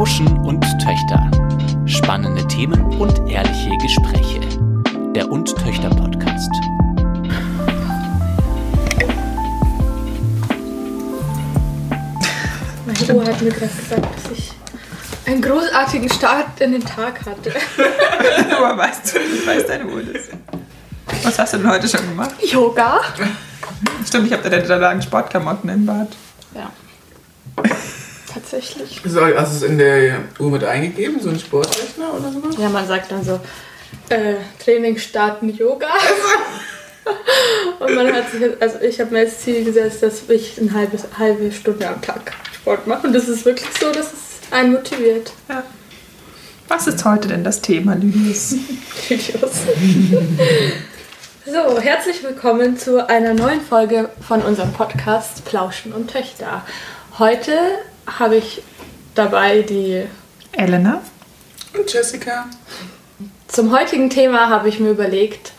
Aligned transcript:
Plauschen 0.00 0.34
und 0.46 0.62
Töchter. 0.82 1.30
Spannende 1.84 2.48
Themen 2.48 2.82
und 2.98 3.18
ehrliche 3.30 3.76
Gespräche. 3.82 4.40
Der 5.14 5.30
Und 5.30 5.54
Töchter 5.54 5.90
Podcast. 5.90 6.48
Meine 12.86 13.14
Uhr 13.14 13.26
hat 13.26 13.42
mir 13.42 13.50
gerade 13.50 13.68
gesagt, 13.68 14.06
dass 14.24 14.38
ich 14.38 14.52
einen 15.26 15.42
großartigen 15.42 16.08
Start 16.08 16.58
in 16.62 16.72
den 16.72 16.82
Tag 16.82 17.20
hatte. 17.26 17.52
Aber 18.56 18.78
weißt 18.78 19.14
du, 19.14 19.18
ich 19.18 19.46
weiß 19.46 19.66
deine 19.66 19.84
Uhr 19.84 20.02
das. 20.02 20.30
Was 21.24 21.38
hast 21.38 21.52
du 21.52 21.58
denn 21.58 21.70
heute 21.70 21.86
schon 21.86 22.08
gemacht? 22.08 22.36
Yoga. 22.42 23.02
Stimmt, 24.06 24.28
ich 24.28 24.32
habe 24.32 24.48
da 24.48 24.48
deine 24.48 24.80
langen 24.80 25.02
Sportklamotten 25.02 25.68
im 25.68 25.84
Bad. 25.84 26.08
Ja. 28.60 28.66
Tatsächlich. 28.76 29.00
So, 29.12 29.20
hast 29.24 29.52
du 29.52 29.56
es 29.64 29.70
in 29.70 29.78
der 29.78 30.18
Uhr 30.38 30.50
mit 30.50 30.64
eingegeben, 30.64 31.20
so 31.20 31.30
ein 31.30 31.38
Sportrechner 31.38 32.12
oder 32.14 32.30
sowas? 32.32 32.56
Ja, 32.58 32.68
man 32.68 32.86
sagt 32.86 33.10
dann 33.10 33.24
so, 33.24 33.40
äh, 34.08 34.34
Training 34.62 34.98
starten 34.98 35.48
Yoga. 35.48 35.88
Und 37.80 37.94
man 37.94 38.12
hat 38.12 38.30
sich, 38.30 38.40
jetzt- 38.40 38.60
also 38.62 38.78
ich 38.80 39.00
habe 39.00 39.12
mir 39.12 39.20
als 39.20 39.40
Ziel 39.40 39.64
gesetzt, 39.64 40.02
dass 40.02 40.28
ich 40.28 40.60
eine 40.60 40.72
halbe, 40.72 40.98
halbe 41.18 41.50
Stunde 41.50 41.88
am 41.88 42.00
Tag 42.02 42.32
Sport 42.54 42.86
mache. 42.86 43.06
Und 43.06 43.14
das 43.14 43.28
ist 43.28 43.44
wirklich 43.44 43.68
so, 43.80 43.90
dass 43.90 44.12
es 44.12 44.52
einen 44.52 44.72
motiviert. 44.72 45.32
Ja. 45.48 45.62
Was 46.68 46.86
ist 46.86 47.04
heute 47.04 47.28
denn 47.28 47.42
das 47.42 47.60
Thema, 47.62 47.94
Lydius? 47.94 48.54
Videos. 49.08 49.50
So, 51.46 51.80
herzlich 51.80 52.22
willkommen 52.22 52.76
zu 52.76 53.08
einer 53.08 53.34
neuen 53.34 53.60
Folge 53.62 54.10
von 54.20 54.42
unserem 54.42 54.72
Podcast 54.72 55.44
Plauschen 55.46 55.92
und 55.92 56.08
Töchter. 56.12 56.62
Heute 57.18 57.52
habe 58.18 58.36
ich 58.36 58.62
dabei 59.14 59.62
die. 59.62 60.04
Elena? 60.52 61.00
Und 61.76 61.92
Jessica? 61.92 62.46
Zum 63.48 63.72
heutigen 63.72 64.10
Thema 64.10 64.48
habe 64.48 64.68
ich 64.68 64.80
mir 64.80 64.90
überlegt, 64.90 65.52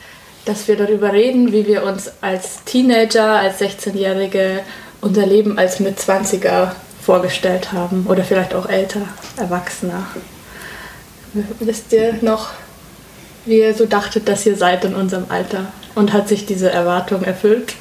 dass 0.44 0.66
wir 0.68 0.76
darüber 0.76 1.12
reden, 1.12 1.52
wie 1.52 1.66
wir 1.66 1.84
uns 1.84 2.10
als 2.20 2.64
Teenager, 2.64 3.36
als 3.38 3.60
16-Jährige 3.60 4.60
unser 5.00 5.26
Leben 5.26 5.58
als 5.58 5.80
Mitzwanziger 5.80 6.74
vorgestellt 7.02 7.72
haben. 7.72 8.06
Oder 8.08 8.24
vielleicht 8.24 8.54
auch 8.54 8.68
älter, 8.68 9.02
Erwachsener. 9.36 10.06
Wisst 11.60 11.92
ihr 11.92 12.14
noch, 12.20 12.50
wie 13.46 13.58
ihr 13.58 13.74
so 13.74 13.86
dachtet, 13.86 14.28
dass 14.28 14.46
ihr 14.46 14.56
seid 14.56 14.84
in 14.84 14.94
unserem 14.94 15.26
Alter? 15.28 15.72
Und 15.94 16.12
hat 16.12 16.28
sich 16.28 16.46
diese 16.46 16.70
Erwartung 16.70 17.22
erfüllt? 17.22 17.74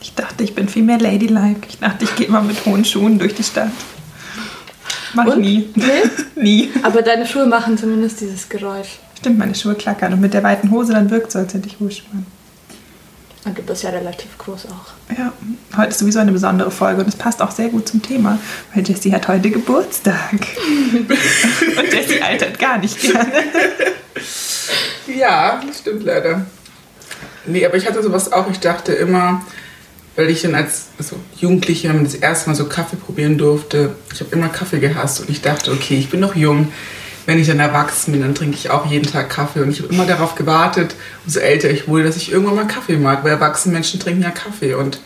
Ich 0.00 0.14
dachte, 0.14 0.42
ich 0.42 0.54
bin 0.54 0.68
viel 0.68 0.82
mehr 0.82 0.98
ladylike. 0.98 1.68
Ich 1.68 1.78
dachte, 1.78 2.04
ich 2.04 2.16
gehe 2.16 2.26
immer 2.26 2.42
mit 2.42 2.64
hohen 2.64 2.84
Schuhen 2.84 3.18
durch 3.18 3.34
die 3.34 3.44
Stadt. 3.44 3.70
Mach 5.14 5.26
ich 5.26 5.36
nie. 5.36 5.68
Nee? 5.74 5.84
nie. 6.42 6.70
Aber 6.82 7.02
deine 7.02 7.26
Schuhe 7.26 7.46
machen 7.46 7.76
zumindest 7.78 8.20
dieses 8.20 8.48
Geräusch. 8.48 8.98
Stimmt, 9.18 9.38
meine 9.38 9.54
Schuhe 9.54 9.74
klackern. 9.74 10.12
Und 10.12 10.20
mit 10.20 10.34
der 10.34 10.42
weiten 10.42 10.70
Hose 10.70 10.92
dann 10.92 11.10
wirkt 11.10 11.28
es, 11.28 11.36
als 11.36 11.54
hätte 11.54 11.68
ich 11.68 11.78
hohe 11.80 11.90
Schuhe. 11.90 12.06
an. 12.12 12.26
Und 13.44 13.58
du 13.58 13.62
bist 13.62 13.82
ja 13.82 13.90
relativ 13.90 14.38
groß 14.38 14.66
auch. 14.66 15.16
Ja, 15.18 15.32
heute 15.76 15.90
ist 15.90 15.98
sowieso 15.98 16.20
eine 16.20 16.30
besondere 16.30 16.70
Folge 16.70 17.02
und 17.02 17.08
es 17.08 17.16
passt 17.16 17.42
auch 17.42 17.50
sehr 17.50 17.70
gut 17.70 17.88
zum 17.88 18.00
Thema, 18.00 18.38
weil 18.72 18.86
Jessie 18.86 19.12
hat 19.12 19.26
heute 19.26 19.50
Geburtstag. 19.50 20.32
und 20.92 21.92
Jessie 21.92 22.22
altert 22.22 22.58
gar 22.58 22.78
nicht 22.78 23.00
gerne. 23.00 23.32
Ja, 25.08 25.60
das 25.66 25.80
stimmt 25.80 26.04
leider. 26.04 26.46
Nee, 27.44 27.66
aber 27.66 27.76
ich 27.76 27.86
hatte 27.86 28.00
sowas 28.00 28.32
auch. 28.32 28.48
Ich 28.48 28.60
dachte 28.60 28.92
immer, 28.92 29.42
weil 30.16 30.30
ich 30.30 30.42
dann 30.42 30.54
als 30.54 30.88
also 30.98 31.16
Jugendliche, 31.38 31.88
wenn 31.88 31.96
man 31.96 32.04
das 32.04 32.14
erste 32.14 32.50
Mal 32.50 32.56
so 32.56 32.66
Kaffee 32.66 32.96
probieren 32.96 33.38
durfte, 33.38 33.94
ich 34.12 34.20
habe 34.20 34.30
immer 34.32 34.48
Kaffee 34.48 34.78
gehasst 34.78 35.20
und 35.20 35.30
ich 35.30 35.40
dachte, 35.40 35.72
okay, 35.72 35.96
ich 35.96 36.10
bin 36.10 36.20
noch 36.20 36.36
jung. 36.36 36.68
Wenn 37.24 37.38
ich 37.38 37.46
dann 37.46 37.60
erwachsen 37.60 38.12
bin, 38.12 38.20
dann 38.20 38.34
trinke 38.34 38.56
ich 38.56 38.70
auch 38.70 38.84
jeden 38.84 39.06
Tag 39.06 39.30
Kaffee. 39.30 39.60
Und 39.60 39.70
ich 39.70 39.80
habe 39.80 39.94
immer 39.94 40.06
darauf 40.06 40.34
gewartet, 40.34 40.96
umso 41.24 41.38
älter 41.38 41.70
ich 41.70 41.86
wurde, 41.86 42.04
dass 42.04 42.16
ich 42.16 42.32
irgendwann 42.32 42.56
mal 42.56 42.66
Kaffee 42.66 42.96
mag, 42.96 43.22
weil 43.22 43.30
erwachsene 43.30 43.74
Menschen 43.74 44.00
trinken 44.00 44.22
ja 44.22 44.30
Kaffee. 44.30 44.74
Und 44.74 45.00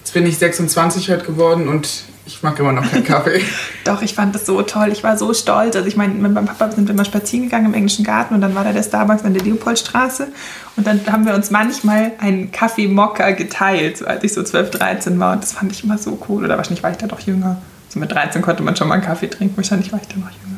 jetzt 0.00 0.12
bin 0.12 0.26
ich 0.26 0.38
26 0.38 1.08
heute 1.08 1.24
geworden 1.24 1.68
und 1.68 1.88
ich 2.26 2.42
mag 2.42 2.58
immer 2.58 2.72
noch 2.72 2.90
keinen 2.90 3.04
Kaffee. 3.04 3.40
Doch, 3.84 4.02
ich 4.02 4.14
fand 4.14 4.34
das 4.34 4.46
so 4.46 4.60
toll. 4.62 4.88
Ich 4.92 5.02
war 5.04 5.16
so 5.16 5.32
stolz. 5.32 5.76
Also 5.76 5.88
ich 5.88 5.96
meine, 5.96 6.14
mit 6.14 6.32
meinem 6.32 6.46
Papa 6.46 6.70
sind 6.70 6.88
wir 6.88 6.94
mal 6.94 7.04
spazieren 7.04 7.46
gegangen 7.46 7.66
im 7.66 7.74
englischen 7.74 8.04
Garten 8.04 8.34
und 8.34 8.40
dann 8.40 8.54
war 8.54 8.64
da 8.64 8.72
der 8.72 8.82
Starbucks 8.82 9.24
an 9.24 9.34
der 9.34 9.42
Leopoldstraße. 9.42 10.28
Und 10.76 10.86
dann 10.86 11.00
haben 11.10 11.24
wir 11.26 11.34
uns 11.34 11.50
manchmal 11.50 12.12
einen 12.18 12.50
Kaffeemokka 12.50 13.30
geteilt, 13.30 13.98
so 13.98 14.06
als 14.06 14.24
ich 14.24 14.34
so 14.34 14.42
12, 14.42 14.70
13 14.70 15.18
war. 15.18 15.32
Und 15.32 15.42
das 15.42 15.52
fand 15.52 15.72
ich 15.72 15.84
immer 15.84 15.98
so 15.98 16.18
cool. 16.28 16.44
Oder 16.44 16.56
wahrscheinlich 16.56 16.82
war 16.82 16.90
ich 16.90 16.98
da 16.98 17.06
doch 17.06 17.20
jünger. 17.20 17.58
So 17.88 18.00
mit 18.00 18.12
13 18.12 18.42
konnte 18.42 18.62
man 18.62 18.76
schon 18.76 18.88
mal 18.88 18.94
einen 18.94 19.04
Kaffee 19.04 19.28
trinken. 19.28 19.56
Wahrscheinlich 19.56 19.92
war 19.92 20.00
ich 20.00 20.08
da 20.08 20.16
noch 20.16 20.30
jünger. 20.30 20.56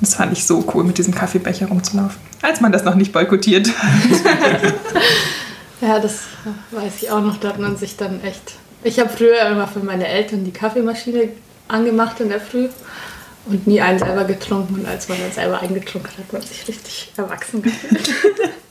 Und 0.00 0.08
das 0.08 0.14
fand 0.14 0.32
ich 0.32 0.46
so 0.46 0.64
cool, 0.74 0.84
mit 0.84 0.96
diesem 0.96 1.14
Kaffeebecher 1.14 1.66
rumzulaufen. 1.66 2.18
Als 2.40 2.60
man 2.60 2.72
das 2.72 2.84
noch 2.84 2.94
nicht 2.94 3.12
boykottiert 3.12 3.68
hat. 3.68 4.72
Ja, 5.80 5.98
das 5.98 6.20
weiß 6.70 7.02
ich 7.02 7.10
auch 7.10 7.22
noch, 7.22 7.38
da 7.38 7.48
hat 7.48 7.58
man 7.58 7.76
sich 7.76 7.96
dann 7.96 8.22
echt. 8.22 8.54
Ich 8.82 8.98
habe 8.98 9.10
früher 9.10 9.46
immer 9.46 9.68
für 9.68 9.80
meine 9.80 10.08
Eltern 10.08 10.44
die 10.44 10.52
Kaffeemaschine 10.52 11.28
angemacht 11.68 12.20
in 12.20 12.30
der 12.30 12.40
Früh 12.40 12.68
und 13.46 13.66
nie 13.66 13.80
einen 13.80 13.98
selber 13.98 14.24
getrunken. 14.24 14.74
Und 14.76 14.86
als 14.86 15.08
man 15.08 15.18
dann 15.20 15.32
selber 15.32 15.60
eingetrunken 15.60 16.10
hat, 16.10 16.18
hat 16.18 16.32
man 16.32 16.42
sich 16.42 16.66
richtig 16.66 17.12
erwachsen 17.16 17.62
gefühlt. 17.62 18.08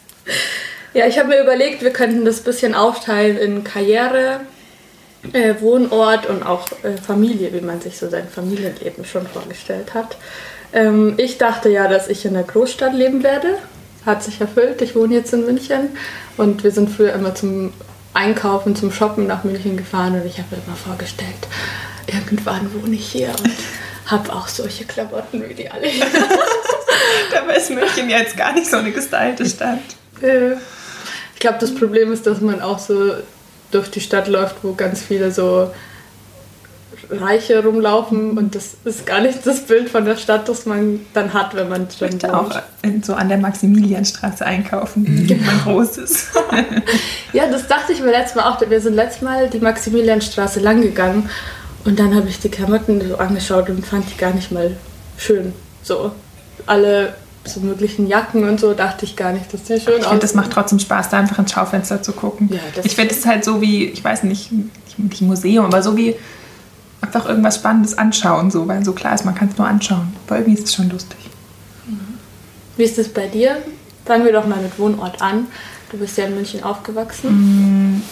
ja, 0.93 1.05
ich 1.05 1.19
habe 1.19 1.29
mir 1.29 1.41
überlegt, 1.41 1.83
wir 1.83 1.91
könnten 1.91 2.25
das 2.25 2.41
bisschen 2.41 2.73
aufteilen 2.73 3.37
in 3.37 3.63
Karriere, 3.63 4.41
äh, 5.33 5.55
Wohnort 5.59 6.25
und 6.27 6.43
auch 6.43 6.71
äh, 6.83 6.97
Familie, 6.97 7.53
wie 7.53 7.61
man 7.61 7.81
sich 7.81 7.97
so 7.97 8.09
sein 8.09 8.27
Familienleben 8.27 9.05
schon 9.05 9.27
vorgestellt 9.27 9.93
hat. 9.93 10.17
Ähm, 10.73 11.15
ich 11.17 11.37
dachte 11.37 11.69
ja, 11.69 11.87
dass 11.87 12.07
ich 12.07 12.25
in 12.25 12.33
der 12.33 12.43
Großstadt 12.43 12.93
leben 12.93 13.23
werde. 13.23 13.57
Hat 14.05 14.23
sich 14.23 14.39
erfüllt. 14.41 14.81
Ich 14.81 14.95
wohne 14.95 15.13
jetzt 15.13 15.33
in 15.33 15.45
München 15.45 15.89
und 16.37 16.63
wir 16.63 16.71
sind 16.71 16.89
früher 16.89 17.13
immer 17.13 17.35
zum 17.35 17.73
Einkaufen, 18.19 18.75
zum 18.75 18.91
Shoppen 18.91 19.27
nach 19.27 19.45
München 19.45 19.77
gefahren 19.77 20.13
und 20.13 20.25
ich 20.25 20.39
habe 20.39 20.55
mir 20.57 20.61
immer 20.67 20.75
vorgestellt, 20.75 21.47
irgendwann 22.05 22.69
wohne 22.73 22.95
ich 22.95 23.09
hier 23.09 23.29
und 23.29 23.53
habe 24.07 24.33
auch 24.33 24.49
solche 24.49 24.83
Klamotten 24.83 25.47
wie 25.47 25.53
die 25.53 25.71
alle 25.71 25.87
hier. 25.87 26.05
Dabei 27.31 27.55
ist 27.55 27.69
München 27.69 28.09
jetzt 28.09 28.35
gar 28.35 28.51
nicht 28.51 28.69
so 28.69 28.75
eine 28.75 28.91
gestylte 28.91 29.45
Stadt. 29.45 29.79
Ich 30.21 31.39
glaube, 31.39 31.59
das 31.61 31.73
Problem 31.73 32.11
ist, 32.11 32.27
dass 32.27 32.41
man 32.41 32.61
auch 32.61 32.79
so 32.79 33.13
durch 33.71 33.89
die 33.89 34.01
Stadt 34.01 34.27
läuft, 34.27 34.57
wo 34.63 34.73
ganz 34.73 35.01
viele 35.01 35.31
so 35.31 35.71
Reiche 37.09 37.63
rumlaufen 37.63 38.37
und 38.37 38.55
das 38.55 38.75
ist 38.85 39.05
gar 39.05 39.21
nicht 39.21 39.45
das 39.45 39.61
Bild 39.61 39.89
von 39.89 40.05
der 40.05 40.15
Stadt, 40.15 40.47
das 40.49 40.65
man 40.65 41.01
dann 41.13 41.33
hat, 41.33 41.55
wenn 41.55 41.69
man 41.69 41.87
drin 41.87 42.21
wohnt. 42.21 42.33
auch 42.33 42.61
in, 42.81 43.03
so 43.03 43.13
an 43.13 43.29
der 43.29 43.37
Maximilianstraße 43.37 44.45
einkaufen. 44.45 45.27
Mein 45.27 45.61
großes. 45.63 46.29
Ja, 47.31 47.47
das 47.47 47.67
dachte 47.67 47.93
ich 47.93 48.01
mir 48.01 48.09
letztes 48.09 48.35
Mal 48.35 48.49
auch. 48.49 48.59
Wir 48.67 48.81
sind 48.81 48.95
letztes 48.95 49.21
Mal 49.21 49.49
die 49.49 49.59
Maximilianstraße 49.59 50.59
lang 50.59 50.81
gegangen 50.81 51.29
und 51.85 51.99
dann 51.99 52.15
habe 52.15 52.27
ich 52.27 52.39
die 52.39 52.49
Klamotten 52.49 53.07
so 53.07 53.17
angeschaut 53.17 53.69
und 53.69 53.85
fand 53.85 54.09
die 54.11 54.17
gar 54.17 54.33
nicht 54.33 54.51
mal 54.51 54.75
schön. 55.17 55.53
So 55.83 56.11
alle 56.65 57.13
so 57.45 57.59
möglichen 57.61 58.07
Jacken 58.07 58.47
und 58.47 58.59
so 58.59 58.73
dachte 58.73 59.05
ich 59.05 59.15
gar 59.15 59.31
nicht, 59.31 59.53
dass 59.53 59.63
die 59.63 59.79
schön 59.79 59.99
Ich 59.99 60.05
finde, 60.05 60.19
das 60.19 60.33
macht 60.33 60.51
trotzdem 60.51 60.79
Spaß, 60.79 61.09
da 61.09 61.19
einfach 61.19 61.39
ins 61.39 61.51
Schaufenster 61.51 62.01
zu 62.01 62.11
gucken. 62.13 62.49
Ja, 62.51 62.59
ich 62.83 62.95
finde 62.95 63.13
es 63.13 63.25
halt 63.25 63.43
so 63.43 63.61
wie, 63.61 63.85
ich 63.85 64.03
weiß 64.03 64.23
nicht, 64.23 64.51
nicht 64.97 65.21
Museum, 65.21 65.65
aber 65.65 65.81
so 65.81 65.95
wie 65.95 66.15
einfach 67.01 67.27
irgendwas 67.27 67.55
Spannendes 67.55 67.97
anschauen, 67.97 68.51
so, 68.51 68.67
weil 68.67 68.83
so 68.83 68.93
klar 68.93 69.15
ist, 69.15 69.25
man 69.25 69.35
kann 69.35 69.49
es 69.49 69.57
nur 69.57 69.67
anschauen. 69.67 70.13
Aber 70.27 70.37
irgendwie 70.37 70.59
ist 70.59 70.65
es 70.65 70.73
schon 70.73 70.89
lustig. 70.89 71.17
Wie 72.77 72.83
ist 72.83 72.97
es 72.97 73.09
bei 73.09 73.27
dir? 73.27 73.57
Fangen 74.05 74.25
wir 74.25 74.33
doch 74.33 74.47
mal 74.47 74.61
mit 74.61 74.77
Wohnort 74.79 75.21
an. 75.21 75.47
Du 75.91 75.97
bist 75.97 76.17
ja 76.17 76.25
in 76.25 76.35
München 76.35 76.63
aufgewachsen. 76.63 78.03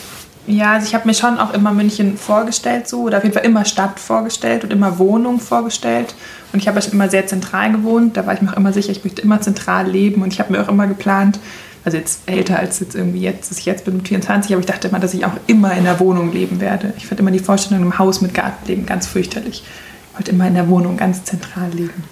Ja, 0.46 0.74
also 0.74 0.88
ich 0.88 0.96
habe 0.96 1.08
mir 1.08 1.14
schon 1.14 1.38
auch 1.40 1.54
immer 1.54 1.72
München 1.72 2.18
vorgestellt, 2.18 2.88
so, 2.88 3.02
oder 3.02 3.18
auf 3.18 3.24
jeden 3.24 3.36
Fall 3.36 3.46
immer 3.46 3.66
Stadt 3.66 4.00
vorgestellt 4.00 4.64
und 4.64 4.72
immer 4.72 4.98
Wohnung 4.98 5.40
vorgestellt. 5.40 6.16
Und 6.54 6.60
ich 6.60 6.68
habe 6.68 6.80
halt 6.80 6.94
immer 6.94 7.10
sehr 7.10 7.28
zentral 7.28 7.72
gewohnt. 7.72 8.16
Da 8.16 8.26
war 8.26 8.34
ich 8.34 8.42
mir 8.42 8.52
auch 8.52 8.58
immer 8.58 8.72
sicher, 8.72 8.92
ich 8.92 9.04
möchte 9.04 9.22
immer 9.22 9.42
zentral 9.42 9.88
leben. 9.88 10.22
Und 10.22 10.32
ich 10.32 10.40
habe 10.40 10.54
mir 10.54 10.62
auch 10.62 10.70
immer 10.70 10.88
geplant, 10.88 11.40
also 11.88 11.96
jetzt 11.96 12.24
älter 12.26 12.60
als 12.60 12.82
jetzt 12.82 12.96
irgendwie 12.96 13.22
jetzt, 13.22 13.50
dass 13.50 13.60
ich 13.60 13.66
jetzt 13.66 13.86
bin 13.86 13.96
mit 13.96 14.10
24, 14.10 14.52
aber 14.52 14.60
ich 14.60 14.66
dachte 14.66 14.90
immer, 14.90 15.00
dass 15.00 15.14
ich 15.14 15.24
auch 15.24 15.32
immer 15.48 15.72
in 15.72 15.86
der 15.86 16.02
Wohnung 16.02 16.34
leben 16.34 16.60
werde. 16.60 16.94
Ich 16.98 17.08
fand 17.08 17.22
immer 17.22 17.32
die 17.32 17.40
Vorstellung 17.40 17.82
im 17.82 17.98
Haus 17.98 18.20
mit 18.20 18.34
Gartenleben 18.34 18.86
ganz 18.86 19.08
fürchterlich. 19.08 19.64
Ich 19.64 20.18
wollte 20.18 20.32
immer 20.32 20.48
in 20.48 20.56
der 20.56 20.68
Wohnung 20.68 20.98
ganz 20.98 21.24
zentral 21.24 21.70
leben. 21.72 22.04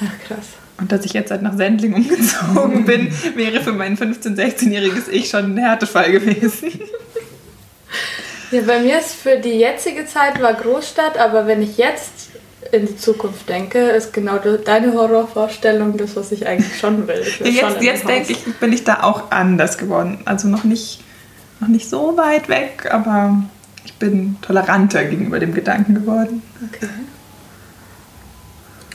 Ach 0.00 0.26
krass. 0.26 0.46
Und 0.78 0.90
dass 0.90 1.04
ich 1.04 1.12
jetzt 1.12 1.30
halt 1.30 1.42
nach 1.42 1.56
Sendling 1.56 1.94
umgezogen 1.94 2.84
bin, 2.86 3.12
wäre 3.36 3.60
für 3.60 3.70
mein 3.70 3.96
15-, 3.96 4.34
16-jähriges 4.34 5.08
Ich 5.08 5.28
schon 5.28 5.54
ein 5.54 5.58
Härtefall 5.58 6.10
gewesen. 6.10 6.80
Ja, 8.50 8.62
bei 8.62 8.80
mir 8.80 8.98
ist 8.98 9.14
für 9.14 9.36
die 9.36 9.60
jetzige 9.60 10.06
Zeit 10.06 10.42
war 10.42 10.54
Großstadt, 10.54 11.18
aber 11.18 11.46
wenn 11.46 11.62
ich 11.62 11.76
jetzt 11.78 12.29
in 12.72 12.86
die 12.86 12.96
Zukunft 12.96 13.48
denke, 13.48 13.78
ist 13.78 14.12
genau 14.12 14.38
de- 14.38 14.62
deine 14.62 14.92
Horrorvorstellung 14.92 15.96
das, 15.96 16.14
was 16.16 16.30
ich 16.32 16.46
eigentlich 16.46 16.78
schon 16.78 17.08
will. 17.08 17.20
Ich 17.22 17.40
will 17.40 17.52
schon 17.52 17.68
Jetzt, 17.70 17.76
in 17.78 17.82
jetzt 17.84 18.08
denke 18.08 18.32
ich, 18.32 18.44
bin 18.56 18.72
ich 18.72 18.84
da 18.84 19.02
auch 19.02 19.30
anders 19.30 19.78
geworden. 19.78 20.18
Also 20.24 20.48
noch 20.48 20.64
nicht, 20.64 21.02
noch 21.60 21.68
nicht 21.68 21.88
so 21.88 22.16
weit 22.16 22.48
weg, 22.48 22.88
aber 22.90 23.42
ich 23.84 23.94
bin 23.94 24.36
toleranter 24.42 25.04
gegenüber 25.04 25.38
dem 25.40 25.54
Gedanken 25.54 25.94
geworden. 25.94 26.42
Okay. 26.72 26.88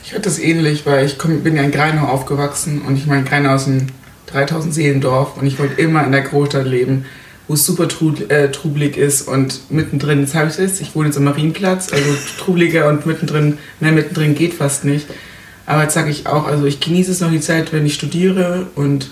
Ich 0.04 0.12
hatte 0.12 0.22
das 0.22 0.38
ähnlich, 0.38 0.86
weil 0.86 1.04
ich 1.04 1.18
komm, 1.18 1.42
bin 1.42 1.56
ja 1.56 1.62
in 1.62 1.72
Greinau 1.72 2.06
aufgewachsen 2.06 2.82
und 2.82 2.96
ich 2.96 3.06
meine, 3.06 3.24
Greinau 3.24 3.56
ist 3.56 3.66
ein 3.66 3.90
3000 4.28 4.72
Seelendorf 4.72 5.36
und 5.36 5.46
ich 5.46 5.58
wollte 5.58 5.80
immer 5.80 6.04
in 6.04 6.12
der 6.12 6.22
Großstadt 6.22 6.66
leben, 6.66 7.06
wo 7.48 7.54
es 7.54 7.64
super 7.64 7.88
trud, 7.88 8.30
äh, 8.30 8.50
trubelig 8.50 8.96
ist 8.96 9.28
und 9.28 9.70
mittendrin, 9.70 10.20
jetzt 10.20 10.34
habe 10.34 10.48
ich 10.50 10.56
das, 10.56 10.80
ich 10.80 10.94
wohne 10.94 11.08
jetzt 11.08 11.16
am 11.16 11.24
Marienplatz, 11.24 11.92
also 11.92 12.06
trubliger 12.38 12.88
und 12.88 13.06
mittendrin, 13.06 13.58
mehr 13.80 13.92
mittendrin 13.92 14.34
geht 14.34 14.54
fast 14.54 14.84
nicht. 14.84 15.06
Aber 15.66 15.82
jetzt 15.82 15.94
sage 15.94 16.10
ich 16.10 16.26
auch, 16.26 16.46
also 16.46 16.64
ich 16.64 16.80
genieße 16.80 17.10
es 17.10 17.20
noch 17.20 17.30
die 17.30 17.40
Zeit, 17.40 17.72
wenn 17.72 17.84
ich 17.86 17.94
studiere 17.94 18.66
und 18.76 19.10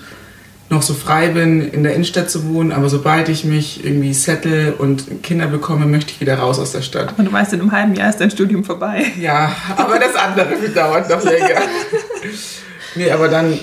noch 0.70 0.82
so 0.82 0.94
frei 0.94 1.28
bin, 1.28 1.60
in 1.60 1.82
der 1.82 1.94
Innenstadt 1.94 2.30
zu 2.30 2.48
wohnen, 2.48 2.72
aber 2.72 2.88
sobald 2.88 3.28
ich 3.28 3.44
mich 3.44 3.84
irgendwie 3.84 4.14
settle 4.14 4.74
und 4.74 5.22
Kinder 5.22 5.46
bekomme, 5.46 5.86
möchte 5.86 6.12
ich 6.12 6.20
wieder 6.20 6.38
raus 6.38 6.58
aus 6.58 6.72
der 6.72 6.82
Stadt. 6.82 7.10
Aber 7.10 7.22
du 7.22 7.32
weißt, 7.32 7.52
in 7.52 7.60
einem 7.60 7.72
halben 7.72 7.94
Jahr 7.94 8.08
ist 8.08 8.20
dein 8.20 8.30
Studium 8.30 8.64
vorbei. 8.64 9.04
Ja, 9.20 9.54
aber 9.76 9.98
das 9.98 10.14
andere 10.14 10.68
dauert 10.74 11.10
noch 11.10 11.22
länger. 11.22 11.60
nee, 12.94 13.10
aber 13.10 13.28
dann 13.28 13.58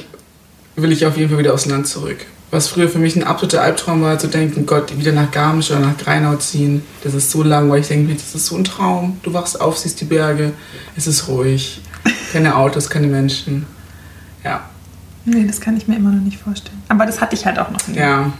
will 0.75 0.91
ich 0.91 1.05
auf 1.05 1.17
jeden 1.17 1.29
Fall 1.29 1.39
wieder 1.39 1.53
aufs 1.53 1.65
Land 1.65 1.87
zurück. 1.87 2.17
Was 2.51 2.67
früher 2.67 2.89
für 2.89 2.99
mich 2.99 3.15
ein 3.15 3.23
absoluter 3.23 3.61
Albtraum 3.61 4.01
war, 4.01 4.19
zu 4.19 4.27
denken, 4.27 4.65
Gott, 4.65 4.97
wieder 4.97 5.13
nach 5.13 5.31
Garmisch 5.31 5.71
oder 5.71 5.79
nach 5.79 5.97
Greinau 5.97 6.35
ziehen. 6.35 6.83
Das 7.01 7.13
ist 7.13 7.31
so 7.31 7.43
langweilig. 7.43 7.83
Ich 7.83 7.87
denke 7.89 8.11
mir, 8.11 8.15
das 8.15 8.35
ist 8.35 8.45
so 8.45 8.57
ein 8.57 8.65
Traum. 8.65 9.19
Du 9.23 9.33
wachst 9.33 9.59
auf, 9.61 9.77
siehst 9.77 10.01
die 10.01 10.05
Berge, 10.05 10.51
es 10.97 11.07
ist 11.07 11.29
ruhig. 11.29 11.81
Keine 12.33 12.55
Autos, 12.55 12.89
keine 12.89 13.07
Menschen. 13.07 13.65
Ja. 14.43 14.69
Nee, 15.23 15.45
das 15.45 15.61
kann 15.61 15.77
ich 15.77 15.87
mir 15.87 15.95
immer 15.95 16.09
noch 16.09 16.23
nicht 16.23 16.39
vorstellen. 16.39 16.81
Aber 16.89 17.05
das 17.05 17.21
hatte 17.21 17.35
ich 17.35 17.45
halt 17.45 17.57
auch 17.57 17.69
noch 17.69 17.87
nie. 17.87 17.97
Ja. 17.97 18.33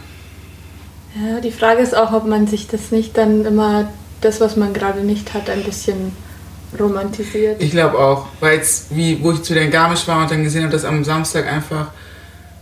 Ja, 1.14 1.40
die 1.40 1.50
Frage 1.50 1.80
ist 1.80 1.96
auch, 1.96 2.12
ob 2.12 2.26
man 2.26 2.46
sich 2.46 2.68
das 2.68 2.90
nicht 2.90 3.16
dann 3.16 3.44
immer, 3.44 3.88
das, 4.20 4.40
was 4.40 4.56
man 4.56 4.72
gerade 4.72 5.00
nicht 5.00 5.34
hat, 5.34 5.48
ein 5.48 5.62
bisschen 5.62 6.12
romantisiert. 6.78 7.62
Ich 7.62 7.70
glaube 7.70 7.98
auch, 7.98 8.26
weil 8.40 8.56
jetzt, 8.56 8.94
wie, 8.94 9.22
wo 9.22 9.32
ich 9.32 9.42
zu 9.42 9.54
den 9.54 9.70
Garmisch 9.70 10.08
war 10.08 10.22
und 10.22 10.30
dann 10.30 10.42
gesehen 10.42 10.62
habe, 10.62 10.72
dass 10.72 10.84
am 10.84 11.04
Samstag 11.04 11.46
einfach 11.46 11.88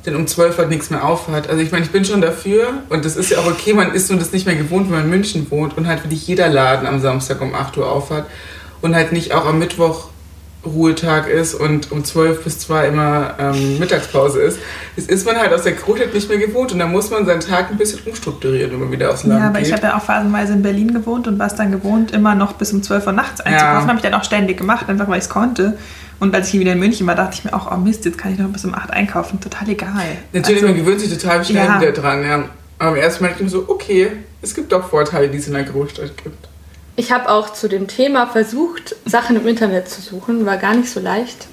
denn 0.06 0.17
um 0.17 0.26
12 0.26 0.58
Uhr 0.58 0.67
nichts 0.67 0.91
mehr 0.91 1.05
aufhat. 1.05 1.49
Also 1.49 1.62
ich 1.62 1.73
meine, 1.73 1.85
ich 1.85 1.91
bin 1.91 2.05
schon 2.05 2.20
dafür 2.20 2.82
und 2.88 3.05
das 3.05 3.17
ist 3.17 3.31
ja 3.31 3.38
auch 3.38 3.47
okay, 3.47 3.73
man 3.73 3.93
ist 3.93 4.11
nur 4.11 4.19
das 4.19 4.32
nicht 4.32 4.47
mehr 4.47 4.56
gewohnt, 4.56 4.87
wenn 4.87 4.97
man 4.97 5.05
in 5.05 5.11
München 5.11 5.50
wohnt 5.50 5.76
und 5.76 5.87
halt 5.87 6.05
wirklich 6.05 6.26
jeder 6.26 6.49
Laden 6.49 6.87
am 6.87 7.00
Samstag 7.00 7.41
um 7.41 7.55
8 7.55 7.76
Uhr 7.76 7.91
aufhat 7.91 8.26
und 8.81 8.94
halt 8.94 9.12
nicht 9.12 9.32
auch 9.35 9.47
am 9.47 9.58
Mittwoch 9.58 10.08
Ruhetag 10.64 11.26
ist 11.28 11.54
und 11.54 11.90
um 11.90 12.04
12 12.04 12.44
bis 12.44 12.58
2 12.60 12.88
immer 12.88 13.34
ähm, 13.38 13.78
Mittagspause 13.78 14.40
ist. 14.40 14.58
Das 14.96 15.06
ist 15.06 15.24
man 15.24 15.36
halt 15.36 15.52
aus 15.54 15.62
der 15.62 15.72
Großstadt 15.72 16.12
nicht 16.12 16.28
mehr 16.28 16.38
gewohnt 16.38 16.72
und 16.72 16.78
da 16.78 16.86
muss 16.86 17.10
man 17.10 17.24
seinen 17.24 17.40
Tag 17.40 17.70
ein 17.70 17.78
bisschen 17.78 18.00
umstrukturieren, 18.04 18.70
wenn 18.72 18.80
man 18.80 18.92
wieder 18.92 19.10
aufs 19.10 19.24
Land 19.24 19.40
Ja, 19.40 19.48
aber 19.48 19.58
geht. 19.58 19.68
ich 19.68 19.72
habe 19.72 19.84
ja 19.84 19.96
auch 19.96 20.02
phasenweise 20.02 20.52
in 20.52 20.62
Berlin 20.62 20.92
gewohnt 20.92 21.26
und 21.26 21.38
war 21.38 21.46
es 21.46 21.54
dann 21.54 21.72
gewohnt, 21.72 22.10
immer 22.12 22.34
noch 22.34 22.52
bis 22.54 22.72
um 22.72 22.82
12 22.82 23.06
Uhr 23.06 23.12
nachts 23.12 23.40
einzukaufen. 23.40 23.80
Ja. 23.80 23.86
Habe 23.88 23.96
ich 23.96 24.02
dann 24.02 24.14
auch 24.14 24.24
ständig 24.24 24.58
gemacht, 24.58 24.88
einfach 24.88 25.08
weil 25.08 25.18
ich 25.18 25.24
es 25.24 25.30
konnte. 25.30 25.78
Und 26.18 26.34
als 26.34 26.46
ich 26.48 26.50
hier 26.52 26.60
wieder 26.60 26.72
in 26.72 26.78
München 26.78 27.06
war, 27.06 27.14
dachte 27.14 27.34
ich 27.34 27.44
mir 27.44 27.54
auch, 27.54 27.72
oh 27.72 27.76
Mist, 27.78 28.04
jetzt 28.04 28.18
kann 28.18 28.32
ich 28.34 28.38
noch 28.38 28.48
bis 28.50 28.64
um 28.66 28.74
8 28.74 28.90
einkaufen. 28.90 29.40
Total 29.40 29.66
egal. 29.70 29.88
Natürlich, 30.34 30.62
man 30.62 30.76
gewöhnt 30.76 31.00
sich 31.00 31.10
total 31.18 31.42
schnell 31.42 31.64
Ja. 31.64 31.80
wieder 31.80 31.92
dran. 31.92 32.22
Ja. 32.22 32.44
Aber 32.78 32.90
im 32.96 33.02
ersten 33.02 33.22
Mal 33.24 33.28
denke 33.28 33.44
ich 33.44 33.52
mir 33.52 33.58
so, 33.58 33.64
okay, 33.68 34.10
es 34.42 34.54
gibt 34.54 34.72
doch 34.72 34.88
Vorteile, 34.90 35.28
die 35.28 35.38
es 35.38 35.46
in 35.46 35.54
der 35.54 35.62
Großstadt 35.64 36.22
gibt. 36.22 36.48
Ich 36.96 37.12
habe 37.12 37.31
auch 37.31 37.52
zu 37.52 37.69
dem 37.69 37.88
Thema 37.88 38.26
versucht, 38.26 38.96
Sachen 39.04 39.37
im 39.37 39.46
Internet 39.46 39.88
zu 39.88 40.00
suchen. 40.00 40.44
War 40.46 40.56
gar 40.56 40.75
nicht 40.75 40.90
so 40.90 41.00
leicht, 41.00 41.46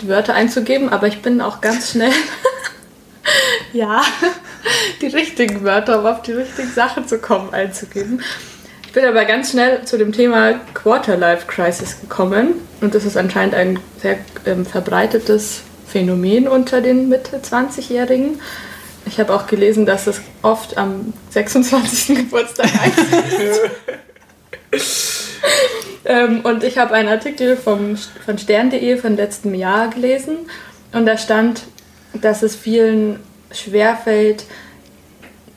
die 0.00 0.08
Wörter 0.08 0.34
einzugeben, 0.34 0.88
aber 0.88 1.06
ich 1.06 1.22
bin 1.22 1.40
auch 1.40 1.60
ganz 1.60 1.90
schnell. 1.90 2.12
ja, 3.72 4.02
die 5.00 5.08
richtigen 5.08 5.64
Wörter, 5.64 6.00
um 6.00 6.06
auf 6.06 6.22
die 6.22 6.32
richtigen 6.32 6.70
Sachen 6.70 7.06
zu 7.06 7.18
kommen, 7.18 7.52
einzugeben. 7.52 8.22
Ich 8.86 8.92
bin 8.92 9.04
aber 9.04 9.24
ganz 9.24 9.50
schnell 9.50 9.84
zu 9.84 9.98
dem 9.98 10.12
Thema 10.12 10.60
Quarterlife 10.72 11.46
Crisis 11.46 12.00
gekommen. 12.00 12.54
Und 12.80 12.94
das 12.94 13.04
ist 13.04 13.16
anscheinend 13.16 13.54
ein 13.54 13.80
sehr 14.00 14.18
ähm, 14.46 14.64
verbreitetes 14.64 15.62
Phänomen 15.86 16.46
unter 16.46 16.80
den 16.80 17.08
Mitte-20-Jährigen. 17.08 18.40
Ich 19.06 19.18
habe 19.18 19.34
auch 19.34 19.46
gelesen, 19.46 19.84
dass 19.84 20.06
es 20.06 20.20
oft 20.42 20.78
am 20.78 21.12
26. 21.30 22.16
Geburtstag 22.16 22.70
einsetzt. 22.82 23.60
Ähm, 26.06 26.40
und 26.42 26.64
ich 26.64 26.76
habe 26.76 26.92
einen 26.92 27.08
Artikel 27.08 27.56
vom, 27.56 27.96
von 27.96 28.36
stern.de 28.36 28.98
von 28.98 29.16
letztem 29.16 29.54
Jahr 29.54 29.88
gelesen 29.88 30.36
und 30.92 31.06
da 31.06 31.16
stand, 31.16 31.62
dass 32.12 32.42
es 32.42 32.54
vielen 32.54 33.20
schwerfällt, 33.50 34.44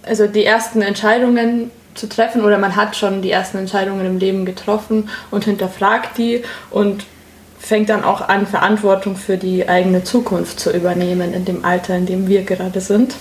also 0.03 0.25
die 0.27 0.45
ersten 0.45 0.81
Entscheidungen 0.81 1.71
zu 1.95 2.07
treffen 2.07 2.45
oder 2.45 2.57
man 2.57 2.75
hat 2.75 2.95
schon 2.95 3.21
die 3.21 3.31
ersten 3.31 3.57
Entscheidungen 3.57 4.05
im 4.05 4.19
Leben 4.19 4.45
getroffen 4.45 5.09
und 5.31 5.45
hinterfragt 5.45 6.17
die 6.17 6.43
und 6.69 7.05
fängt 7.59 7.89
dann 7.89 8.03
auch 8.03 8.21
an, 8.21 8.47
Verantwortung 8.47 9.15
für 9.15 9.37
die 9.37 9.67
eigene 9.67 10.03
Zukunft 10.03 10.59
zu 10.59 10.71
übernehmen 10.71 11.33
in 11.33 11.43
dem 11.43 11.65
Alter, 11.65 11.97
in 11.97 12.05
dem 12.05 12.27
wir 12.27 12.43
gerade 12.43 12.79
sind. 12.79 13.15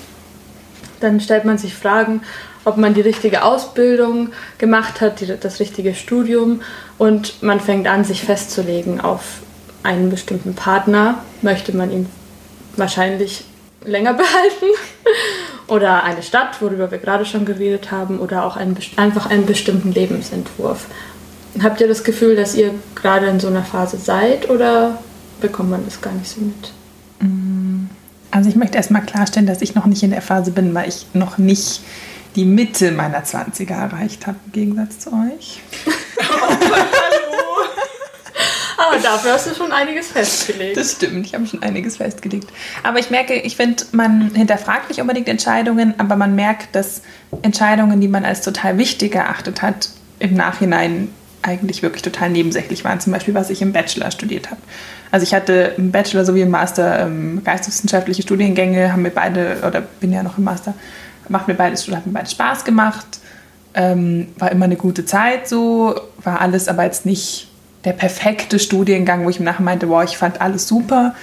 Dann 1.01 1.21
stellt 1.21 1.45
man 1.45 1.59
sich 1.59 1.75
Fragen, 1.75 2.23
ob 2.67 2.77
man 2.77 2.95
die 2.95 3.01
richtige 3.01 3.45
Ausbildung 3.45 4.31
gemacht 4.59 5.01
hat, 5.01 5.21
die, 5.21 5.27
das 5.41 5.61
richtige 5.61 5.95
Studium 5.95 6.61
und 6.99 7.43
man 7.43 7.61
fängt 7.61 7.87
an, 7.87 8.05
sich 8.05 8.23
festzulegen 8.23 9.01
auf 9.01 9.39
einen 9.85 10.11
bestimmten 10.11 10.55
Partner. 10.55 11.23
Möchte 11.43 11.75
man 11.75 11.93
ihn 11.93 12.09
wahrscheinlich 12.77 13.45
länger 13.85 14.15
behalten 14.15 14.67
oder 15.69 16.03
eine 16.03 16.25
Stadt, 16.25 16.61
worüber 16.61 16.91
wir 16.91 16.99
gerade 16.99 17.25
schon 17.25 17.45
geredet 17.45 17.93
haben, 17.93 18.19
oder 18.19 18.45
auch 18.45 18.57
einen, 18.57 18.77
einfach 18.97 19.31
einen 19.31 19.47
bestimmten 19.47 19.93
Lebensentwurf. 19.93 20.87
Habt 21.63 21.81
ihr 21.81 21.89
das 21.89 22.03
Gefühl, 22.03 22.35
dass 22.35 22.57
ihr 22.57 22.75
gerade 22.97 23.27
in 23.27 23.39
so 23.39 23.47
einer 23.47 23.63
Phase 23.63 23.97
seid 23.97 24.51
oder 24.51 24.99
bekommt 25.41 25.71
man 25.71 25.85
das 25.85 26.01
gar 26.01 26.13
nicht 26.13 26.29
so 26.29 26.41
mit? 26.41 26.73
Also 28.33 28.49
ich 28.49 28.57
möchte 28.57 28.77
erstmal 28.77 29.03
klarstellen, 29.03 29.47
dass 29.47 29.63
ich 29.63 29.77
noch 29.77 29.87
nicht 29.87 30.03
in 30.03 30.11
der 30.11 30.21
Phase 30.21 30.51
bin, 30.51 30.75
weil 30.75 30.89
ich 30.89 31.07
noch 31.15 31.39
nicht 31.39 31.81
die 32.37 32.45
Mitte 32.45 32.93
meiner 32.93 33.25
20er 33.25 33.73
erreicht 33.73 34.27
habe, 34.27 34.37
im 34.47 34.53
Gegensatz 34.53 34.99
zu 35.01 35.11
euch. 35.11 35.63
Aber 38.79 38.99
dafür 38.99 39.33
hast 39.33 39.47
du 39.47 39.55
schon 39.55 39.73
einiges 39.73 40.09
festgelegt. 40.09 40.77
Das 40.77 40.93
stimmt, 40.93 41.27
ich 41.27 41.35
habe 41.35 41.47
schon 41.47 41.63
einiges 41.63 41.97
festgelegt. 41.97 42.53
Aber 42.83 42.99
ich 42.99 43.11
merke, 43.11 43.35
ich 43.35 43.57
finde, 43.57 43.85
man 43.93 44.35
hinterfragt 44.35 44.91
nicht 44.91 45.01
unbedingt 45.01 45.29
Entscheidungen, 45.29 45.95
aber 45.99 46.17
man 46.17 46.35
merkt, 46.35 46.75
dass 46.75 47.01
Entscheidungen, 47.43 48.01
die 48.01 48.09
man 48.09 48.27
als 48.27 48.43
total 48.43 48.77
wichtig 48.77 49.15
erachtet 49.15 49.63
hat, 49.63 49.89
im 50.19 50.35
Nachhinein 50.35 51.09
eigentlich 51.43 51.83
wirklich 51.83 52.03
total 52.03 52.31
nebensächlich 52.31 52.85
waren. 52.85 53.01
Zum 53.01 53.13
Beispiel, 53.13 53.35
was 53.35 53.51
ich 53.51 53.63
im 53.63 53.73
Bachelor 53.73 54.11
studiert 54.11 54.51
habe. 54.51 54.61
Also 55.11 55.25
ich 55.25 55.33
hatte 55.33 55.75
im 55.77 55.93
Bachelor 55.93 56.25
sowie 56.25 56.43
im 56.43 56.51
Master 56.51 57.07
ähm, 57.07 57.43
geisteswissenschaftliche 57.45 58.23
Studiengänge, 58.23 58.93
haben 58.93 59.03
mir 59.03 59.11
beide, 59.11 59.59
oder 59.67 59.81
bin 59.81 60.13
ja 60.13 60.23
noch 60.23 60.39
im 60.39 60.45
Master, 60.45 60.75
macht 61.31 61.49
mir 61.49 61.55
beides, 61.55 61.89
hat 61.89 62.07
mir 62.07 62.13
beides 62.13 62.33
Spaß 62.33 62.65
gemacht. 62.65 63.07
Ähm, 63.75 64.29
war 64.39 64.51
immer 64.53 64.65
eine 64.65 64.77
gute 64.77 65.05
Zeit 65.05 65.49
so, 65.49 65.95
war 66.23 66.41
alles 66.41 66.67
aber 66.67 66.85
jetzt 66.85 67.05
nicht 67.05 67.49
der 67.85 67.93
perfekte 67.93 68.59
Studiengang, 68.59 69.25
wo 69.25 69.31
ich 69.31 69.39
im 69.39 69.45
Nachhinein 69.45 69.65
meinte, 69.65 69.89
wow, 69.89 70.03
ich 70.03 70.17
fand 70.17 70.41
alles 70.41 70.67
super. 70.67 71.15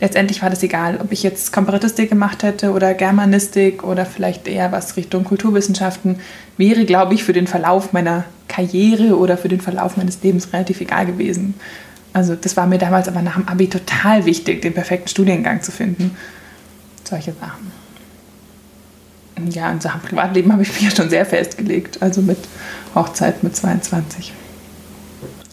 Letztendlich 0.00 0.40
war 0.40 0.48
das 0.48 0.62
egal, 0.62 0.98
ob 1.02 1.12
ich 1.12 1.22
jetzt 1.22 1.52
Komparatistik 1.52 2.08
gemacht 2.08 2.42
hätte 2.42 2.72
oder 2.72 2.94
Germanistik 2.94 3.84
oder 3.84 4.06
vielleicht 4.06 4.48
eher 4.48 4.72
was 4.72 4.96
Richtung 4.96 5.24
Kulturwissenschaften, 5.24 6.20
wäre, 6.56 6.86
glaube 6.86 7.12
ich, 7.14 7.22
für 7.22 7.34
den 7.34 7.46
Verlauf 7.46 7.92
meiner 7.92 8.24
Karriere 8.48 9.18
oder 9.18 9.36
für 9.36 9.48
den 9.48 9.60
Verlauf 9.60 9.98
meines 9.98 10.22
Lebens 10.22 10.52
relativ 10.54 10.80
egal 10.80 11.04
gewesen. 11.04 11.54
Also 12.14 12.34
das 12.34 12.56
war 12.56 12.66
mir 12.66 12.78
damals 12.78 13.08
aber 13.08 13.20
nach 13.20 13.34
dem 13.34 13.46
Abi 13.46 13.68
total 13.68 14.24
wichtig, 14.24 14.62
den 14.62 14.72
perfekten 14.72 15.08
Studiengang 15.08 15.60
zu 15.60 15.70
finden. 15.70 16.16
Solche 17.04 17.32
Sachen. 17.32 17.79
Ja, 19.48 19.70
in 19.70 19.80
Sachen 19.80 20.00
Privatleben 20.00 20.52
habe 20.52 20.62
ich 20.62 20.72
mich 20.72 20.82
ja 20.82 20.90
schon 20.94 21.10
sehr 21.10 21.24
festgelegt, 21.24 22.02
also 22.02 22.20
mit 22.20 22.38
Hochzeit 22.94 23.42
mit 23.42 23.56
22. 23.56 24.32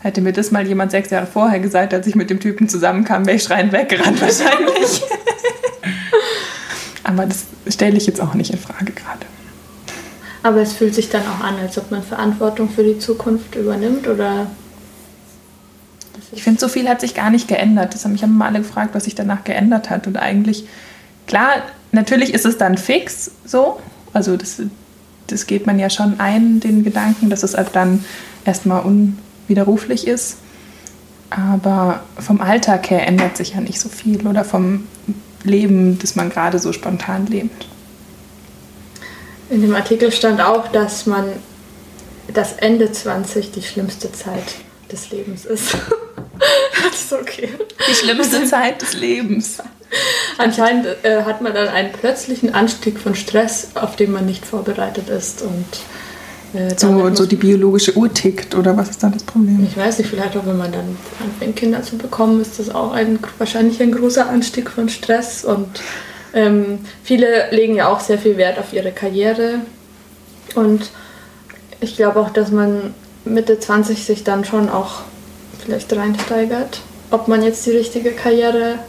Hätte 0.01 0.21
mir 0.21 0.33
das 0.33 0.51
mal 0.51 0.67
jemand 0.67 0.91
sechs 0.91 1.09
Jahre 1.09 1.25
vorher 1.25 1.59
gesagt, 1.59 1.93
als 1.93 2.07
ich 2.07 2.15
mit 2.15 2.29
dem 2.29 2.39
Typen 2.39 2.69
zusammenkam, 2.69 3.25
wäre 3.25 3.37
ich 3.37 3.43
schreiend 3.43 3.71
weggerannt 3.71 4.21
wahrscheinlich. 4.21 5.01
Aber 7.03 7.25
das 7.25 7.45
stelle 7.69 7.97
ich 7.97 8.05
jetzt 8.05 8.21
auch 8.21 8.33
nicht 8.33 8.51
in 8.51 8.59
Frage 8.59 8.91
gerade. 8.91 9.25
Aber 10.43 10.61
es 10.61 10.73
fühlt 10.73 10.93
sich 10.93 11.09
dann 11.09 11.23
auch 11.23 11.43
an, 11.43 11.55
als 11.59 11.77
ob 11.77 11.89
man 11.91 12.03
Verantwortung 12.03 12.69
für 12.69 12.83
die 12.83 12.99
Zukunft 12.99 13.55
übernimmt 13.55 14.07
oder. 14.07 14.47
Ich 16.31 16.43
finde, 16.43 16.59
so 16.59 16.67
viel 16.67 16.87
hat 16.87 17.01
sich 17.01 17.15
gar 17.15 17.29
nicht 17.29 17.47
geändert. 17.47 17.93
Das 17.93 18.03
haben 18.03 18.11
mich 18.11 18.23
haben 18.23 18.41
alle 18.41 18.59
gefragt, 18.59 18.93
was 18.93 19.05
sich 19.05 19.15
danach 19.15 19.43
geändert 19.43 19.89
hat. 19.89 20.07
Und 20.07 20.17
eigentlich, 20.17 20.65
klar, 21.25 21.63
natürlich 21.91 22.33
ist 22.33 22.45
es 22.45 22.57
dann 22.57 22.77
fix 22.77 23.31
so. 23.45 23.79
Also 24.13 24.37
das, 24.37 24.61
das 25.27 25.47
geht 25.47 25.67
man 25.67 25.79
ja 25.79 25.89
schon 25.89 26.19
ein, 26.19 26.59
den 26.59 26.83
Gedanken, 26.83 27.29
dass 27.29 27.43
es 27.43 27.55
ab 27.55 27.69
dann 27.73 28.03
erstmal 28.45 28.83
unwiderruflich 28.83 30.07
ist. 30.07 30.37
Aber 31.29 32.01
vom 32.17 32.39
Alltag 32.39 32.89
her 32.89 33.05
ändert 33.05 33.35
sich 33.37 33.53
ja 33.53 33.61
nicht 33.61 33.79
so 33.79 33.89
viel 33.89 34.25
oder 34.25 34.45
vom 34.45 34.87
Leben, 35.43 35.99
das 35.99 36.15
man 36.15 36.29
gerade 36.29 36.59
so 36.59 36.71
spontan 36.71 37.27
lebt. 37.27 37.67
In 39.49 39.61
dem 39.61 39.75
Artikel 39.75 40.11
stand 40.11 40.41
auch, 40.41 40.67
dass 40.69 41.05
man 41.05 41.25
das 42.33 42.53
Ende 42.53 42.91
20 42.91 43.51
die 43.51 43.61
schlimmste 43.61 44.11
Zeit 44.11 44.55
des 44.91 45.11
Lebens 45.11 45.45
ist. 45.45 45.75
Das 46.83 47.01
ist 47.01 47.13
okay. 47.13 47.49
Die 47.89 47.95
schlimmste 47.95 48.45
Zeit 48.45 48.81
des 48.81 48.93
Lebens. 48.93 49.57
Anscheinend 50.37 50.85
äh, 51.03 51.23
hat 51.23 51.41
man 51.41 51.53
dann 51.53 51.67
einen 51.67 51.91
plötzlichen 51.91 52.53
Anstieg 52.53 52.99
von 52.99 53.15
Stress, 53.15 53.69
auf 53.75 53.95
den 53.95 54.11
man 54.11 54.25
nicht 54.25 54.45
vorbereitet 54.45 55.09
ist. 55.09 55.41
Und 55.41 55.65
äh, 56.59 56.75
So, 56.77 57.13
so 57.15 57.25
die 57.25 57.35
biologische 57.35 57.95
Uhr 57.97 58.13
tickt 58.13 58.53
oder 58.55 58.77
was 58.77 58.89
ist 58.89 59.01
da 59.01 59.09
das 59.09 59.23
Problem? 59.23 59.65
Ich 59.69 59.75
weiß 59.75 59.97
nicht, 59.97 60.09
vielleicht 60.09 60.37
auch 60.37 60.45
wenn 60.45 60.57
man 60.57 60.71
dann 60.71 60.97
anfängt, 61.23 61.55
Kinder 61.55 61.81
zu 61.81 61.97
bekommen, 61.97 62.39
ist 62.39 62.59
das 62.59 62.69
auch 62.69 62.91
ein, 62.91 63.19
wahrscheinlich 63.37 63.81
ein 63.81 63.91
großer 63.91 64.29
Anstieg 64.29 64.69
von 64.69 64.89
Stress. 64.89 65.43
Und 65.43 65.67
ähm, 66.33 66.79
viele 67.03 67.49
legen 67.51 67.75
ja 67.75 67.87
auch 67.87 67.99
sehr 67.99 68.19
viel 68.19 68.37
Wert 68.37 68.59
auf 68.59 68.73
ihre 68.73 68.91
Karriere. 68.91 69.61
Und 70.55 70.91
ich 71.79 71.95
glaube 71.95 72.19
auch, 72.19 72.29
dass 72.29 72.51
man 72.51 72.93
Mitte 73.33 73.59
20 73.59 74.03
sich 74.03 74.23
dann 74.23 74.45
schon 74.45 74.69
auch 74.69 75.01
vielleicht 75.63 75.93
reinsteigert, 75.93 76.81
ob 77.11 77.27
man 77.27 77.43
jetzt 77.43 77.65
die 77.65 77.71
richtige 77.71 78.11
Karriere 78.11 78.79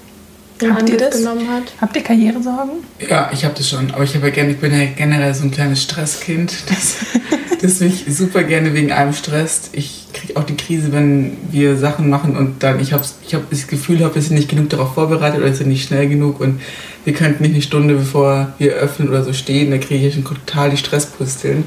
in 0.61 0.75
Habt 0.75 0.89
ihr 0.89 0.97
das? 0.97 1.19
genommen 1.19 1.49
hat. 1.49 1.73
Habt 1.81 1.97
ihr 1.97 2.03
Karrieresorgen? 2.03 2.73
Ja, 3.09 3.31
ich 3.33 3.45
habe 3.45 3.55
das 3.57 3.69
schon. 3.69 3.91
Aber 3.93 4.05
ich, 4.05 4.15
hab 4.15 4.23
ja 4.23 4.31
gerne, 4.31 4.51
ich 4.51 4.59
bin 4.59 4.73
ja 4.73 4.87
generell 4.97 5.35
so 5.35 5.45
ein 5.45 5.51
kleines 5.51 5.83
Stresskind, 5.83 6.53
das, 6.69 6.97
das 7.61 7.81
mich 7.81 8.07
super 8.09 8.43
gerne 8.43 8.75
wegen 8.75 8.93
allem 8.93 9.13
stresst. 9.13 9.71
Ich 9.73 10.07
kriege 10.13 10.37
auch 10.37 10.45
die 10.45 10.57
Krise, 10.57 10.93
wenn 10.93 11.37
wir 11.51 11.77
Sachen 11.77 12.11
machen 12.11 12.37
und 12.37 12.63
dann 12.63 12.81
ich 12.81 12.93
habe 12.93 13.05
ich 13.27 13.35
hab 13.35 13.49
das 13.51 13.67
Gefühl, 13.67 14.03
habe, 14.03 14.15
wir 14.17 14.23
sind 14.23 14.37
nicht 14.37 14.49
genug 14.49 14.71
darauf 14.71 14.95
vorbereitet 14.95 15.41
oder 15.41 15.53
sind 15.53 15.69
nicht 15.69 15.87
schnell 15.87 16.09
genug 16.09 16.41
und 16.41 16.61
wir 17.05 17.13
könnten 17.13 17.43
nicht 17.43 17.55
eine 17.55 17.63
Stunde 17.63 17.95
bevor 17.95 18.53
wir 18.59 18.73
öffnen 18.75 19.09
oder 19.09 19.23
so 19.23 19.33
stehen, 19.33 19.71
da 19.71 19.79
kriege 19.79 20.07
ich 20.07 20.15
schon 20.15 20.25
total 20.25 20.71
die 20.71 20.77
Stresspusteln. 20.77 21.65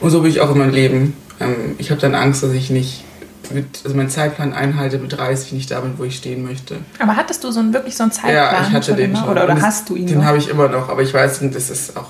Und 0.00 0.10
so 0.10 0.20
bin 0.20 0.30
ich 0.30 0.40
auch 0.40 0.50
in 0.50 0.58
meinem 0.58 0.74
Leben. 0.74 1.14
Ähm, 1.40 1.74
ich 1.78 1.90
habe 1.90 2.00
dann 2.00 2.14
Angst, 2.14 2.42
dass 2.42 2.52
ich 2.52 2.70
nicht 2.70 3.04
mit, 3.50 3.66
also 3.84 3.96
meinen 3.96 4.10
Zeitplan 4.10 4.52
einhalte, 4.52 4.98
mit 4.98 5.12
30 5.16 5.52
nicht 5.52 5.70
da 5.70 5.80
bin, 5.80 5.94
wo 5.98 6.04
ich 6.04 6.16
stehen 6.16 6.44
möchte. 6.44 6.76
Aber 6.98 7.16
hattest 7.16 7.44
du 7.44 7.50
so 7.52 7.60
einen, 7.60 7.72
wirklich 7.72 7.96
so 7.96 8.02
einen 8.02 8.12
Zeitplan? 8.12 8.34
Ja, 8.34 8.62
ich 8.66 8.72
hatte 8.72 8.86
schon 8.88 8.96
den 8.96 9.10
immer? 9.10 9.20
schon. 9.20 9.28
Oder, 9.28 9.44
oder 9.44 9.54
das- 9.54 9.62
hast 9.64 9.88
du 9.88 9.94
ihn 9.96 10.06
Den 10.06 10.24
habe 10.24 10.38
ich 10.38 10.48
immer 10.48 10.68
noch, 10.68 10.88
aber 10.88 11.02
ich 11.02 11.12
weiß, 11.14 11.40
das 11.52 11.70
ist 11.70 11.96
auch 11.96 12.08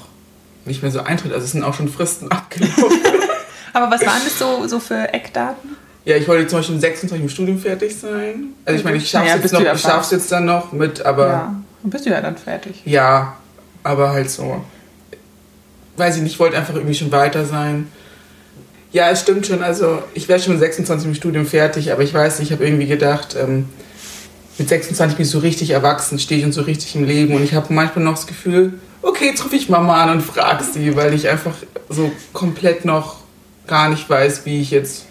nicht 0.65 0.83
mehr 0.83 0.91
so 0.91 1.01
eintritt. 1.01 1.33
Also 1.33 1.45
es 1.45 1.53
sind 1.53 1.63
auch 1.63 1.75
schon 1.75 1.89
Fristen 1.89 2.31
abgelaufen. 2.31 2.75
Aber 3.73 3.91
was 3.91 4.01
waren 4.07 4.23
das 4.25 4.39
so, 4.39 4.67
so 4.67 4.81
für 4.81 5.13
Eckdaten? 5.13 5.77
ja, 6.07 6.17
ich 6.17 6.27
wollte 6.27 6.47
zum 6.47 6.61
Beispiel 6.61 6.77
um 6.77 6.81
26 6.81 7.23
im 7.25 7.29
Studium 7.29 7.59
fertig 7.59 7.95
sein. 7.95 8.55
Also 8.65 8.79
ich 8.79 8.85
meine, 8.85 8.97
ich 8.97 9.11
schaff's 9.11 9.27
Naja, 9.27 9.37
jetzt 9.43 9.53
noch, 9.85 10.11
jetzt 10.13 10.33
dann 10.33 10.45
noch 10.47 10.73
mit, 10.73 11.05
aber 11.05 11.27
ja, 11.27 11.55
dann 11.83 11.91
bist 11.91 12.07
du 12.07 12.11
ja 12.11 12.21
dann 12.23 12.39
fertig. 12.39 12.81
ja, 12.87 13.37
aber 13.83 14.11
halt 14.13 14.31
so. 14.31 14.65
Weiß 15.99 16.17
ich 16.17 16.23
nicht, 16.23 16.33
ich 16.33 16.39
wollte 16.41 16.57
einfach 16.57 16.75
irgendwie 16.75 16.95
schon 16.95 17.13
weiter 17.13 17.45
sein. 17.45 17.89
Ja, 18.97 19.11
es 19.11 19.21
stimmt 19.21 19.47
schon. 19.47 19.63
Also 19.63 20.03
ich 20.15 20.27
wäre 20.27 20.41
schon 20.41 20.55
mit 20.55 20.61
26 20.61 21.09
im 21.09 21.15
Studium 21.15 21.45
fertig, 21.45 21.93
aber 21.93 22.03
ich 22.03 22.15
weiß 22.15 22.39
nicht, 22.39 22.49
ich 22.49 22.53
habe 22.57 22.65
irgendwie 22.65 22.87
gedacht, 22.87 23.37
ähm, 23.39 23.69
mit 24.57 24.71
26 24.71 25.19
bin 25.19 25.27
ich 25.27 25.31
so 25.31 25.41
richtig 25.41 25.69
erwachsen, 25.69 26.19
stehe 26.19 26.41
ich 26.41 26.47
und 26.47 26.53
so 26.53 26.63
richtig 26.63 26.95
im 26.95 27.05
Leben 27.05 27.35
und 27.35 27.45
ich 27.45 27.53
habe 27.53 27.75
manchmal 27.75 28.07
noch 28.07 28.15
das 28.15 28.27
Gefühl, 28.27 28.73
okay, 29.03 29.27
jetzt 29.27 29.45
rufe 29.45 29.55
ich 29.55 29.69
Mama 29.69 30.03
an 30.03 30.13
und 30.13 30.23
frage 30.23 30.65
sie, 30.65 30.97
weil 30.97 31.13
ich 31.13 31.29
einfach 31.29 31.53
so 31.91 32.11
komplett 32.33 32.87
noch 32.87 33.17
gar 33.67 33.91
nicht 33.91 34.09
weiß, 34.09 34.47
wie 34.47 34.63
ich 34.63 34.71
jetzt 34.71 35.05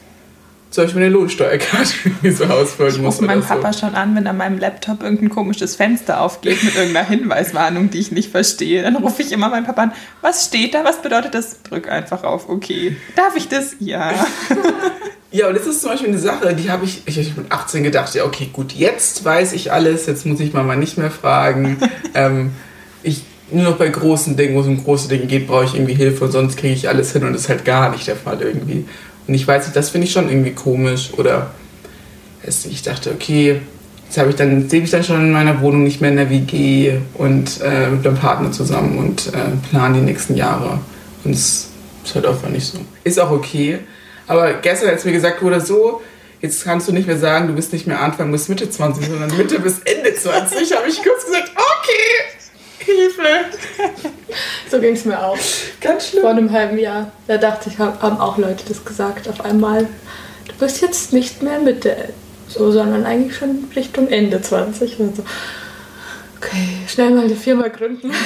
zum 0.70 0.84
Beispiel 0.84 1.04
eine 1.04 1.12
Lohnsteuerkarte 1.12 1.94
irgendwie 2.06 2.32
so 2.32 2.46
ausfüllen 2.46 2.96
Ich 2.96 3.02
muss. 3.02 3.22
oder 3.22 3.42
so. 3.42 3.48
Papa 3.48 3.74
schon 3.74 3.96
an, 3.96 4.16
wenn 4.16 4.28
an 4.28 4.38
meinem 4.38 4.60
Laptop 4.60 5.04
irgendein 5.04 5.30
komisches 5.30 5.76
Fenster 5.76 6.22
aufgeht 6.22 6.64
mit 6.64 6.76
irgendeiner 6.76 7.08
Hinweiswarnung, 7.08 7.90
die 7.90 8.00
ich 8.00 8.12
nicht 8.12 8.32
verstehe. 8.32 8.84
Dann 8.84 8.96
rufe 8.98 9.22
ich 9.22 9.32
immer 9.32 9.50
meinen 9.50 9.66
Papa 9.66 9.84
an. 9.84 9.92
Was 10.22 10.46
steht 10.46 10.74
da? 10.74 10.84
Was 10.84 11.02
bedeutet 11.02 11.34
das? 11.34 11.62
Drück 11.64 11.90
einfach 11.90 12.24
auf 12.24 12.50
Okay. 12.50 12.96
Darf 13.16 13.36
ich 13.36 13.48
das? 13.48 13.76
Ja. 13.80 14.14
Ja, 15.32 15.50
und 15.50 15.58
das 15.58 15.68
ist 15.68 15.82
zum 15.82 15.90
Beispiel 15.90 16.10
eine 16.10 16.20
Sache, 16.20 16.54
die 16.54 16.72
habe 16.72 16.86
ich, 16.86 17.02
ich 17.06 17.18
habe 17.18 17.42
mit 17.42 17.52
18 17.52 17.84
gedacht, 17.84 18.16
ja, 18.16 18.24
okay, 18.24 18.50
gut, 18.54 18.72
jetzt 18.72 19.26
weiß 19.26 19.52
ich 19.52 19.70
alles, 19.74 20.06
jetzt 20.06 20.26
muss 20.26 20.40
ich 20.40 20.54
Mama 20.54 20.78
nicht 20.78 20.98
mehr 20.98 21.12
fragen. 21.12 21.78
ähm, 22.14 22.52
ich, 23.04 23.24
nur 23.52 23.64
noch 23.66 23.76
bei 23.76 23.90
großen 23.90 24.38
Dingen, 24.38 24.56
wo 24.56 24.62
es 24.62 24.68
um 24.68 24.82
große 24.82 25.10
Dinge 25.10 25.26
geht, 25.26 25.48
brauche 25.48 25.66
ich 25.66 25.76
irgendwie 25.76 25.94
Hilfe 25.94 26.24
und 26.24 26.32
sonst 26.32 26.56
kriege 26.58 26.74
ich 26.74 26.88
alles 26.88 27.12
hin 27.12 27.26
und 27.26 27.34
das 27.34 27.42
ist 27.44 27.50
halt 27.50 27.66
gar 27.66 27.90
nicht 27.90 28.08
der 28.08 28.16
Fall 28.16 28.42
irgendwie. 28.42 28.86
Und 29.28 29.34
ich 29.34 29.48
weiß 29.48 29.66
nicht, 29.66 29.76
das 29.76 29.90
finde 29.90 30.08
ich 30.08 30.14
schon 30.14 30.30
irgendwie 30.30 30.52
komisch 30.52 31.12
oder 31.18 31.52
es- 32.44 32.66
ich 32.66 32.82
dachte, 32.84 33.12
okay, 33.12 33.62
jetzt 34.06 34.18
habe 34.18 34.30
ich 34.30 34.36
dann, 34.36 34.70
lebe 34.70 34.86
ich 34.86 34.92
dann 34.92 35.04
schon 35.04 35.18
in 35.22 35.32
meiner 35.32 35.60
Wohnung 35.62 35.84
nicht 35.84 36.00
mehr 36.02 36.12
in 36.12 36.18
der 36.18 36.30
WG 36.30 36.98
und 37.16 37.60
äh, 37.62 37.88
mit 37.90 38.04
meinem 38.04 38.16
Partner 38.18 38.52
zusammen 38.52 38.98
und 39.00 39.28
äh, 39.28 39.32
plan 39.70 39.94
die 39.94 40.02
nächsten 40.02 40.36
Jahre. 40.36 40.80
Und 41.24 41.32
es 41.34 41.70
ist 42.04 42.14
halt 42.16 42.26
einfach 42.28 42.50
nicht 42.50 42.66
so. 42.68 42.78
Ist 43.04 43.20
auch 43.20 43.32
okay. 43.32 43.80
Aber 44.28 44.54
gestern, 44.54 44.90
als 44.90 45.06
mir 45.06 45.12
gesagt 45.12 45.42
wurde, 45.42 45.60
so, 45.62 46.02
jetzt 46.42 46.64
kannst 46.64 46.88
du 46.88 46.92
nicht 46.92 47.08
mehr 47.08 47.18
sagen, 47.18 47.48
du 47.48 47.54
bist 47.54 47.74
nicht 47.74 47.88
mehr 47.88 48.00
Anfang 48.02 48.32
bis 48.32 48.48
Mitte 48.48 48.70
20, 48.70 49.08
sondern 49.08 49.36
Mitte 49.38 49.60
bis 49.60 49.80
Ende 49.80 50.14
20, 50.14 50.72
habe 50.78 50.88
ich 50.88 50.98
kurz 51.02 51.26
gesagt, 51.26 51.52
okay, 51.56 52.46
Hilfe. 52.80 53.22
So 54.70 54.80
ging 54.80 54.94
es 54.96 55.06
mir 55.06 55.24
auch. 55.24 55.38
Ganz 55.82 56.08
schlimm. 56.10 56.22
Vor 56.22 56.32
einem 56.32 56.52
halben 56.52 56.78
Jahr. 56.78 57.12
Da 57.28 57.38
dachte 57.38 57.70
ich, 57.70 57.78
hab- 57.80 58.02
haben 58.02 58.20
auch 58.20 58.38
Leute 58.38 58.64
das 58.68 58.84
gesagt 58.84 59.28
auf 59.30 59.44
einmal. 59.46 59.88
Du 60.48 60.54
bist 60.60 60.82
jetzt 60.82 61.14
nicht 61.14 61.42
mehr 61.44 61.60
Mitte 61.60 61.96
so, 62.48 62.72
sondern 62.72 63.06
eigentlich 63.06 63.36
schon 63.38 63.66
Richtung 63.76 64.08
Ende 64.08 64.42
20. 64.42 65.00
Und 65.00 65.16
so. 65.18 65.24
Okay, 66.38 66.78
schnell 66.88 67.12
mal 67.12 67.26
eine 67.26 67.36
Firma 67.36 67.68
gründen. 67.68 68.12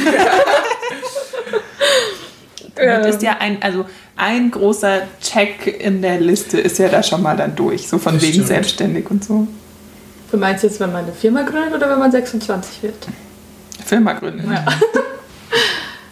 Damit 2.75 3.05
ist 3.07 3.21
ja 3.21 3.37
ein, 3.39 3.61
also 3.61 3.85
ein 4.15 4.51
großer 4.51 5.01
Check 5.21 5.67
in 5.81 6.01
der 6.01 6.19
Liste 6.19 6.59
ist 6.59 6.77
ja 6.79 6.87
da 6.87 7.03
schon 7.03 7.21
mal 7.21 7.35
dann 7.35 7.55
durch. 7.55 7.87
So 7.89 7.97
von 7.97 8.13
Das 8.15 8.21
wegen 8.23 8.33
stimmt. 8.35 8.47
selbstständig 8.47 9.09
und 9.11 9.23
so. 9.23 9.47
Du 10.31 10.37
meinst 10.37 10.63
jetzt, 10.63 10.79
wenn 10.79 10.91
man 10.93 11.03
eine 11.05 11.13
Firma 11.13 11.41
gründet 11.41 11.73
oder 11.73 11.89
wenn 11.89 11.99
man 11.99 12.11
26 12.11 12.83
wird? 12.83 13.07
Firma 13.85 14.13
gründen. 14.13 14.51
Ja. 14.51 14.65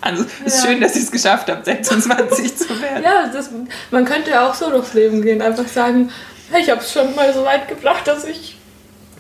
Also 0.08 0.26
es 0.46 0.54
ist 0.54 0.64
Ja. 0.64 0.70
schön, 0.72 0.82
dass 0.82 0.96
ich 0.96 1.04
es 1.04 1.12
geschafft 1.12 1.50
habe, 1.50 1.64
26 1.64 2.56
zu 2.58 2.70
werden. 2.82 3.04
Ja, 3.04 3.28
das, 3.32 3.50
man 3.92 4.06
könnte 4.06 4.32
ja 4.32 4.50
auch 4.50 4.54
so 4.54 4.70
durchs 4.70 4.94
Leben 4.94 5.22
gehen. 5.22 5.42
Einfach 5.42 5.68
sagen, 5.68 6.10
hey, 6.52 6.62
ich 6.62 6.70
habe 6.70 6.82
es 6.82 6.92
schon 6.92 7.14
mal 7.16 7.34
so 7.34 7.44
weit 7.46 7.68
gebracht, 7.68 8.08
dass 8.08 8.24
ich 8.26 8.58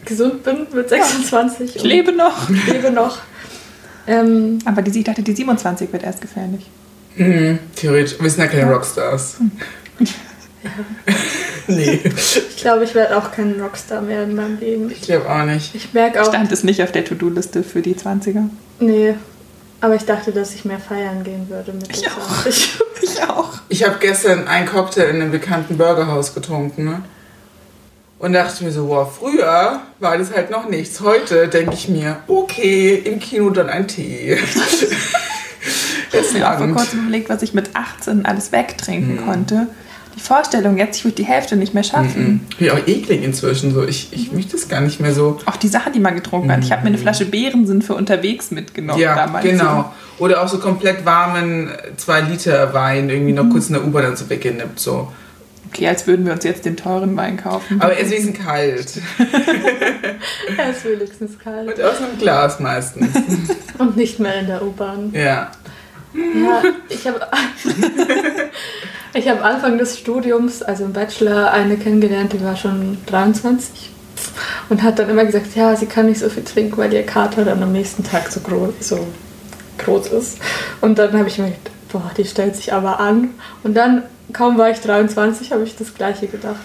gesund 0.05 0.43
bin 0.43 0.67
mit 0.73 0.87
26. 0.89 1.75
Ich 1.75 1.83
lebe 1.83 2.11
noch. 2.13 2.47
und 2.49 2.67
lebe 2.67 2.91
noch. 2.91 3.17
Ähm, 4.07 4.59
Aber 4.65 4.81
die, 4.81 4.97
ich 4.99 5.05
dachte, 5.05 5.21
die 5.21 5.33
27 5.35 5.91
wird 5.91 6.03
erst 6.03 6.21
gefährlich. 6.21 6.65
Mhm, 7.17 7.59
theoretisch. 7.75 8.15
Wir 8.21 8.29
sind 8.29 8.39
ja 8.41 8.47
keine 8.47 8.71
Rockstars. 8.71 9.37
nee, 11.67 11.99
ich 12.03 12.57
glaube, 12.57 12.83
ich 12.83 12.95
werde 12.95 13.17
auch 13.17 13.31
kein 13.31 13.59
Rockstar 13.59 14.01
mehr 14.01 14.23
in 14.23 14.35
meinem 14.35 14.59
Leben. 14.59 14.89
ich 14.91 15.01
glaube 15.01 15.29
auch 15.29 15.43
nicht. 15.43 15.75
Ich 15.75 15.93
merke 15.93 16.21
auch, 16.21 16.27
Stand 16.27 16.51
es 16.51 16.63
nicht 16.63 16.81
auf 16.83 16.91
der 16.91 17.03
To-Do-Liste 17.05 17.63
für 17.63 17.81
die 17.81 17.95
20er? 17.95 18.49
nee, 18.79 19.15
aber 19.81 19.95
ich 19.95 20.05
dachte, 20.05 20.31
dass 20.31 20.53
ich 20.53 20.65
mehr 20.65 20.79
feiern 20.79 21.23
gehen 21.23 21.49
würde 21.49 21.73
mit 21.73 21.89
Ich 21.95 22.07
auch. 22.09 22.41
20. 22.43 22.79
Ich 22.99 23.23
auch. 23.23 23.53
Ich 23.69 23.83
habe 23.83 23.97
gestern 23.99 24.47
einen 24.47 24.67
Cocktail 24.67 25.09
in 25.09 25.21
einem 25.21 25.29
bekannten 25.29 25.77
Burgerhaus 25.77 26.33
getrunken. 26.33 26.85
Ne? 26.85 27.03
Und 28.17 28.33
dachte 28.33 28.63
mir 28.63 28.71
so, 28.71 28.87
wow, 28.89 29.07
früher 29.19 29.81
war 29.99 30.17
das 30.17 30.33
halt 30.33 30.49
noch 30.49 30.67
nichts. 30.67 30.99
Heute 31.01 31.47
denke 31.47 31.75
ich 31.75 31.87
mir, 31.87 32.17
okay, 32.27 32.95
im 32.95 33.19
Kino 33.19 33.51
dann 33.51 33.69
ein 33.69 33.87
Tee. 33.87 34.39
Ich 36.09 36.17
habe 36.19 36.39
mir 36.39 36.49
auch 36.49 36.57
vor 36.57 36.67
kurzem 36.69 37.01
überlegt, 37.01 37.29
was 37.29 37.41
ich 37.41 37.53
mit 37.53 37.75
18 37.75 38.25
alles 38.25 38.51
wegtrinken 38.53 39.25
konnte. 39.25 39.67
Die 40.17 40.21
Vorstellung, 40.21 40.77
jetzt 40.77 40.97
ich 40.97 41.05
würde 41.05 41.15
die 41.15 41.25
Hälfte 41.25 41.55
nicht 41.55 41.75
mehr 41.75 41.83
schaffen. 41.83 42.23
Mhm. 42.23 42.39
Bin 42.57 42.67
ich 42.67 42.71
auch 42.71 42.87
eklig 42.87 43.23
inzwischen 43.23 43.71
so. 43.73 43.83
Ich, 43.83 44.09
ich 44.11 44.31
möchte 44.31 44.53
das 44.53 44.67
gar 44.67 44.81
nicht 44.81 44.99
mehr 44.99 45.13
so. 45.13 45.37
Auch 45.45 45.57
die 45.57 45.67
Sachen, 45.67 45.93
die 45.93 45.99
man 45.99 46.15
getrunken 46.15 46.51
hat. 46.51 46.63
Ich 46.63 46.71
habe 46.71 46.81
mir 46.81 46.87
eine 46.87 46.97
Flasche 46.97 47.25
Beerensinn 47.25 47.83
für 47.83 47.93
unterwegs 47.93 48.49
mitgenommen 48.49 48.99
ja, 48.99 49.15
damals. 49.15 49.45
genau. 49.45 49.93
Oder 50.17 50.43
auch 50.43 50.47
so 50.47 50.57
komplett 50.57 51.05
warmen 51.05 51.71
2 51.95 52.21
Liter 52.21 52.73
Wein 52.73 53.09
irgendwie 53.09 53.33
noch 53.33 53.47
kurz 53.49 53.67
in 53.67 53.73
der 53.73 53.85
U-Bahn 53.85 54.03
dann 54.03 54.15
so 54.15 54.27
weggenippt. 54.27 54.79
So. 54.79 55.11
Okay, 55.67 55.87
als 55.87 56.07
würden 56.07 56.25
wir 56.25 56.33
uns 56.33 56.43
jetzt 56.43 56.65
den 56.65 56.77
teuren 56.77 57.15
Wein 57.15 57.37
kaufen. 57.37 57.79
Aber 57.79 57.93
er 57.93 57.99
ist 57.99 58.11
wenigstens 58.11 58.43
kalt. 58.43 59.01
Er 60.57 60.71
ist 60.71 60.85
wenigstens 60.85 61.37
kalt. 61.37 61.67
Und 61.67 61.83
aus 61.83 61.97
einem 61.97 62.17
Glas 62.17 62.59
meistens. 62.59 63.09
Und 63.77 63.97
nicht 63.97 64.19
mehr 64.19 64.39
in 64.39 64.47
der 64.47 64.63
U-Bahn. 64.63 65.11
Ja. 65.13 65.51
Ja, 66.13 66.63
ich 66.89 67.05
habe 67.05 67.19
ich 69.17 69.27
hab 69.27 69.43
Anfang 69.43 69.77
des 69.77 69.97
Studiums, 69.97 70.61
also 70.61 70.85
im 70.85 70.93
Bachelor, 70.93 71.51
eine 71.51 71.77
kennengelernt, 71.77 72.33
die 72.33 72.43
war 72.43 72.55
schon 72.55 72.97
23 73.07 73.89
und 74.69 74.83
hat 74.83 74.99
dann 74.99 75.09
immer 75.09 75.25
gesagt, 75.25 75.55
ja, 75.55 75.75
sie 75.75 75.87
kann 75.87 76.05
nicht 76.05 76.19
so 76.19 76.29
viel 76.29 76.43
trinken, 76.43 76.77
weil 76.77 76.93
ihr 76.93 77.05
Kater 77.05 77.43
dann 77.43 77.61
am 77.63 77.71
nächsten 77.71 78.03
Tag 78.03 78.31
so 78.31 78.39
groß, 78.41 78.73
so 78.79 79.07
groß 79.79 80.07
ist. 80.07 80.39
Und 80.81 80.99
dann 80.99 81.13
habe 81.17 81.27
ich 81.27 81.37
mir 81.37 81.45
gedacht, 81.45 81.71
boah, 81.91 82.11
die 82.15 82.25
stellt 82.25 82.55
sich 82.55 82.73
aber 82.73 82.99
an. 82.99 83.29
Und 83.63 83.75
dann, 83.75 84.03
kaum 84.33 84.57
war 84.57 84.69
ich 84.69 84.79
23, 84.79 85.51
habe 85.51 85.63
ich 85.63 85.75
das 85.75 85.93
Gleiche 85.93 86.27
gedacht. 86.27 86.55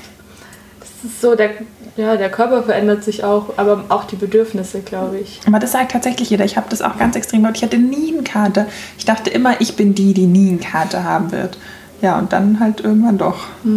Das 0.81 1.11
ist 1.11 1.21
so, 1.21 1.35
der, 1.35 1.51
ja, 1.97 2.17
der 2.17 2.31
Körper 2.31 2.63
verändert 2.63 3.03
sich 3.05 3.25
auch, 3.25 3.55
aber 3.57 3.85
auch 3.89 4.05
die 4.05 4.17
Bedürfnisse, 4.17 4.81
glaube 4.81 5.19
ich. 5.19 5.41
Aber 5.47 5.59
das 5.59 5.73
sagt 5.73 5.93
tatsächlich 5.93 6.31
jeder. 6.31 6.45
Ich 6.45 6.57
habe 6.57 6.69
das 6.69 6.83
auch 6.83 6.99
ganz 6.99 7.17
extrem 7.17 7.43
gehabt. 7.43 7.57
Ich 7.57 7.63
hatte 7.63 7.79
nie 7.79 8.13
einen 8.13 8.25
Kater. 8.25 8.67
Ich 8.99 9.05
dachte 9.05 9.31
immer, 9.31 9.61
ich 9.61 9.77
bin 9.77 9.95
die, 9.95 10.13
die 10.13 10.27
nie 10.27 10.51
einen 10.51 10.61
Kater 10.61 11.05
haben 11.05 11.33
wird. 11.33 11.57
Ja, 12.03 12.19
und 12.19 12.33
dann 12.33 12.61
halt 12.61 12.81
irgendwann 12.81 13.17
doch. 13.17 13.45
Ja, 13.65 13.73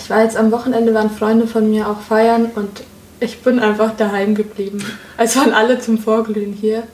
ich 0.00 0.10
war 0.10 0.22
jetzt 0.22 0.36
am 0.36 0.52
Wochenende, 0.52 0.94
waren 0.94 1.10
Freunde 1.10 1.46
von 1.46 1.70
mir 1.70 1.88
auch 1.88 2.00
feiern 2.00 2.50
und 2.54 2.84
ich 3.18 3.42
bin 3.42 3.58
einfach 3.58 3.96
daheim 3.96 4.34
geblieben. 4.34 4.84
Es 5.16 5.36
waren 5.36 5.52
alle 5.52 5.80
zum 5.80 5.98
Vorglühen 5.98 6.52
hier 6.52 6.84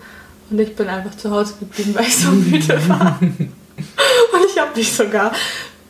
und 0.50 0.60
ich 0.60 0.76
bin 0.76 0.88
einfach 0.88 1.16
zu 1.16 1.30
Hause 1.30 1.54
geblieben, 1.60 1.94
weil 1.94 2.04
ich 2.04 2.16
so 2.16 2.30
müde 2.30 2.88
war. 2.88 3.18
Und 3.20 4.46
ich 4.48 4.58
habe 4.58 4.70
mich 4.76 4.92
sogar 4.92 5.32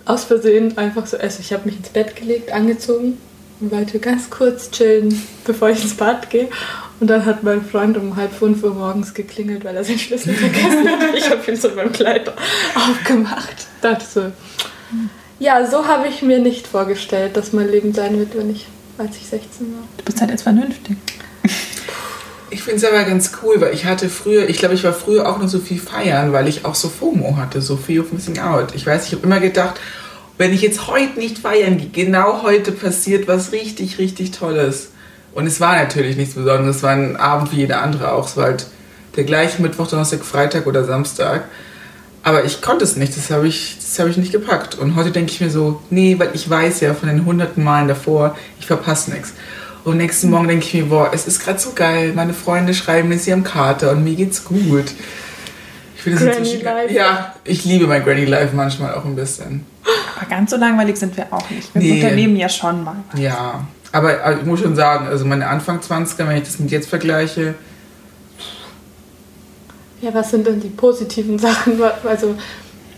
aus 0.06 0.24
Versehen 0.24 0.76
einfach 0.76 1.06
so, 1.06 1.18
also 1.18 1.38
ich 1.40 1.52
habe 1.52 1.66
mich 1.66 1.76
ins 1.76 1.90
Bett 1.90 2.16
gelegt, 2.16 2.52
angezogen 2.52 3.18
und 3.64 3.72
wollte 3.72 3.98
ganz 3.98 4.28
kurz 4.28 4.70
chillen, 4.70 5.22
bevor 5.44 5.70
ich 5.70 5.82
ins 5.82 5.94
Bad 5.94 6.28
gehe. 6.28 6.48
Und 7.00 7.08
dann 7.08 7.24
hat 7.24 7.42
mein 7.42 7.64
Freund 7.64 7.96
um 7.96 8.16
halb 8.16 8.32
fünf 8.32 8.62
Uhr 8.62 8.74
morgens 8.74 9.14
geklingelt, 9.14 9.64
weil 9.64 9.74
er 9.74 9.84
seinen 9.84 9.98
Schlüssel 9.98 10.34
vergessen 10.34 10.88
hat. 10.88 11.14
Ich 11.16 11.28
habe 11.30 11.50
ihn 11.50 11.56
so 11.56 11.70
beim 11.70 11.90
Kleid 11.92 12.30
aufgemacht. 12.74 13.66
Dachte 13.80 14.04
so, 14.04 14.32
ja, 15.38 15.66
so 15.66 15.86
habe 15.86 16.08
ich 16.08 16.22
mir 16.22 16.38
nicht 16.38 16.66
vorgestellt, 16.66 17.36
dass 17.36 17.52
mein 17.52 17.70
Leben 17.70 17.92
sein 17.94 18.18
wird, 18.18 18.36
wenn 18.36 18.50
ich, 18.50 18.66
als 18.98 19.16
ich 19.16 19.26
16 19.26 19.72
war. 19.72 19.82
Du 19.96 20.04
bist 20.04 20.20
halt 20.20 20.30
jetzt 20.30 20.42
vernünftig. 20.42 20.96
Ich 22.50 22.62
finde 22.62 22.76
es 22.76 22.84
aber 22.84 23.02
ganz 23.02 23.32
cool, 23.42 23.60
weil 23.60 23.74
ich 23.74 23.86
hatte 23.86 24.08
früher, 24.08 24.48
ich 24.48 24.58
glaube, 24.58 24.74
ich 24.74 24.84
war 24.84 24.92
früher 24.92 25.28
auch 25.28 25.38
noch 25.38 25.48
so 25.48 25.58
viel 25.58 25.80
feiern, 25.80 26.32
weil 26.32 26.46
ich 26.46 26.64
auch 26.64 26.76
so 26.76 26.88
FOMO 26.88 27.36
hatte, 27.36 27.60
so 27.60 27.76
Fear 27.76 28.04
of 28.04 28.12
Missing 28.12 28.38
Out. 28.38 28.74
Ich 28.76 28.86
weiß, 28.86 29.06
ich 29.06 29.12
habe 29.12 29.24
immer 29.24 29.40
gedacht, 29.40 29.80
wenn 30.38 30.52
ich 30.52 30.62
jetzt 30.62 30.88
heute 30.88 31.18
nicht 31.18 31.38
feiern 31.38 31.78
gehe, 31.78 31.88
genau 32.06 32.42
heute 32.42 32.72
passiert 32.72 33.28
was 33.28 33.52
richtig, 33.52 33.98
richtig 33.98 34.32
Tolles. 34.32 34.90
Und 35.32 35.46
es 35.46 35.60
war 35.60 35.76
natürlich 35.76 36.16
nichts 36.16 36.34
Besonderes, 36.34 36.76
es 36.76 36.82
war 36.82 36.92
ein 36.92 37.16
Abend 37.16 37.52
wie 37.52 37.56
jeder 37.56 37.82
andere 37.82 38.12
auch. 38.12 38.28
Es 38.28 38.36
war 38.36 38.44
halt 38.44 38.66
der 39.16 39.24
gleiche 39.24 39.62
Mittwoch, 39.62 39.88
Donnerstag, 39.88 40.24
Freitag 40.24 40.66
oder 40.66 40.84
Samstag. 40.84 41.44
Aber 42.22 42.44
ich 42.44 42.62
konnte 42.62 42.84
es 42.84 42.96
nicht, 42.96 43.16
das 43.16 43.30
habe 43.30 43.46
ich, 43.46 43.76
das 43.78 43.98
hab 43.98 44.06
ich 44.08 44.16
nicht 44.16 44.32
gepackt. 44.32 44.76
Und 44.76 44.96
heute 44.96 45.10
denke 45.10 45.30
ich 45.30 45.40
mir 45.40 45.50
so, 45.50 45.82
nee, 45.90 46.16
weil 46.18 46.30
ich 46.34 46.48
weiß 46.48 46.80
ja 46.80 46.94
von 46.94 47.08
den 47.08 47.26
hunderten 47.26 47.62
Malen 47.62 47.86
davor, 47.88 48.36
ich 48.58 48.66
verpasse 48.66 49.10
nichts. 49.10 49.34
Und 49.84 49.98
nächsten 49.98 50.30
Morgen 50.30 50.48
denke 50.48 50.64
ich 50.64 50.72
mir, 50.72 50.86
boah, 50.86 51.10
es 51.12 51.26
ist 51.26 51.40
gerade 51.44 51.58
so 51.58 51.72
geil. 51.74 52.12
Meine 52.14 52.32
Freunde 52.32 52.72
schreiben 52.72 53.10
mir, 53.10 53.18
sie 53.18 53.32
haben 53.32 53.44
Karte 53.44 53.90
und 53.90 54.02
mir 54.02 54.14
geht's 54.14 54.42
gut. 54.44 54.86
Ich 55.96 56.02
finde 56.02 56.24
inzwischen- 56.24 56.62
Life. 56.64 56.92
Ja, 56.94 57.34
ich 57.44 57.64
liebe 57.66 57.86
mein 57.86 58.02
Granny 58.02 58.24
Life 58.24 58.56
manchmal 58.56 58.94
auch 58.94 59.04
ein 59.04 59.16
bisschen. 59.16 59.66
Aber 60.16 60.26
ganz 60.26 60.50
so 60.50 60.56
langweilig 60.56 60.96
sind 60.96 61.16
wir 61.16 61.26
auch 61.30 61.48
nicht. 61.50 61.74
Wir 61.74 61.82
Nee. 61.82 62.02
unternehmen 62.02 62.36
ja 62.36 62.48
schon 62.48 62.84
mal. 62.84 62.96
Ja, 63.16 63.66
aber 63.92 64.24
äh, 64.24 64.38
ich 64.40 64.44
muss 64.46 64.60
schon 64.60 64.76
sagen, 64.76 65.06
also 65.06 65.24
meine 65.24 65.46
Anfang 65.48 65.80
20er, 65.80 66.26
wenn 66.28 66.36
ich 66.36 66.44
das 66.44 66.58
mit 66.58 66.70
jetzt 66.70 66.88
vergleiche, 66.88 67.54
Ja, 70.00 70.12
was 70.12 70.30
sind 70.30 70.46
denn 70.46 70.60
die 70.60 70.68
positiven 70.68 71.38
Sachen? 71.46 71.80
Also, 72.06 72.34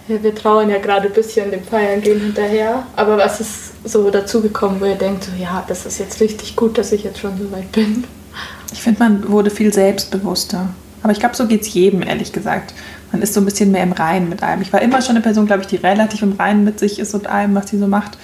wir 0.09 0.35
trauern 0.35 0.71
ja 0.71 0.79
gerade 0.79 1.09
ein 1.09 1.13
bisschen 1.13 1.51
dem 1.51 1.63
Feiern 1.65 2.01
gehen 2.01 2.21
hinterher. 2.21 2.85
Aber 2.97 3.17
was 3.19 3.41
ist 3.41 3.73
so 3.85 4.09
dazugekommen, 4.11 4.81
wo 4.81 4.85
ihr 4.85 4.95
denkt, 4.95 5.25
so, 5.25 5.31
ja, 5.41 5.65
das 5.67 5.85
ist 5.87 5.99
jetzt 5.99 6.21
richtig 6.21 6.55
gut, 6.57 6.79
dass 6.79 6.93
ich 6.93 7.03
jetzt 7.05 7.19
schon 7.21 7.37
so 7.39 7.51
weit 7.53 7.71
bin? 7.73 8.05
Ich 8.73 8.83
finde, 8.83 9.01
man 9.01 9.29
wurde 9.29 9.51
viel 9.51 9.73
selbstbewusster. 9.73 10.69
Aber 11.03 11.13
ich 11.13 11.21
glaube, 11.21 11.37
so 11.37 11.47
geht 11.47 11.63
es 11.63 11.73
jedem, 11.73 12.03
ehrlich 12.03 12.33
gesagt. 12.33 12.75
Man 13.13 13.23
ist 13.23 13.35
so 13.35 13.41
ein 13.41 13.45
bisschen 13.45 13.71
mehr 13.71 13.83
im 13.83 13.93
Reinen 13.93 14.29
mit 14.29 14.43
allem. 14.43 14.63
Ich 14.63 14.73
war 14.73 14.83
immer 14.83 15.01
schon 15.01 15.15
eine 15.15 15.23
Person, 15.23 15.47
glaube 15.47 15.63
ich, 15.63 15.69
die 15.69 15.77
relativ 15.77 16.23
im 16.23 16.33
Reinen 16.33 16.65
mit 16.65 16.79
sich 16.79 16.99
ist 16.99 17.15
und 17.15 17.27
allem, 17.27 17.55
was 17.55 17.69
sie 17.69 17.79
so 17.79 17.87
macht. 17.87 18.19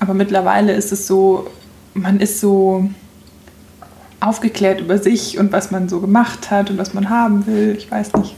Aber 0.00 0.14
mittlerweile 0.14 0.72
ist 0.72 0.92
es 0.92 1.06
so, 1.06 1.50
man 1.92 2.20
ist 2.20 2.40
so 2.40 2.88
aufgeklärt 4.20 4.80
über 4.80 4.98
sich 4.98 5.38
und 5.38 5.52
was 5.52 5.70
man 5.70 5.88
so 5.88 6.00
gemacht 6.00 6.50
hat 6.50 6.70
und 6.70 6.78
was 6.78 6.94
man 6.94 7.10
haben 7.10 7.46
will. 7.46 7.74
Ich 7.76 7.90
weiß 7.90 8.14
nicht. 8.14 8.34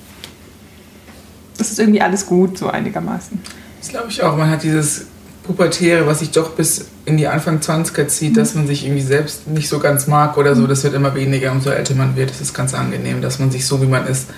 Das 1.58 1.70
ist 1.70 1.78
irgendwie 1.78 2.02
alles 2.02 2.26
gut, 2.26 2.58
so 2.58 2.68
einigermaßen. 2.68 3.40
das 3.80 3.88
glaube 3.88 4.08
ich 4.08 4.22
auch. 4.22 4.36
Man 4.36 4.50
hat 4.50 4.62
dieses 4.62 5.06
Pubertäre, 5.46 6.06
was 6.06 6.18
sich 6.18 6.30
doch 6.30 6.50
bis 6.50 6.86
in 7.04 7.16
die 7.16 7.28
Anfang 7.28 7.60
20er 7.60 8.08
zieht, 8.08 8.36
dass 8.36 8.54
man 8.54 8.66
sich 8.66 8.84
irgendwie 8.84 9.02
selbst 9.02 9.46
nicht 9.46 9.68
so 9.68 9.78
ganz 9.78 10.06
mag 10.06 10.36
oder 10.36 10.54
so. 10.54 10.66
Das 10.66 10.84
wird 10.84 10.94
immer 10.94 11.14
weniger, 11.14 11.52
umso 11.52 11.70
älter 11.70 11.94
man 11.94 12.16
wird. 12.16 12.30
Das 12.30 12.40
ist 12.40 12.54
ganz 12.54 12.74
angenehm, 12.74 13.22
dass 13.22 13.38
man 13.38 13.50
sich 13.50 13.66
so, 13.66 13.80
wie 13.80 13.86
man 13.86 14.06
ist, 14.06 14.28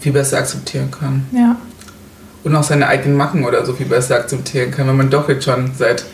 viel 0.00 0.12
besser 0.12 0.38
akzeptieren 0.38 0.90
kann. 0.90 1.26
Ja. 1.32 1.56
Und 2.44 2.54
auch 2.54 2.62
seine 2.62 2.88
eigenen 2.88 3.16
Macken 3.16 3.44
oder 3.44 3.66
so 3.66 3.72
viel 3.72 3.86
besser 3.86 4.16
akzeptieren 4.16 4.70
kann, 4.70 4.86
wenn 4.88 4.96
man 4.96 5.10
doch 5.10 5.28
jetzt 5.28 5.44
schon 5.44 5.72
seit 5.76 6.04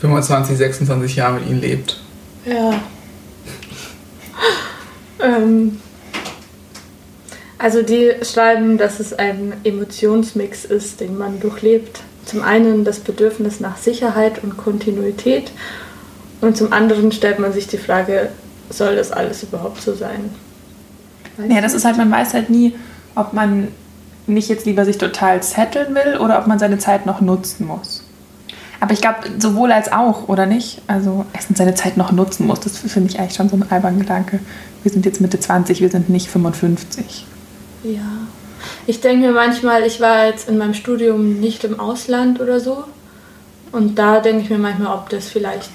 25, 0.00 0.56
26 0.56 1.16
Jahren 1.16 1.34
mit 1.36 1.48
ihnen 1.48 1.60
lebt. 1.60 2.00
Ja. 2.46 2.80
ähm, 5.22 5.78
also 7.58 7.82
die 7.82 8.12
schreiben, 8.22 8.78
dass 8.78 9.00
es 9.00 9.12
ein 9.12 9.52
Emotionsmix 9.64 10.64
ist, 10.64 11.00
den 11.00 11.18
man 11.18 11.40
durchlebt. 11.40 12.00
Zum 12.30 12.44
einen 12.44 12.84
das 12.84 13.00
Bedürfnis 13.00 13.58
nach 13.58 13.76
Sicherheit 13.76 14.44
und 14.44 14.56
Kontinuität 14.56 15.50
und 16.40 16.56
zum 16.56 16.72
anderen 16.72 17.10
stellt 17.10 17.40
man 17.40 17.52
sich 17.52 17.66
die 17.66 17.76
Frage, 17.76 18.28
soll 18.70 18.94
das 18.94 19.10
alles 19.10 19.42
überhaupt 19.42 19.82
so 19.82 19.96
sein? 19.96 20.30
Weiß 21.36 21.50
Ja, 21.52 21.60
das 21.60 21.74
ist 21.74 21.84
halt, 21.84 21.96
man 21.96 22.08
weiß 22.08 22.34
halt 22.34 22.48
nie, 22.48 22.76
ob 23.16 23.32
man 23.32 23.66
nicht 24.28 24.48
jetzt 24.48 24.64
lieber 24.64 24.84
sich 24.84 24.96
total 24.96 25.42
setteln 25.42 25.92
will 25.96 26.18
oder 26.20 26.38
ob 26.38 26.46
man 26.46 26.60
seine 26.60 26.78
Zeit 26.78 27.04
noch 27.04 27.20
nutzen 27.20 27.66
muss. 27.66 28.04
Aber 28.78 28.92
ich 28.92 29.00
glaube, 29.00 29.18
sowohl 29.40 29.72
als 29.72 29.90
auch, 29.90 30.28
oder 30.28 30.46
nicht? 30.46 30.82
Also, 30.86 31.26
erstens 31.32 31.58
seine 31.58 31.74
Zeit 31.74 31.96
noch 31.96 32.12
nutzen 32.12 32.46
muss, 32.46 32.60
das 32.60 32.78
finde 32.78 33.10
ich 33.10 33.18
eigentlich 33.18 33.34
schon 33.34 33.48
so 33.48 33.56
ein 33.56 33.68
alberner 33.68 33.98
Gedanke. 33.98 34.38
Wir 34.84 34.92
sind 34.92 35.04
jetzt 35.04 35.20
Mitte 35.20 35.40
20, 35.40 35.80
wir 35.80 35.90
sind 35.90 36.08
nicht 36.08 36.28
55. 36.28 37.26
Ja. 37.82 38.00
Ich 38.86 39.00
denke 39.00 39.26
mir 39.26 39.32
manchmal, 39.32 39.84
ich 39.84 40.00
war 40.00 40.26
jetzt 40.26 40.48
in 40.48 40.58
meinem 40.58 40.74
Studium 40.74 41.40
nicht 41.40 41.64
im 41.64 41.78
Ausland 41.78 42.40
oder 42.40 42.60
so. 42.60 42.84
Und 43.72 43.98
da 43.98 44.20
denke 44.20 44.42
ich 44.42 44.50
mir 44.50 44.58
manchmal, 44.58 44.94
ob 44.96 45.08
das 45.10 45.28
vielleicht 45.28 45.70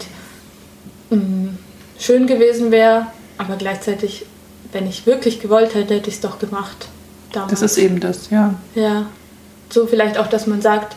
mh, 1.09 1.53
schön 1.97 2.27
gewesen 2.27 2.71
wäre. 2.71 3.07
Aber 3.37 3.55
gleichzeitig, 3.55 4.25
wenn 4.71 4.87
ich 4.87 5.05
wirklich 5.05 5.39
gewollt 5.39 5.75
hätte, 5.75 5.95
hätte 5.95 6.09
ich 6.09 6.15
es 6.15 6.21
doch 6.21 6.39
gemacht. 6.39 6.87
Damals. 7.31 7.51
Das 7.51 7.61
ist 7.61 7.77
eben 7.77 7.99
das, 7.99 8.29
ja. 8.29 8.53
Ja. 8.75 9.07
So 9.69 9.87
vielleicht 9.87 10.17
auch, 10.17 10.27
dass 10.27 10.47
man 10.47 10.61
sagt, 10.61 10.95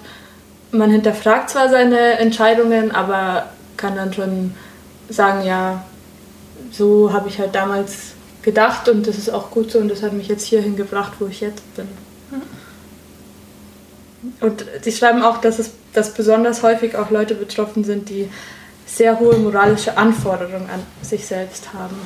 man 0.70 0.90
hinterfragt 0.90 1.51
zwar 1.51 1.68
seine 1.68 2.18
Entscheidungen, 2.18 2.92
aber 2.92 3.46
kann 3.77 3.96
dann 3.96 4.12
schon 4.12 4.55
sagen, 5.09 5.44
ja, 5.46 5.85
so 6.70 7.12
habe 7.12 7.29
ich 7.29 7.38
halt 7.38 7.55
damals 7.55 8.12
gedacht 8.42 8.88
und 8.88 9.07
das 9.07 9.18
ist 9.18 9.31
auch 9.31 9.51
gut 9.51 9.70
so 9.70 9.79
und 9.79 9.88
das 9.88 10.03
hat 10.03 10.12
mich 10.12 10.29
jetzt 10.29 10.44
hierhin 10.44 10.77
gebracht, 10.77 11.14
wo 11.18 11.27
ich 11.27 11.40
jetzt 11.40 11.62
bin. 11.77 11.88
Und 14.40 14.64
sie 14.83 14.92
schreiben 14.92 15.22
auch, 15.22 15.40
dass 15.40 15.59
es 15.59 15.70
dass 15.92 16.14
besonders 16.14 16.62
häufig 16.62 16.96
auch 16.96 17.11
Leute 17.11 17.35
betroffen 17.35 17.85
sind, 17.85 18.09
die 18.09 18.29
sehr 18.87 19.18
hohe 19.18 19.37
moralische 19.37 19.96
Anforderungen 19.96 20.68
an 20.70 20.83
sich 21.03 21.27
selbst 21.27 21.72
haben. 21.74 21.96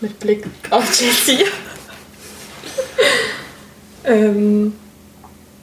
Mit 0.00 0.18
Blick 0.18 0.46
auf 0.70 0.84
Jessie. 1.00 1.44
ähm, 4.04 4.74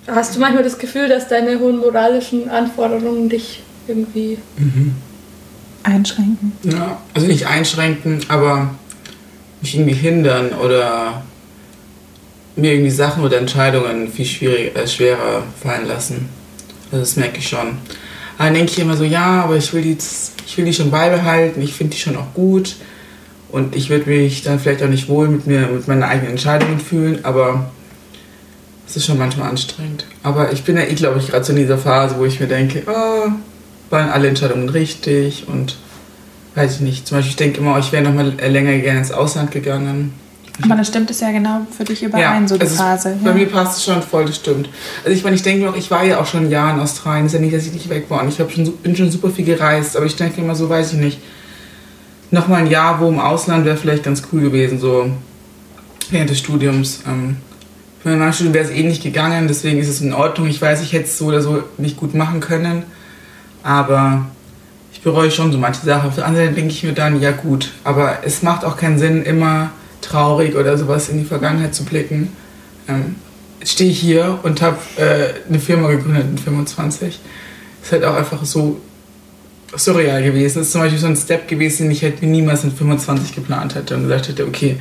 hast 0.08 0.36
du 0.36 0.40
manchmal 0.40 0.64
das 0.64 0.78
Gefühl, 0.78 1.10
dass 1.10 1.28
deine 1.28 1.60
hohen 1.60 1.78
moralischen 1.78 2.50
Anforderungen 2.50 3.30
dich 3.30 3.64
irgendwie. 3.88 4.38
Einschränken. 5.84 6.52
Ja, 6.64 7.02
also 7.14 7.28
nicht 7.28 7.48
einschränken, 7.48 8.26
aber 8.28 8.72
mich 9.62 9.76
irgendwie 9.76 9.96
hindern 9.96 10.52
oder 10.54 11.24
mir 12.56 12.74
irgendwie 12.74 12.92
Sachen 12.92 13.24
oder 13.24 13.38
Entscheidungen 13.38 14.12
viel 14.12 14.26
schwierig, 14.26 14.76
äh, 14.76 14.88
schwerer 14.88 15.44
fallen 15.62 15.88
lassen. 15.88 16.30
Also 16.92 17.02
das 17.02 17.16
merke 17.16 17.38
ich 17.38 17.48
schon. 17.48 17.78
Aber 18.38 18.46
dann 18.46 18.54
denke 18.54 18.72
ich 18.72 18.80
immer 18.80 18.96
so, 18.96 19.04
ja, 19.04 19.44
aber 19.44 19.56
ich 19.56 19.74
will 19.74 19.82
die, 19.82 19.98
ich 20.46 20.58
will 20.58 20.66
die 20.66 20.74
schon 20.74 20.92
beibehalten, 20.92 21.62
ich 21.62 21.74
finde 21.74 21.96
die 21.96 22.02
schon 22.02 22.18
auch 22.18 22.34
gut 22.34 22.76
und 23.50 23.76
ich 23.76 23.90
würde 23.90 24.10
mich 24.10 24.44
dann 24.44 24.60
vielleicht 24.60 24.84
auch 24.84 24.90
nicht 24.90 25.08
wohl 25.08 25.28
mit 25.28 25.48
mir, 25.48 25.68
mit 25.68 25.88
meinen 25.88 26.04
eigenen 26.04 26.32
Entscheidungen 26.32 26.80
fühlen, 26.80 27.20
aber 27.24 27.72
es 28.88 28.96
ist 28.96 29.06
schon 29.06 29.18
manchmal 29.18 29.50
anstrengend. 29.50 30.06
Aber 30.24 30.52
ich 30.52 30.64
bin 30.64 30.78
ja 30.78 30.84
eh, 30.84 30.94
glaube 30.94 31.20
ich, 31.20 31.28
gerade 31.28 31.44
so 31.44 31.52
in 31.52 31.60
dieser 31.60 31.78
Phase, 31.78 32.16
wo 32.18 32.26
ich 32.26 32.40
mir 32.40 32.48
denke, 32.48 32.84
oh, 32.88 33.32
waren 33.90 34.10
alle 34.10 34.28
Entscheidungen 34.28 34.70
richtig 34.70 35.48
und 35.48 35.76
weiß 36.58 36.76
ich 36.76 36.80
nicht. 36.82 37.08
Zum 37.08 37.18
Beispiel, 37.18 37.30
ich 37.30 37.36
denke 37.36 37.60
immer, 37.60 37.78
ich 37.78 37.92
wäre 37.92 38.04
noch 38.04 38.14
mal 38.14 38.34
länger 38.34 38.78
gerne 38.80 39.00
ins 39.00 39.12
Ausland 39.12 39.52
gegangen. 39.52 40.12
Aber 40.64 40.76
dann 40.76 40.86
stimmt 40.86 41.12
es 41.12 41.20
ja 41.20 41.32
genau 41.32 41.68
für 41.76 41.84
dich 41.84 42.02
überein, 42.02 42.48
so 42.48 42.58
die 42.58 42.66
es 42.66 42.72
ist- 42.72 42.78
Phase. 42.80 43.16
Bei 43.24 43.30
ja. 43.30 43.36
mir 43.36 43.46
passt 43.46 43.78
es 43.78 43.84
schon 43.86 44.02
voll, 44.02 44.26
das 44.26 44.38
stimmt. 44.38 44.68
Also 45.06 45.16
ich 45.16 45.24
meine, 45.24 45.36
ich 45.36 45.44
denke 45.44 45.64
mir 45.64 45.70
auch, 45.70 45.76
ich 45.76 45.92
war 45.92 46.04
ja 46.04 46.20
auch 46.20 46.26
schon 46.26 46.46
ein 46.46 46.50
Jahr 46.52 46.74
in 46.74 46.80
Australien. 46.80 47.28
ist 47.28 47.34
ja 47.34 47.40
nicht, 47.40 47.54
dass 47.54 47.68
ich 47.68 47.74
nicht 47.74 47.88
weg 47.90 48.06
war. 48.10 48.24
Und 48.24 48.30
ich 48.30 48.38
schon, 48.38 48.74
bin 48.82 48.96
schon 48.96 49.12
super 49.12 49.30
viel 49.30 49.46
gereist. 49.46 49.96
Aber 49.96 50.08
ich 50.08 50.16
denke 50.16 50.42
immer 50.42 50.56
so, 50.56 50.68
weiß 50.68 50.94
ich 50.94 51.00
nicht. 51.00 51.20
Nochmal 52.32 52.62
ein 52.62 52.68
Jahr 52.72 53.00
wo 53.00 53.08
im 53.08 53.20
Ausland 53.20 53.64
wäre 53.66 53.78
vielleicht 53.78 54.04
ganz 54.04 54.24
cool 54.34 54.42
gewesen, 54.42 54.80
so 54.80 55.10
während 56.10 56.30
des 56.32 56.40
Studiums. 56.40 57.02
Ähm, 57.08 57.38
für 58.02 58.10
mein 58.16 58.34
Studium 58.34 58.56
wäre 58.56 58.66
es 58.66 58.72
eh 58.72 58.84
nicht 58.84 59.04
gegangen, 59.04 59.48
deswegen 59.48 59.78
ist 59.80 59.88
es 59.90 60.02
in 60.02 60.12
Ordnung. 60.12 60.48
Ich 60.48 60.60
weiß, 60.62 60.82
ich 60.82 60.92
hätte 60.92 61.06
es 61.06 61.18
so 61.20 61.28
oder 61.28 61.42
so 61.42 61.64
nicht 61.78 61.98
gut 61.98 62.16
machen 62.16 62.40
können. 62.40 62.84
Aber 63.64 64.26
bereue 65.08 65.32
schon 65.32 65.54
so 65.54 65.58
manche 65.58 65.86
Sachen. 65.86 66.10
Auf 66.10 66.16
der 66.16 66.26
anderen 66.26 66.48
Seite 66.48 66.56
denke 66.60 66.74
ich 66.74 66.84
mir 66.84 66.92
dann, 66.92 67.22
ja 67.22 67.32
gut, 67.32 67.72
aber 67.86 68.20
es 68.26 68.44
macht 68.44 68.66
auch 68.66 68.76
keinen 68.76 69.00
Sinn, 69.00 69.24
immer 69.24 69.72
traurig 70.02 70.56
oder 70.56 70.78
sowas 70.78 71.08
in 71.08 71.18
die 71.18 71.24
Vergangenheit 71.24 71.74
zu 71.74 71.86
blicken. 71.86 72.34
Ähm, 72.90 73.16
jetzt 73.62 73.72
stehe 73.72 73.90
ich 73.90 74.00
hier 74.00 74.40
und 74.44 74.62
habe 74.62 74.78
äh, 74.98 75.30
eine 75.48 75.60
Firma 75.60 75.88
gegründet 75.90 76.30
mit 76.30 76.42
25. 76.42 77.20
Ist 77.82 77.92
halt 77.94 78.04
auch 78.04 78.16
einfach 78.16 78.44
so 78.44 78.82
surreal 79.78 80.22
gewesen. 80.24 80.60
Das 80.60 80.68
ist 80.68 80.74
zum 80.74 80.82
Beispiel 80.82 81.00
so 81.00 81.08
ein 81.08 81.16
Step 81.16 81.48
gewesen, 81.48 81.84
den 81.84 81.92
ich 81.92 82.04
halt 82.04 82.22
niemals 82.22 82.66
mit 82.66 82.74
25 82.74 83.34
geplant 83.34 83.76
hätte 83.76 83.96
und 83.96 84.04
gesagt 84.04 84.28
hätte, 84.28 84.46
okay, 84.46 84.78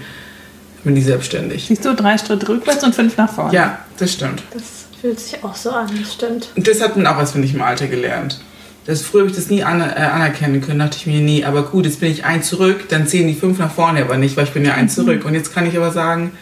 bin 0.82 0.96
ich 0.96 1.04
selbstständig. 1.04 1.66
Siehst 1.68 1.84
du, 1.84 1.94
drei 1.94 2.18
Schritte 2.18 2.48
rückwärts 2.48 2.82
und 2.82 2.96
fünf 2.96 3.16
nach 3.16 3.32
vorne. 3.32 3.54
Ja, 3.54 3.78
das 3.98 4.12
stimmt. 4.12 4.42
Das 4.52 4.62
fühlt 5.00 5.20
sich 5.20 5.44
auch 5.44 5.54
so 5.54 5.70
an, 5.70 5.88
das 6.00 6.14
stimmt. 6.14 6.48
Und 6.56 6.66
das 6.66 6.80
hat 6.80 6.96
man 6.96 7.06
auch 7.06 7.18
erst, 7.18 7.32
finde 7.32 7.46
ich, 7.46 7.54
im 7.54 7.62
Alter 7.62 7.86
gelernt. 7.86 8.40
Das, 8.86 9.02
früher 9.02 9.22
habe 9.22 9.30
ich 9.30 9.36
das 9.36 9.50
nie 9.50 9.64
an, 9.64 9.80
äh, 9.80 9.84
anerkennen 9.84 10.60
können, 10.60 10.78
dachte 10.78 10.96
ich 10.96 11.06
mir 11.06 11.20
nie, 11.20 11.44
aber 11.44 11.64
gut, 11.64 11.86
jetzt 11.86 12.00
bin 12.00 12.10
ich 12.10 12.24
ein 12.24 12.42
zurück, 12.42 12.88
dann 12.88 13.06
zählen 13.06 13.26
die 13.26 13.34
fünf 13.34 13.58
nach 13.58 13.72
vorne 13.72 14.02
aber 14.02 14.16
nicht, 14.16 14.36
weil 14.36 14.44
ich 14.44 14.52
bin 14.52 14.64
ja 14.64 14.74
ein 14.74 14.88
zurück. 14.88 15.24
Und 15.24 15.34
jetzt 15.34 15.52
kann 15.52 15.66
ich 15.66 15.76
aber 15.76 15.90
sagen, 15.90 16.32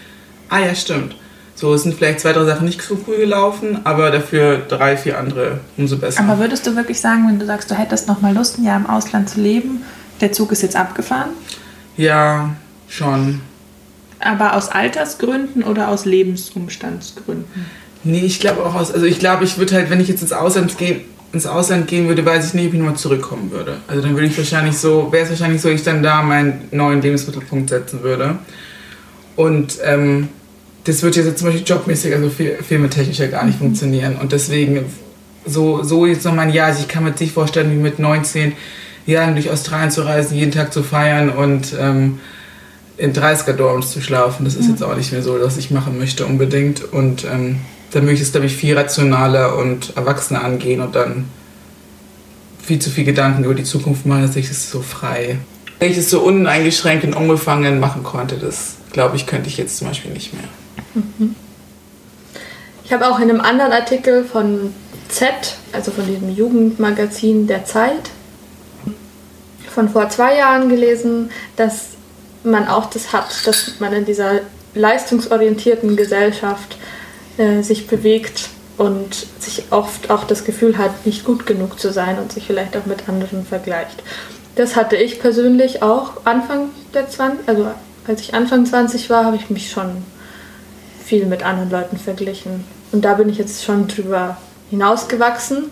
ah 0.51 0.59
ja, 0.59 0.75
stimmt. 0.75 1.17
So, 1.55 1.73
es 1.73 1.85
sind 1.85 1.95
vielleicht 1.95 2.21
zwei, 2.21 2.33
drei 2.33 2.45
Sachen 2.45 2.67
nicht 2.67 2.83
so 2.83 2.99
cool 3.07 3.17
gelaufen, 3.17 3.79
aber 3.85 4.11
dafür 4.11 4.59
drei, 4.69 4.97
vier 4.97 5.19
andere 5.19 5.61
umso 5.77 5.97
besser. 5.97 6.21
Aber 6.21 6.39
würdest 6.39 6.67
du 6.67 6.77
wirklich 6.77 7.01
sagen, 7.01 7.29
wenn 7.29 7.39
du 7.39 7.47
sagst, 7.47 7.71
du 7.71 7.77
hättest 7.77 8.09
noch 8.09 8.21
mal 8.21 8.35
Lust, 8.35 8.59
ein 8.59 8.65
Jahr 8.65 8.77
im 8.77 8.87
Ausland 8.87 9.31
zu 9.31 9.41
leben, 9.41 9.83
der 10.21 10.33
Zug 10.33 10.53
ist 10.53 10.63
jetzt 10.63 10.77
abgefahren? 10.77 11.31
ja, 11.97 12.55
schon. 12.89 13.41
Aber 14.21 14.55
aus 14.55 14.69
Altersgründen 14.69 15.63
oder 15.63 15.89
aus 15.89 16.05
Lebensumstandsgründen? 16.07 17.67
Nee, 18.05 18.21
ich 18.21 18.41
glaube 18.41 18.65
auch 18.65 18.75
aus. 18.75 18.93
Also 18.93 19.07
ich 19.07 19.19
glaube, 19.19 19.45
ich 19.45 19.59
würde 19.59 19.75
halt, 19.75 19.91
wenn 19.91 20.01
ich 20.01 20.09
jetzt 20.09 20.23
ins 20.23 20.33
Ausland 20.33 20.77
gehen, 20.77 21.03
ins 21.35 21.47
Ausland 21.47 21.87
gehen 21.89 22.09
würde, 22.09 22.25
weiß 22.25 22.47
ich 22.47 22.55
nicht, 22.55 22.69
ob 22.69 22.73
ich 22.73 22.79
nochmal 22.79 22.97
zurückkommen 22.97 23.51
würde. 23.51 23.77
Also 23.89 24.01
dann 24.03 24.15
würde 24.15 24.27
ich 24.29 24.39
wahrscheinlich 24.39 24.79
so, 24.79 25.09
wäre 25.13 25.25
es 25.25 25.31
wahrscheinlich 25.31 25.61
so, 25.61 25.69
ich 25.69 25.83
dann 25.83 26.03
da 26.03 26.23
meinen 26.23 26.63
neuen 26.71 27.03
Lebensmittelpunkt 27.03 27.69
setzen 27.71 28.03
würde. 28.03 28.39
Und 29.37 29.79
ähm, 29.85 30.29
das 30.85 31.03
wird 31.03 31.17
jetzt 31.17 31.39
zum 31.39 31.49
Beispiel 31.49 31.65
jobmäßig, 31.67 32.15
also 32.15 32.31
fi- 32.31 32.53
filmetechnisch 32.67 33.19
ja 33.19 33.27
gar 33.27 33.45
nicht 33.45 33.59
funktionieren. 33.59 34.17
Und 34.17 34.33
deswegen 34.33 34.85
so, 35.47 35.83
so 35.83 36.07
jetzt 36.07 36.25
noch 36.25 36.35
mal 36.35 36.43
ein 36.43 36.53
Jahr, 36.53 36.69
also 36.69 36.81
ich 36.81 36.89
kann 36.89 37.05
mir 37.05 37.13
nicht 37.19 37.33
vorstellen, 37.35 37.71
wie 37.73 37.83
mit 37.83 37.99
19 37.99 38.53
Jahren 39.07 39.35
durch 39.35 39.51
Australien 39.51 39.91
zu 39.91 40.03
reisen, 40.03 40.37
jeden 40.37 40.53
Tag 40.53 40.73
zu 40.73 40.83
feiern 40.83 41.29
und 41.31 41.75
ähm, 41.79 42.21
in 42.97 43.13
30er-Dorms 43.13 43.91
zu 43.91 44.01
schlafen. 44.01 44.45
Das 44.45 44.55
ist 44.55 44.69
jetzt 44.69 44.83
auch 44.83 44.97
nicht 44.97 45.13
mehr 45.13 45.23
so, 45.23 45.37
was 45.41 45.57
ich 45.57 45.71
machen 45.71 45.99
möchte 45.99 46.25
unbedingt. 46.27 46.93
Und 46.93 47.25
ähm, 47.25 47.57
dann 47.95 48.07
möchte 48.07 48.23
ich 48.23 48.29
es, 48.29 48.33
glaube 48.33 48.47
ich, 48.47 48.57
viel 48.57 48.77
rationaler 48.77 49.57
und 49.57 49.97
erwachsener 49.97 50.43
angehen 50.43 50.81
und 50.81 50.97
dann 50.97 51.29
viel 52.61 52.81
zu 52.81 52.91
viel 52.91 53.05
Gedanken 53.05 53.45
über 53.45 53.55
die 53.55 53.63
Zukunft 53.63 54.05
machen, 54.05 54.23
dass 54.23 54.35
ich 54.35 54.51
es 54.51 54.69
so 54.69 54.83
frei, 54.83 55.39
wenn 55.79 55.93
ich 55.93 55.99
es 55.99 56.11
so 56.11 56.21
uneingeschränkt 56.21 57.05
und 57.05 57.15
unbefangen 57.15 57.79
machen 57.79 58.03
konnte, 58.03 58.37
das 58.37 58.77
glaube 58.93 59.15
ich, 59.15 59.27
könnte 59.27 59.49
ich 59.49 59.59
jetzt 59.59 59.79
zum 59.79 59.87
Beispiel 59.87 60.11
nicht 60.11 60.33
mehr. 60.35 60.49
Ich 62.85 62.93
habe 62.93 63.09
auch 63.09 63.19
in 63.21 63.31
einem 63.31 63.41
anderen 63.41 63.73
Artikel 63.73 64.25
von 64.25 64.75
Z, 65.09 65.29
also 65.73 65.93
von 65.93 66.07
diesem 66.07 66.35
Jugendmagazin 66.35 67.47
der 67.47 67.65
Zeit, 67.65 68.11
von 69.73 69.89
vor 69.89 70.09
zwei 70.09 70.37
Jahren 70.37 70.69
gelesen, 70.69 71.31
dass 71.57 71.91
man 72.43 72.67
auch 72.67 72.91
das 72.91 73.13
hat, 73.13 73.47
dass 73.47 73.79
man 73.79 73.93
in 73.93 74.05
dieser 74.05 74.41
leistungsorientierten 74.75 75.97
Gesellschaft 75.97 76.77
äh, 77.39 77.63
sich 77.63 77.87
bewegt 77.87 78.49
und 78.77 79.27
sich 79.39 79.65
oft 79.71 80.11
auch 80.11 80.25
das 80.25 80.45
Gefühl 80.45 80.79
hat, 80.79 81.07
nicht 81.07 81.25
gut 81.25 81.47
genug 81.47 81.79
zu 81.79 81.93
sein 81.93 82.19
und 82.19 82.33
sich 82.33 82.47
vielleicht 82.47 82.77
auch 82.77 82.87
mit 82.87 83.09
anderen 83.09 83.47
vergleicht. 83.47 84.03
Das 84.57 84.77
hatte 84.77 84.97
ich 84.97 85.21
persönlich 85.21 85.83
auch 85.83 86.25
Anfang 86.25 86.71
der 86.93 87.09
20, 87.09 87.49
also 87.49 87.69
als 88.07 88.21
ich 88.21 88.35
Anfang 88.35 88.67
20 88.67 89.11
war, 89.11 89.25
habe 89.25 89.37
ich 89.37 89.51
mich 89.51 89.71
schon 89.71 90.05
viel 91.05 91.27
mit 91.27 91.43
anderen 91.45 91.71
Leuten 91.71 91.99
verglichen. 91.99 92.65
Und 92.93 93.05
da 93.05 93.15
bin 93.15 93.29
ich 93.29 93.39
jetzt 93.39 93.65
schon 93.65 93.89
drüber 93.89 94.37
hinausgewachsen. 94.71 95.71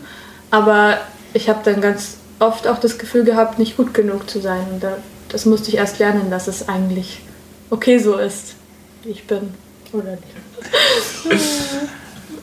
Aber 0.51 0.99
ich 1.33 1.49
habe 1.49 1.61
dann 1.65 1.81
ganz 1.81 2.17
oft 2.39 2.67
auch 2.67 2.79
das 2.79 2.99
Gefühl 2.99 3.25
gehabt, 3.25 3.59
nicht 3.59 3.77
gut 3.77 3.95
genug 3.95 4.29
zu 4.29 4.41
sein. 4.41 4.67
Und 4.73 4.83
da, 4.83 4.97
das 5.29 5.47
musste 5.47 5.69
ich 5.69 5.77
erst 5.77 5.99
lernen, 5.99 6.31
dass 6.31 6.49
es 6.49 6.69
eigentlich 6.69 7.21
okay 7.71 7.99
so 7.99 8.17
ist, 8.17 8.55
wie 9.03 9.11
ich 9.11 9.27
bin. 9.27 9.55
Oder 9.93 10.13
nicht. 10.13 10.52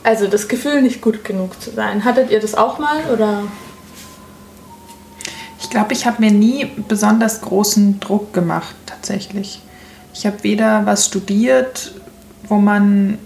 Also 0.02 0.26
das 0.26 0.48
Gefühl, 0.48 0.82
nicht 0.82 1.00
gut 1.00 1.24
genug 1.24 1.60
zu 1.60 1.70
sein. 1.70 2.04
Hattet 2.04 2.30
ihr 2.30 2.40
das 2.40 2.54
auch 2.54 2.78
mal? 2.78 3.04
Oder? 3.12 3.42
Ich 5.60 5.68
glaube, 5.68 5.92
ich 5.92 6.06
habe 6.06 6.20
mir 6.20 6.30
nie 6.30 6.70
besonders 6.88 7.42
großen 7.42 8.00
Druck 8.00 8.32
gemacht, 8.32 8.74
tatsächlich. 8.86 9.60
Ich 10.14 10.26
habe 10.26 10.42
weder 10.42 10.86
was 10.86 11.06
studiert, 11.06 11.92
wo 12.48 12.56
man, 12.56 13.18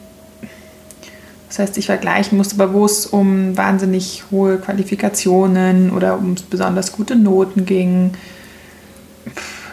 das 1.48 1.60
heißt, 1.60 1.78
ich 1.78 1.86
vergleichen 1.86 2.36
muss, 2.36 2.52
aber 2.52 2.74
wo 2.74 2.84
es 2.84 3.06
um 3.06 3.56
wahnsinnig 3.56 4.24
hohe 4.30 4.58
Qualifikationen 4.58 5.90
oder 5.90 6.18
um 6.18 6.34
besonders 6.50 6.92
gute 6.92 7.16
Noten 7.16 7.64
ging. 7.64 8.12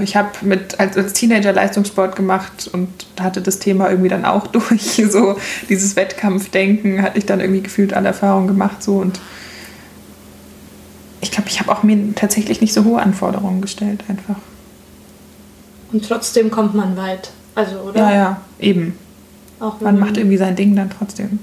Ich 0.02 0.16
habe 0.16 0.30
mit 0.42 0.80
als, 0.80 0.98
als 0.98 1.14
Teenager 1.14 1.54
Leistungssport 1.54 2.16
gemacht 2.16 2.70
und 2.72 2.90
hatte 3.20 3.42
das 3.42 3.60
Thema 3.60 3.90
irgendwie 3.90 4.10
dann 4.10 4.26
auch 4.26 4.48
durch. 4.48 5.02
So 5.10 5.38
dieses 5.70 5.96
Wettkampfdenken 5.96 7.02
hatte 7.02 7.18
ich 7.18 7.26
dann 7.26 7.40
irgendwie 7.40 7.62
gefühlt 7.62 7.94
alle 7.94 8.08
Erfahrungen 8.08 8.48
gemacht 8.48 8.84
so 8.84 8.98
und 8.98 9.20
ich 11.22 11.30
glaube, 11.30 11.50
ich 11.50 11.60
habe 11.60 11.72
auch 11.72 11.84
mir 11.84 12.16
tatsächlich 12.16 12.62
nicht 12.62 12.74
so 12.74 12.84
hohe 12.84 13.00
Anforderungen 13.00 13.62
gestellt, 13.62 14.04
einfach. 14.08 14.36
Und 15.92 16.08
trotzdem 16.08 16.50
kommt 16.50 16.74
man 16.74 16.98
weit. 16.98 17.32
Also, 17.54 17.78
oder? 17.78 18.00
Ja, 18.00 18.12
ja, 18.12 18.42
eben. 18.60 18.98
Auch 19.60 19.76
wenn 19.80 19.86
Man 19.86 20.00
macht 20.00 20.18
irgendwie 20.18 20.38
sein 20.38 20.56
Ding 20.56 20.76
dann 20.76 20.90
trotzdem. 20.90 21.40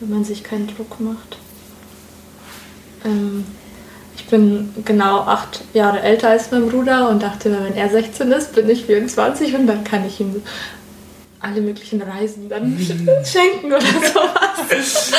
wenn 0.00 0.10
man 0.10 0.24
sich 0.24 0.44
keinen 0.44 0.68
Druck 0.68 1.00
macht. 1.00 1.38
Ähm, 3.04 3.44
ich 4.24 4.30
bin 4.30 4.70
genau 4.84 5.20
acht 5.20 5.60
Jahre 5.74 6.00
älter 6.00 6.30
als 6.30 6.50
mein 6.50 6.68
Bruder 6.68 7.10
und 7.10 7.22
dachte, 7.22 7.50
mir, 7.50 7.62
wenn 7.64 7.74
er 7.74 7.90
16 7.90 8.32
ist, 8.32 8.54
bin 8.54 8.68
ich 8.70 8.84
24 8.86 9.54
und 9.54 9.66
dann 9.66 9.84
kann 9.84 10.06
ich 10.06 10.18
ihm 10.20 10.42
alle 11.40 11.60
möglichen 11.60 12.00
Reisen 12.00 12.48
dann 12.48 12.76
schenken 13.24 13.66
oder 13.66 13.80
sowas. 13.80 15.12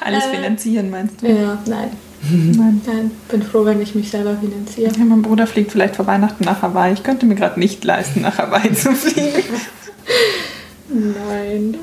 Alles 0.00 0.24
Äh, 0.26 0.36
finanzieren, 0.36 0.90
meinst 0.90 1.20
du? 1.20 1.26
Ja, 1.26 1.58
nein, 1.66 1.90
Nein. 2.30 2.80
nein, 2.86 3.10
bin 3.28 3.42
froh, 3.42 3.64
wenn 3.64 3.82
ich 3.82 3.96
mich 3.96 4.10
selber 4.10 4.36
finanziere. 4.40 4.92
Ja, 4.96 5.04
mein 5.04 5.22
Bruder 5.22 5.48
fliegt 5.48 5.72
vielleicht 5.72 5.96
vor 5.96 6.06
Weihnachten 6.06 6.44
nach 6.44 6.62
Hawaii. 6.62 6.92
Ich 6.92 7.02
könnte 7.02 7.26
mir 7.26 7.34
gerade 7.34 7.58
nicht 7.58 7.82
leisten, 7.82 8.20
nach 8.20 8.38
Hawaii 8.38 8.72
zu 8.72 8.92
fliegen. 8.94 9.42
Nein. 10.88 11.76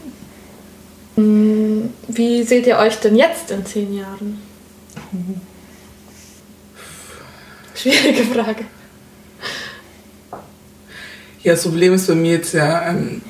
Hm, 1.15 1.89
Wie 2.07 2.43
seht 2.43 2.67
ihr 2.67 2.77
euch 2.77 2.95
denn 2.99 3.17
jetzt 3.17 3.51
in 3.51 3.65
zehn 3.65 3.93
Jahren? 3.97 4.41
Schwierige 7.81 8.23
Frage. 8.25 8.65
Ja, 11.43 11.53
das 11.53 11.63
Problem 11.63 11.93
ist 11.93 12.07
bei 12.07 12.15
mir 12.15 12.33
jetzt 12.33 12.53
ja 12.53 12.89
ähm, 12.89 13.21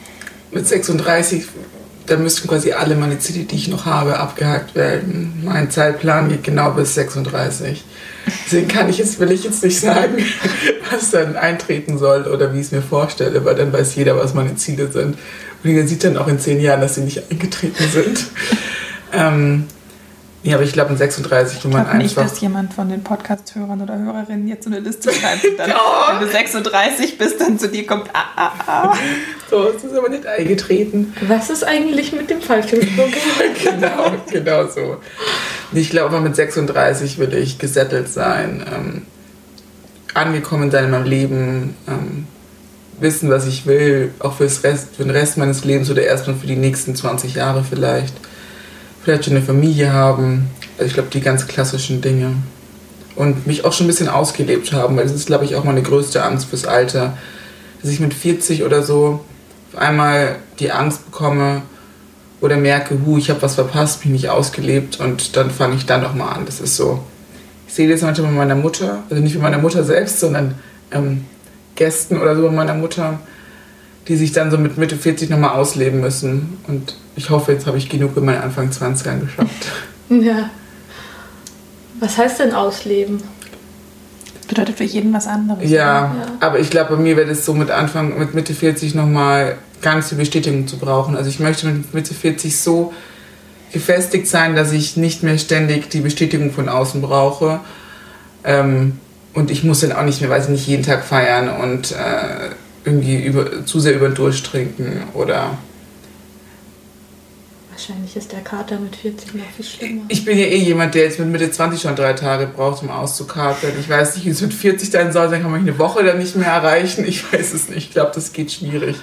mit 0.51 0.67
36, 0.67 1.43
da 2.07 2.17
müssten 2.17 2.47
quasi 2.47 2.71
alle 2.71 2.95
meine 2.95 3.19
Ziele, 3.19 3.45
die 3.45 3.55
ich 3.55 3.67
noch 3.67 3.85
habe, 3.85 4.17
abgehakt 4.17 4.73
werden. 4.73 5.43
Mein 5.45 5.69
Zeitplan 5.69 6.29
geht 6.29 6.43
genau 6.43 6.71
bis 6.71 6.95
36. 6.95 7.83
Deswegen 8.45 8.67
kann 8.67 8.89
ich 8.89 8.97
jetzt, 8.97 9.19
will 9.19 9.31
ich 9.31 9.43
jetzt 9.43 9.63
nicht 9.63 9.79
sagen, 9.79 10.17
was 10.91 11.11
dann 11.11 11.35
eintreten 11.35 11.99
soll 11.99 12.23
oder 12.23 12.51
wie 12.51 12.59
ich 12.59 12.65
es 12.65 12.71
mir 12.71 12.81
vorstelle, 12.81 13.45
weil 13.45 13.53
dann 13.53 13.71
weiß 13.71 13.93
jeder, 13.95 14.17
was 14.17 14.33
meine 14.33 14.55
Ziele 14.55 14.91
sind. 14.91 15.15
Und 15.63 15.69
jeder 15.69 15.85
sieht 15.85 16.03
dann 16.03 16.17
auch 16.17 16.27
in 16.27 16.39
zehn 16.39 16.59
Jahren, 16.59 16.81
dass 16.81 16.95
sie 16.95 17.01
nicht 17.01 17.29
eingetreten 17.29 17.83
sind. 17.91 18.25
ähm, 19.13 19.65
ja, 20.41 20.55
aber 20.55 20.63
ich 20.63 20.71
glaube 20.71 20.91
in 20.91 20.97
36, 20.97 21.63
wenn 21.63 21.71
Ich 21.71 21.73
man 21.75 21.83
glaube 21.83 21.97
nicht, 21.97 22.17
einfach... 22.17 22.31
dass 22.31 22.39
jemand 22.39 22.73
von 22.73 22.87
den 22.87 23.03
Podcast-Hörern 23.03 23.81
oder 23.81 23.97
Hörerinnen 23.97 24.47
jetzt 24.47 24.63
so 24.63 24.69
eine 24.69 24.79
Liste 24.79 25.11
schreibt 25.11 25.43
und 25.45 25.59
dann, 25.59 25.69
wenn 26.11 26.25
du 26.25 26.31
36 26.31 27.17
bist, 27.17 27.41
dann 27.41 27.59
zu 27.59 27.67
dir 27.67 27.85
kommt, 27.85 28.09
ah, 28.13 28.23
ah, 28.35 28.51
ah. 28.65 28.97
So, 29.49 29.67
es 29.67 29.83
ist 29.83 29.93
aber 29.93 30.07
nicht 30.07 30.25
eingetreten. 30.25 31.13
Was 31.27 31.49
ist 31.49 31.63
eigentlich 31.65 32.13
mit 32.13 32.29
dem 32.29 32.41
Fallschirmsprung? 32.41 33.11
genau, 33.63 34.11
genau 34.31 34.67
so. 34.67 34.97
Ich 35.73 35.89
glaube, 35.89 36.21
mit 36.21 36.35
36 36.35 37.17
will 37.17 37.33
ich 37.33 37.59
gesettelt 37.59 38.07
sein, 38.07 38.63
ähm, 38.73 39.01
angekommen 40.13 40.71
sein 40.71 40.85
in 40.85 40.91
meinem 40.91 41.05
Leben, 41.05 41.75
ähm, 41.87 42.27
wissen, 42.99 43.29
was 43.29 43.45
ich 43.45 43.65
will, 43.65 44.11
auch 44.19 44.35
fürs 44.35 44.63
Rest, 44.63 44.95
für 44.95 45.03
den 45.03 45.11
Rest 45.11 45.37
meines 45.37 45.65
Lebens 45.65 45.89
oder 45.91 46.03
erstmal 46.03 46.35
für 46.37 46.47
die 46.47 46.55
nächsten 46.55 46.95
20 46.95 47.35
Jahre 47.35 47.65
vielleicht. 47.69 48.13
Vielleicht 49.03 49.25
schon 49.25 49.35
eine 49.35 49.45
Familie 49.45 49.93
haben. 49.93 50.49
Also 50.77 50.87
ich 50.87 50.93
glaube, 50.93 51.09
die 51.11 51.21
ganz 51.21 51.47
klassischen 51.47 52.01
Dinge. 52.01 52.35
Und 53.15 53.47
mich 53.47 53.65
auch 53.65 53.73
schon 53.73 53.85
ein 53.85 53.89
bisschen 53.89 54.07
ausgelebt 54.07 54.71
haben, 54.71 54.95
weil 54.95 55.03
das 55.03 55.13
ist, 55.13 55.27
glaube 55.27 55.45
ich, 55.45 55.55
auch 55.55 55.63
meine 55.63 55.81
größte 55.81 56.23
Angst 56.23 56.49
fürs 56.49 56.65
Alter. 56.65 57.17
Dass 57.81 57.91
ich 57.91 57.99
mit 57.99 58.13
40 58.13 58.63
oder 58.63 58.83
so 58.83 59.25
auf 59.71 59.79
einmal 59.79 60.37
die 60.59 60.71
Angst 60.71 61.05
bekomme, 61.05 61.63
oder 62.41 62.57
merke, 62.57 62.97
hu, 63.05 63.17
ich 63.17 63.29
habe 63.29 63.41
was 63.41 63.55
verpasst, 63.55 64.05
mich 64.05 64.13
nicht 64.13 64.29
ausgelebt 64.29 64.99
und 64.99 65.35
dann 65.35 65.51
fange 65.51 65.75
ich 65.75 65.85
dann 65.85 66.01
nochmal 66.01 66.37
an. 66.37 66.45
Das 66.45 66.59
ist 66.59 66.75
so. 66.75 67.03
Ich 67.67 67.73
sehe 67.73 67.89
das 67.89 68.01
manchmal 68.01 68.29
bei 68.29 68.37
meiner 68.37 68.55
Mutter, 68.55 69.03
also 69.09 69.21
nicht 69.21 69.35
bei 69.35 69.41
meiner 69.41 69.57
Mutter 69.57 69.83
selbst, 69.83 70.19
sondern 70.19 70.55
ähm, 70.91 71.25
Gästen 71.75 72.19
oder 72.19 72.35
so 72.35 72.43
bei 72.43 72.51
meiner 72.51 72.73
Mutter, 72.73 73.19
die 74.07 74.15
sich 74.15 74.31
dann 74.31 74.51
so 74.51 74.57
mit 74.57 74.77
Mitte 74.77 74.95
40 74.95 75.29
nochmal 75.29 75.51
ausleben 75.51 76.01
müssen. 76.01 76.57
Und 76.67 76.95
ich 77.19 77.29
hoffe, 77.29 77.51
jetzt 77.51 77.67
habe 77.67 77.77
ich 77.77 77.89
genug 77.89 78.15
in 78.17 78.25
meinen 78.25 78.41
Anfang 78.41 78.69
20ern 78.69 79.19
geschafft. 79.19 79.65
Ja. 80.09 80.49
Was 81.99 82.17
heißt 82.17 82.39
denn 82.39 82.53
ausleben? 82.53 83.21
bedeutet 84.47 84.77
für 84.79 84.83
jeden 84.83 85.13
was 85.13 85.27
anderes. 85.27 85.69
Ja, 85.69 85.79
Ja. 85.79 86.11
aber 86.39 86.59
ich 86.59 86.71
glaube, 86.71 86.95
bei 86.95 87.01
mir 87.03 87.15
wäre 87.15 87.27
das 87.29 87.45
so 87.45 87.53
mit 87.53 87.69
Anfang, 87.69 88.17
mit 88.17 88.33
Mitte 88.33 88.55
40 88.55 88.95
nochmal 88.95 89.57
ganz 89.81 90.09
viel 90.09 90.17
Bestätigung 90.17 90.65
zu 90.67 90.77
brauchen. 90.77 91.15
Also 91.15 91.29
ich 91.29 91.39
möchte 91.39 91.67
mit 91.67 91.93
Mitte 91.93 92.15
40 92.15 92.57
so 92.57 92.91
gefestigt 93.71 94.25
sein, 94.27 94.55
dass 94.55 94.71
ich 94.71 94.97
nicht 94.97 95.21
mehr 95.21 95.37
ständig 95.37 95.91
die 95.91 95.99
Bestätigung 95.99 96.51
von 96.51 96.67
außen 96.67 96.99
brauche. 96.99 97.59
Ähm, 98.43 98.97
und 99.35 99.51
ich 99.51 99.63
muss 99.63 99.81
dann 99.81 99.91
auch 99.91 100.03
nicht 100.03 100.19
mehr, 100.21 100.31
weiß 100.31 100.45
ich 100.45 100.49
nicht, 100.49 100.65
jeden 100.67 100.81
Tag 100.83 101.03
feiern 101.05 101.49
und 101.49 101.91
äh, 101.91 102.49
irgendwie 102.85 103.23
über, 103.23 103.67
zu 103.67 103.79
sehr 103.79 103.93
über 103.93 104.07
den 104.09 104.15
Durst 104.15 104.47
trinken 104.47 105.03
oder 105.13 105.57
Wahrscheinlich 107.79 108.17
ist 108.17 108.33
der 108.33 108.41
Kater 108.41 108.77
mit 108.77 108.93
40 108.93 109.35
noch 109.35 109.49
viel 109.55 109.63
schlimmer. 109.63 110.01
Ich 110.09 110.25
bin 110.25 110.37
ja 110.37 110.43
eh 110.43 110.57
jemand, 110.57 110.95
der 110.95 111.03
jetzt 111.03 111.17
mit 111.17 111.29
Mitte 111.29 111.49
20 111.49 111.79
schon 111.79 111.95
drei 111.95 112.11
Tage 112.11 112.47
braucht, 112.47 112.83
um 112.83 112.89
auszukatern. 112.89 113.71
Ich 113.79 113.87
weiß 113.87 114.15
nicht, 114.15 114.25
wie 114.25 114.31
es 114.31 114.41
mit 114.41 114.53
40 114.53 114.91
sein 114.91 115.13
soll, 115.13 115.29
dann 115.29 115.41
kann 115.41 115.49
man 115.49 115.63
mich 115.63 115.71
eine 115.71 115.79
Woche 115.79 116.03
dann 116.03 116.17
nicht 116.17 116.35
mehr 116.35 116.49
erreichen. 116.49 117.05
Ich 117.07 117.31
weiß 117.31 117.53
es 117.53 117.69
nicht. 117.69 117.77
Ich 117.77 117.91
glaube, 117.91 118.11
das 118.13 118.33
geht 118.33 118.51
schwierig. 118.51 118.97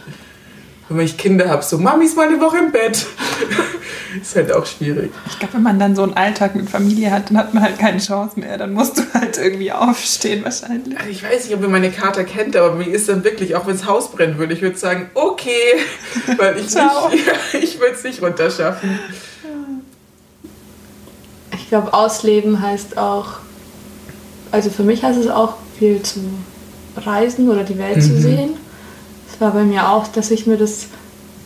Und 0.88 0.98
wenn 0.98 1.04
ich 1.04 1.18
Kinder 1.18 1.48
habe, 1.48 1.64
so, 1.64 1.78
Mami 1.78 2.04
ist 2.04 2.16
mal 2.16 2.28
eine 2.28 2.40
Woche 2.40 2.58
im 2.58 2.70
Bett. 2.70 3.06
ist 4.22 4.36
halt 4.36 4.52
auch 4.52 4.64
schwierig. 4.64 5.10
Ich 5.28 5.38
glaube, 5.40 5.54
wenn 5.54 5.62
man 5.64 5.78
dann 5.80 5.96
so 5.96 6.02
einen 6.04 6.14
Alltag 6.14 6.54
mit 6.54 6.70
Familie 6.70 7.10
hat, 7.10 7.28
dann 7.30 7.38
hat 7.38 7.54
man 7.54 7.64
halt 7.64 7.78
keine 7.78 7.98
Chance 7.98 8.38
mehr. 8.38 8.56
Dann 8.56 8.72
musst 8.72 8.96
du 8.98 9.02
halt 9.12 9.36
irgendwie 9.36 9.72
aufstehen 9.72 10.44
wahrscheinlich. 10.44 10.96
Also 10.96 11.10
ich 11.10 11.22
weiß 11.24 11.44
nicht, 11.46 11.54
ob 11.56 11.62
ihr 11.62 11.68
meine 11.68 11.90
Kater 11.90 12.22
kennt, 12.22 12.54
aber 12.56 12.74
mir 12.76 12.86
ist 12.86 13.08
dann 13.08 13.24
wirklich, 13.24 13.56
auch 13.56 13.66
wenn 13.66 13.76
das 13.76 13.84
Haus 13.86 14.12
brennen 14.12 14.38
würde, 14.38 14.54
ich 14.54 14.62
würde 14.62 14.78
sagen, 14.78 15.10
okay, 15.14 15.50
weil 16.38 16.56
ich, 16.58 16.72
nicht, 16.72 16.78
ich 17.62 17.80
würde 17.80 17.94
es 17.94 18.04
nicht 18.04 18.22
runterschaffen. 18.22 18.98
Ich 21.54 21.68
glaube, 21.68 21.92
ausleben 21.92 22.62
heißt 22.62 22.96
auch, 22.96 23.26
also 24.52 24.70
für 24.70 24.84
mich 24.84 25.02
heißt 25.02 25.18
es 25.18 25.26
auch 25.28 25.54
viel 25.78 26.00
zu 26.02 26.20
reisen 26.96 27.48
oder 27.50 27.64
die 27.64 27.76
Welt 27.76 28.00
zu 28.02 28.10
Mhm. 28.12 28.20
sehen. 28.22 28.50
Es 29.36 29.40
war 29.42 29.50
bei 29.50 29.64
mir 29.64 29.90
auch, 29.90 30.08
dass 30.08 30.30
ich 30.30 30.46
mir 30.46 30.56
das 30.56 30.86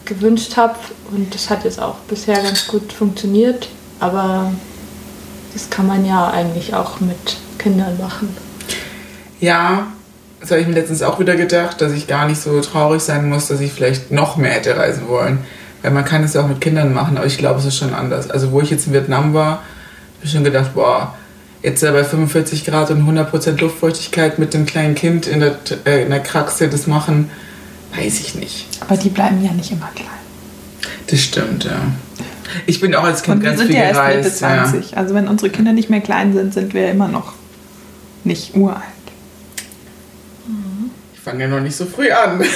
gewünscht 0.04 0.56
habe 0.56 0.76
und 1.10 1.34
das 1.34 1.50
hat 1.50 1.64
jetzt 1.64 1.82
auch 1.82 1.96
bisher 2.06 2.36
ganz 2.36 2.68
gut 2.68 2.92
funktioniert, 2.92 3.68
aber 3.98 4.52
das 5.52 5.70
kann 5.70 5.88
man 5.88 6.06
ja 6.06 6.30
eigentlich 6.30 6.72
auch 6.72 7.00
mit 7.00 7.16
Kindern 7.58 7.98
machen. 7.98 8.28
Ja, 9.40 9.88
das 10.40 10.52
habe 10.52 10.60
ich 10.60 10.68
mir 10.68 10.74
letztens 10.74 11.02
auch 11.02 11.18
wieder 11.18 11.34
gedacht, 11.34 11.80
dass 11.80 11.90
ich 11.90 12.06
gar 12.06 12.28
nicht 12.28 12.40
so 12.40 12.60
traurig 12.60 13.02
sein 13.02 13.28
muss, 13.28 13.48
dass 13.48 13.58
ich 13.58 13.72
vielleicht 13.72 14.12
noch 14.12 14.36
mehr 14.36 14.52
hätte 14.52 14.76
reisen 14.76 15.08
wollen. 15.08 15.40
Weil 15.82 15.90
man 15.90 16.04
kann 16.04 16.22
es 16.22 16.34
ja 16.34 16.42
auch 16.42 16.48
mit 16.48 16.60
Kindern 16.60 16.94
machen, 16.94 17.16
aber 17.16 17.26
ich 17.26 17.38
glaube, 17.38 17.58
es 17.58 17.64
ist 17.64 17.76
schon 17.76 17.92
anders. 17.92 18.30
Also 18.30 18.52
wo 18.52 18.60
ich 18.60 18.70
jetzt 18.70 18.86
in 18.86 18.92
Vietnam 18.92 19.34
war, 19.34 19.50
habe 19.54 19.62
ich 20.22 20.30
schon 20.30 20.44
gedacht, 20.44 20.74
boah, 20.74 21.16
jetzt 21.60 21.80
bei 21.80 22.04
45 22.04 22.66
Grad 22.66 22.92
und 22.92 23.02
100% 23.02 23.60
Luftfeuchtigkeit 23.60 24.38
mit 24.38 24.54
dem 24.54 24.64
kleinen 24.64 24.94
Kind 24.94 25.26
in 25.26 25.40
der, 25.40 25.56
äh, 25.86 26.04
in 26.04 26.10
der 26.10 26.20
Kraxe 26.20 26.68
das 26.68 26.86
machen, 26.86 27.30
weiß 27.94 28.20
ich 28.20 28.34
nicht. 28.34 28.66
Aber 28.80 28.96
die 28.96 29.08
bleiben 29.08 29.44
ja 29.44 29.52
nicht 29.52 29.70
immer 29.70 29.90
klein. 29.94 30.08
Das 31.06 31.20
stimmt, 31.20 31.64
ja. 31.64 31.80
Ich 32.66 32.80
bin 32.80 32.94
auch 32.94 33.04
als 33.04 33.22
Kind 33.22 33.36
Und 33.36 33.42
wir 33.42 33.50
ganz 33.50 33.60
sind 33.60 33.68
viel 33.68 33.76
ja 33.76 33.82
erst 33.82 34.00
Mitte 34.00 34.18
gereist. 34.20 34.40
Ja. 34.40 34.64
20. 34.64 34.96
Also 34.96 35.14
wenn 35.14 35.28
unsere 35.28 35.50
Kinder 35.50 35.72
nicht 35.72 35.90
mehr 35.90 36.00
klein 36.00 36.32
sind, 36.32 36.54
sind 36.54 36.74
wir 36.74 36.90
immer 36.90 37.08
noch 37.08 37.34
nicht 38.24 38.56
uralt. 38.56 38.82
Ich 41.14 41.20
fange 41.20 41.44
ja 41.44 41.48
noch 41.48 41.60
nicht 41.60 41.76
so 41.76 41.86
früh 41.86 42.10
an. 42.10 42.42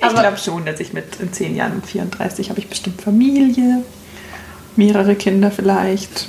Ich 0.00 0.14
glaube 0.14 0.38
schon, 0.38 0.64
dass 0.64 0.80
ich 0.80 0.92
mit 0.92 1.16
in 1.20 1.32
10 1.32 1.56
Jahren, 1.56 1.76
mit 1.76 1.86
34, 1.86 2.50
habe 2.50 2.60
ich 2.60 2.68
bestimmt 2.68 3.02
Familie, 3.02 3.82
mehrere 4.76 5.16
Kinder 5.16 5.50
vielleicht. 5.50 6.26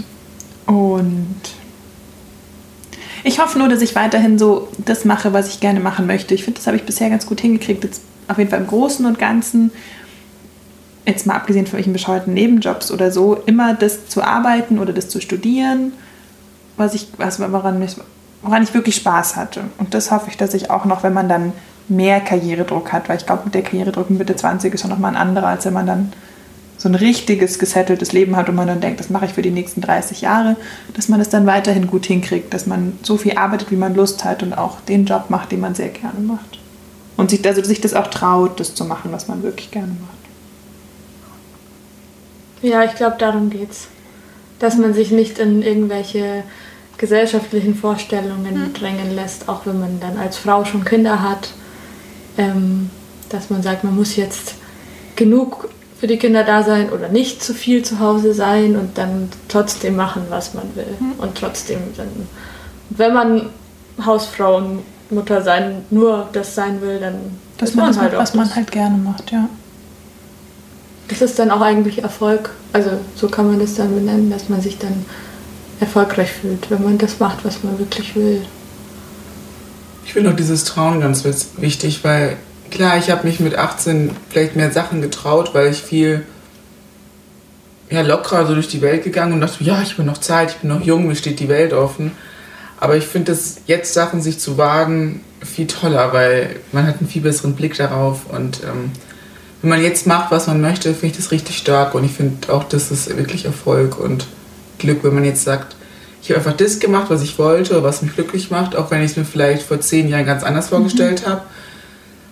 Und 0.65 1.35
ich 3.23 3.39
hoffe 3.39 3.59
nur, 3.59 3.69
dass 3.69 3.81
ich 3.81 3.95
weiterhin 3.95 4.39
so 4.39 4.67
das 4.77 5.05
mache, 5.05 5.33
was 5.33 5.49
ich 5.49 5.59
gerne 5.59 5.79
machen 5.79 6.07
möchte. 6.07 6.33
Ich 6.33 6.43
finde, 6.43 6.59
das 6.59 6.67
habe 6.67 6.77
ich 6.77 6.83
bisher 6.83 7.09
ganz 7.09 7.25
gut 7.25 7.41
hingekriegt. 7.41 7.83
Jetzt 7.83 8.01
auf 8.27 8.37
jeden 8.37 8.49
Fall 8.49 8.59
im 8.59 8.67
Großen 8.67 9.05
und 9.05 9.19
Ganzen, 9.19 9.71
jetzt 11.05 11.25
mal 11.25 11.35
abgesehen 11.35 11.65
von 11.65 11.77
welchen 11.77 11.93
bescheuerten 11.93 12.33
Nebenjobs 12.33 12.91
oder 12.91 13.11
so, 13.11 13.35
immer 13.45 13.73
das 13.73 14.07
zu 14.07 14.21
arbeiten 14.21 14.79
oder 14.79 14.93
das 14.93 15.09
zu 15.09 15.19
studieren, 15.19 15.93
was 16.77 16.93
ich, 16.93 17.07
was, 17.17 17.39
woran, 17.39 17.79
mich, 17.79 17.95
woran 18.41 18.63
ich 18.63 18.73
wirklich 18.73 18.95
Spaß 18.95 19.35
hatte. 19.35 19.61
Und 19.77 19.93
das 19.93 20.11
hoffe 20.11 20.29
ich, 20.29 20.37
dass 20.37 20.53
ich 20.53 20.69
auch 20.69 20.85
noch, 20.85 21.03
wenn 21.03 21.13
man 21.13 21.27
dann 21.27 21.53
mehr 21.87 22.21
Karrieredruck 22.21 22.93
hat, 22.93 23.09
weil 23.09 23.17
ich 23.17 23.25
glaube, 23.25 23.45
mit 23.45 23.55
der 23.55 23.63
Karrieredruck 23.63 24.09
mit 24.09 24.19
Mitte 24.19 24.35
20 24.35 24.73
ist 24.73 24.81
schon 24.81 24.91
nochmal 24.91 25.15
ein 25.15 25.21
anderer, 25.21 25.47
als 25.47 25.65
wenn 25.65 25.73
man 25.73 25.87
dann 25.87 26.13
so 26.79 26.87
ein 26.87 26.95
richtiges, 26.95 27.59
gesetteltes 27.59 28.13
Leben 28.13 28.37
hat 28.37 28.47
und 28.47 28.55
man 28.55 28.67
dann 28.67 28.79
denkt, 28.79 29.01
das 29.01 29.09
mache 29.09 29.25
ich 29.25 29.33
für 29.33 29.41
die 29.41 29.51
nächsten 29.51 29.81
30 29.81 30.21
Jahre, 30.21 30.55
dass 30.93 31.09
man 31.09 31.19
es 31.19 31.27
dann 31.27 31.45
weiterhin 31.45 31.87
gut 31.87 32.05
hinkriegt, 32.05 32.53
dass 32.53 32.65
man 32.67 32.97
so 33.03 33.17
viel 33.17 33.33
arbeitet, 33.37 33.69
wie 33.69 33.75
man 33.75 33.93
Lust 33.95 34.23
hat 34.23 34.41
und 34.43 34.53
auch 34.53 34.79
den 34.81 35.05
Job 35.05 35.25
macht, 35.29 35.51
den 35.51 35.59
man 35.59 35.75
sehr 35.75 35.89
gerne 35.89 36.21
macht. 36.21 36.59
Und 37.17 37.31
sich, 37.31 37.45
also 37.45 37.61
sich 37.65 37.81
das 37.81 37.93
auch 37.93 38.07
traut, 38.07 38.61
das 38.61 38.75
zu 38.75 38.85
machen, 38.85 39.11
was 39.11 39.27
man 39.27 39.43
wirklich 39.43 39.71
gerne 39.71 39.91
macht. 39.99 40.19
Ja, 42.61 42.85
ich 42.85 42.95
glaube, 42.95 43.17
darum 43.19 43.49
geht's. 43.49 43.87
Dass 44.59 44.77
man 44.77 44.93
sich 44.93 45.11
nicht 45.11 45.37
in 45.37 45.61
irgendwelche 45.61 46.43
gesellschaftlichen 46.97 47.75
Vorstellungen 47.75 48.73
drängen 48.73 49.13
lässt, 49.15 49.49
auch 49.49 49.65
wenn 49.65 49.81
man 49.81 49.99
dann 49.99 50.17
als 50.17 50.37
Frau 50.37 50.63
schon 50.63 50.85
Kinder 50.85 51.21
hat. 51.21 51.51
Ähm, 52.37 52.89
dass 53.27 53.49
man 53.49 53.61
sagt, 53.61 53.83
man 53.83 53.95
muss 53.95 54.15
jetzt 54.15 54.55
genug 55.15 55.68
für 55.99 56.07
die 56.07 56.17
Kinder 56.17 56.43
da 56.43 56.63
sein 56.63 56.89
oder 56.89 57.09
nicht 57.09 57.43
zu 57.43 57.53
viel 57.53 57.83
zu 57.83 57.99
Hause 57.99 58.33
sein 58.33 58.77
und 58.77 58.97
dann 58.97 59.29
trotzdem 59.49 59.95
machen, 59.95 60.23
was 60.29 60.53
man 60.53 60.63
will. 60.75 60.95
Und 61.17 61.35
trotzdem 61.35 61.79
dann, 61.97 62.07
wenn 62.91 63.13
man 63.13 63.49
Hausfrau 64.03 64.57
und 64.57 64.83
Mutter 65.09 65.41
sein, 65.41 65.83
nur 65.89 66.29
das 66.31 66.55
sein 66.55 66.81
will, 66.81 66.99
dann 66.99 67.15
Dass 67.57 67.71
ist 67.71 67.75
man 67.75 67.87
das 67.87 67.97
halt 67.97 68.11
macht, 68.13 68.17
auch 68.17 68.21
was 68.21 68.33
man 68.33 68.47
das. 68.47 68.55
halt 68.55 68.71
gerne 68.71 68.97
macht, 68.97 69.31
ja. 69.31 69.49
Das 71.09 71.21
ist 71.21 71.37
dann 71.39 71.51
auch 71.51 71.61
eigentlich 71.61 72.03
Erfolg. 72.03 72.51
Also 72.71 72.91
so 73.15 73.27
kann 73.27 73.47
man 73.47 73.59
das 73.59 73.73
dann 73.73 73.93
benennen, 73.93 74.29
dass 74.29 74.47
man 74.47 74.61
sich 74.61 74.77
dann 74.77 75.05
erfolgreich 75.79 76.31
fühlt, 76.31 76.69
wenn 76.69 76.83
man 76.83 76.97
das 76.97 77.19
macht, 77.19 77.43
was 77.43 77.63
man 77.63 77.77
wirklich 77.79 78.15
will. 78.15 78.45
Ich 80.05 80.13
finde 80.13 80.31
auch 80.31 80.35
dieses 80.35 80.63
Trauen 80.63 80.99
ganz 81.01 81.23
wichtig, 81.57 82.03
weil 82.03 82.37
klar, 82.69 82.97
ich 82.97 83.09
habe 83.09 83.27
mich 83.27 83.39
mit 83.39 83.55
18 83.55 84.11
vielleicht 84.29 84.55
mehr 84.55 84.71
Sachen 84.71 85.01
getraut, 85.01 85.53
weil 85.53 85.71
ich 85.71 85.81
viel 85.81 86.25
ja, 87.89 88.01
lockerer 88.01 88.45
so 88.45 88.53
durch 88.53 88.67
die 88.67 88.81
Welt 88.81 89.03
gegangen 89.03 89.33
und 89.33 89.41
dachte, 89.41 89.63
ja, 89.63 89.81
ich 89.81 89.95
bin 89.95 90.05
noch 90.05 90.19
Zeit, 90.19 90.51
ich 90.51 90.57
bin 90.57 90.69
noch 90.69 90.81
jung, 90.81 91.07
mir 91.07 91.15
steht 91.15 91.39
die 91.39 91.49
Welt 91.49 91.73
offen. 91.73 92.11
Aber 92.79 92.95
ich 92.95 93.05
finde 93.05 93.31
es 93.33 93.61
jetzt 93.65 93.93
Sachen 93.93 94.21
sich 94.21 94.39
zu 94.39 94.57
wagen 94.57 95.21
viel 95.43 95.67
toller, 95.67 96.13
weil 96.13 96.57
man 96.71 96.87
hat 96.87 96.99
einen 96.99 97.09
viel 97.09 97.21
besseren 97.21 97.55
Blick 97.55 97.75
darauf 97.75 98.29
und 98.29 98.61
ähm, 98.63 98.91
wenn 99.61 99.69
man 99.69 99.83
jetzt 99.83 100.07
macht, 100.07 100.31
was 100.31 100.47
man 100.47 100.61
möchte, 100.61 100.93
finde 100.93 101.07
ich 101.07 101.17
das 101.17 101.31
richtig 101.31 101.57
stark 101.57 101.93
und 101.93 102.05
ich 102.05 102.11
finde 102.11 102.51
auch, 102.53 102.63
das 102.63 102.91
ist 102.91 103.15
wirklich 103.17 103.45
Erfolg 103.45 103.99
und 103.99 104.25
Glück, 104.77 105.03
wenn 105.03 105.13
man 105.13 105.25
jetzt 105.25 105.43
sagt, 105.43 105.75
ich 106.21 106.29
habe 106.29 106.39
einfach 106.39 106.55
das 106.55 106.79
gemacht, 106.79 107.09
was 107.09 107.21
ich 107.21 107.37
wollte, 107.37 107.83
was 107.83 108.01
mich 108.01 108.13
glücklich 108.13 108.51
macht, 108.51 108.75
auch 108.75 108.91
wenn 108.91 109.03
ich 109.03 109.11
es 109.11 109.17
mir 109.17 109.25
vielleicht 109.25 109.63
vor 109.63 109.81
zehn 109.81 110.07
Jahren 110.07 110.25
ganz 110.25 110.43
anders 110.43 110.69
vorgestellt 110.69 111.27
habe. 111.27 111.41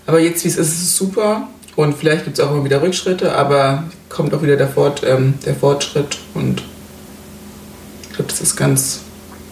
Aber 0.08 0.20
jetzt, 0.20 0.44
wie 0.44 0.48
es 0.48 0.58
ist, 0.58 0.72
ist 0.72 0.82
es 0.82 0.98
super 0.98 1.48
und 1.76 1.96
vielleicht 1.96 2.26
gibt 2.26 2.40
es 2.40 2.44
auch 2.44 2.52
immer 2.52 2.66
wieder 2.66 2.82
Rückschritte, 2.82 3.36
aber 3.36 3.84
kommt 4.10 4.34
auch 4.34 4.42
wieder 4.42 4.56
der, 4.56 4.68
Fort, 4.68 5.04
ähm, 5.06 5.36
der 5.46 5.54
Fortschritt 5.54 6.18
und 6.34 6.64
ich 8.04 8.16
glaube, 8.16 8.32
das 8.32 8.42
ist 8.42 8.56
ganz 8.56 9.02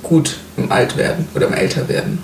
gut 0.01 0.37
im 0.57 0.71
Altwerden 0.71 1.27
oder 1.35 1.47
im 1.47 1.53
Älterwerden. 1.53 2.23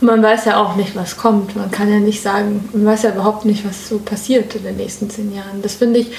Und 0.00 0.06
man 0.06 0.22
weiß 0.22 0.46
ja 0.46 0.62
auch 0.62 0.76
nicht, 0.76 0.96
was 0.96 1.16
kommt. 1.16 1.56
Man 1.56 1.70
kann 1.70 1.90
ja 1.90 1.98
nicht 1.98 2.22
sagen, 2.22 2.68
man 2.72 2.86
weiß 2.86 3.02
ja 3.02 3.10
überhaupt 3.10 3.44
nicht, 3.44 3.66
was 3.66 3.88
so 3.88 3.98
passiert 3.98 4.54
in 4.54 4.64
den 4.64 4.76
nächsten 4.76 5.10
zehn 5.10 5.34
Jahren. 5.34 5.62
Das 5.62 5.74
finde 5.74 6.00
ich, 6.00 6.12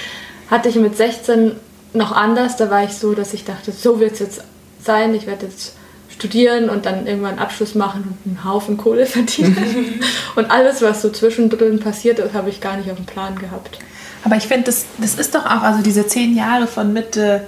hatte 0.50 0.70
ich 0.70 0.76
mit 0.76 0.96
16 0.96 1.54
noch 1.94 2.12
anders. 2.12 2.58
Da 2.58 2.70
war 2.70 2.84
ich 2.84 2.92
so, 2.92 3.14
dass 3.14 3.34
ich 3.34 3.46
dachte, 3.46 3.72
so 3.72 4.00
wird 4.00 4.14
es 4.14 4.20
jetzt 4.20 4.44
sein. 4.84 5.14
Ich 5.16 5.28
werde 5.28 5.48
jetzt 5.48 5.74
studieren 6.20 6.70
und 6.70 6.86
dann 6.86 7.08
irgendwann 7.08 7.32
einen 7.32 7.40
Abschluss 7.40 7.76
machen 7.76 8.04
und 8.04 8.32
einen 8.32 8.44
Haufen 8.44 8.78
Kohle 8.78 9.06
verdienen. 9.08 10.02
und 10.36 10.52
alles, 10.52 10.82
was 10.82 11.02
so 11.02 11.10
zwischendrin 11.10 11.80
passiert 11.80 12.20
ist, 12.20 12.34
habe 12.34 12.50
ich 12.50 12.62
gar 12.62 12.78
nicht 12.78 12.92
auf 12.92 12.98
dem 12.98 13.06
Plan 13.06 13.38
gehabt. 13.38 13.80
Aber 14.24 14.36
ich 14.36 14.44
finde, 14.44 14.66
das, 14.66 14.86
das 14.98 15.16
ist 15.16 15.34
doch 15.34 15.46
auch, 15.46 15.62
also 15.62 15.82
diese 15.82 16.06
zehn 16.06 16.36
Jahre 16.36 16.68
von 16.68 16.92
Mitte 16.92 17.48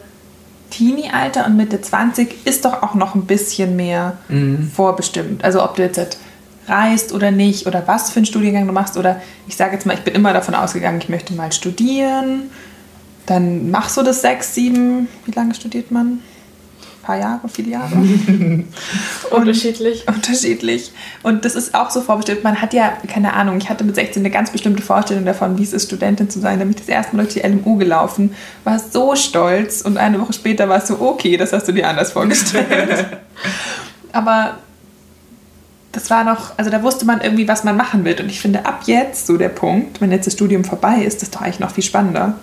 Teenie-Alter 0.69 1.45
und 1.47 1.57
Mitte 1.57 1.81
20 1.81 2.47
ist 2.47 2.63
doch 2.63 2.81
auch 2.81 2.93
noch 2.93 3.13
ein 3.13 3.25
bisschen 3.25 3.75
mehr 3.75 4.17
vorbestimmt. 4.73 5.43
Also 5.43 5.61
ob 5.61 5.75
du 5.75 5.81
jetzt 5.81 5.97
halt 5.97 6.17
reist 6.67 7.11
oder 7.11 7.31
nicht 7.31 7.67
oder 7.67 7.83
was 7.87 8.11
für 8.11 8.17
einen 8.17 8.25
Studiengang 8.25 8.67
du 8.67 8.71
machst 8.71 8.95
oder 8.95 9.21
ich 9.47 9.57
sage 9.57 9.73
jetzt 9.73 9.85
mal, 9.85 9.95
ich 9.95 10.01
bin 10.01 10.13
immer 10.13 10.31
davon 10.31 10.55
ausgegangen, 10.55 10.99
ich 11.01 11.09
möchte 11.09 11.33
mal 11.33 11.51
studieren. 11.51 12.49
Dann 13.25 13.69
machst 13.69 13.97
du 13.97 14.03
das 14.03 14.21
sechs, 14.21 14.55
sieben, 14.55 15.09
wie 15.25 15.31
lange 15.31 15.53
studiert 15.53 15.91
man? 15.91 16.19
Ein 17.01 17.05
paar 17.05 17.17
Jahre, 17.17 17.49
viele 17.49 17.71
Jahre. 17.71 17.95
Unterschiedlich. 19.31 20.07
Unterschiedlich. 20.07 20.91
Und 21.23 21.45
das 21.45 21.55
ist 21.55 21.73
auch 21.73 21.89
so 21.89 22.01
vorbestimmt. 22.01 22.43
Man 22.43 22.61
hat 22.61 22.73
ja, 22.73 22.93
keine 23.07 23.33
Ahnung, 23.33 23.57
ich 23.57 23.69
hatte 23.69 23.83
mit 23.83 23.95
16 23.95 24.21
eine 24.21 24.29
ganz 24.29 24.51
bestimmte 24.51 24.83
Vorstellung 24.83 25.25
davon, 25.25 25.57
wie 25.57 25.63
es 25.63 25.73
ist, 25.73 25.87
Studentin 25.87 26.29
zu 26.29 26.39
sein. 26.39 26.59
Da 26.59 26.65
bin 26.65 26.71
ich 26.71 26.79
das 26.79 26.87
erste 26.87 27.15
Mal 27.15 27.23
durch 27.23 27.35
die 27.35 27.47
LMU 27.47 27.77
gelaufen, 27.77 28.35
war 28.63 28.79
so 28.79 29.15
stolz 29.15 29.81
und 29.81 29.97
eine 29.97 30.19
Woche 30.19 30.33
später 30.33 30.69
war 30.69 30.77
es 30.77 30.87
so, 30.87 30.99
okay, 31.01 31.37
das 31.37 31.53
hast 31.53 31.67
du 31.67 31.71
dir 31.71 31.87
anders 31.87 32.11
vorgestellt. 32.11 33.05
Aber 34.11 34.57
das 35.91 36.09
war 36.09 36.23
noch, 36.23 36.57
also 36.57 36.69
da 36.69 36.83
wusste 36.83 37.05
man 37.05 37.21
irgendwie, 37.21 37.47
was 37.47 37.63
man 37.63 37.75
machen 37.75 38.05
wird. 38.05 38.21
Und 38.21 38.29
ich 38.29 38.39
finde, 38.39 38.65
ab 38.65 38.83
jetzt, 38.85 39.27
so 39.27 39.37
der 39.37 39.49
Punkt, 39.49 40.01
wenn 40.01 40.11
jetzt 40.11 40.27
das 40.27 40.33
Studium 40.33 40.63
vorbei 40.63 41.03
ist, 41.03 41.21
ist 41.21 41.35
doch 41.35 41.41
eigentlich 41.41 41.59
noch 41.59 41.71
viel 41.71 41.83
spannender. 41.83 42.35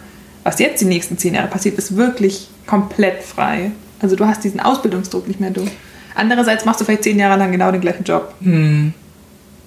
Was 0.44 0.58
jetzt 0.58 0.80
die 0.80 0.86
nächsten 0.86 1.18
zehn 1.18 1.34
Jahre 1.34 1.48
passiert, 1.48 1.78
ist 1.78 1.96
wirklich 1.96 2.48
komplett 2.66 3.22
frei. 3.22 3.72
Also 4.00 4.16
du 4.16 4.26
hast 4.26 4.44
diesen 4.44 4.60
Ausbildungsdruck 4.60 5.26
nicht 5.28 5.40
mehr, 5.40 5.50
du. 5.50 5.66
Andererseits 6.14 6.64
machst 6.64 6.80
du 6.80 6.84
vielleicht 6.84 7.04
zehn 7.04 7.18
Jahre 7.18 7.38
lang 7.38 7.52
genau 7.52 7.70
den 7.70 7.80
gleichen 7.80 8.04
Job. 8.04 8.34
Hm. 8.42 8.92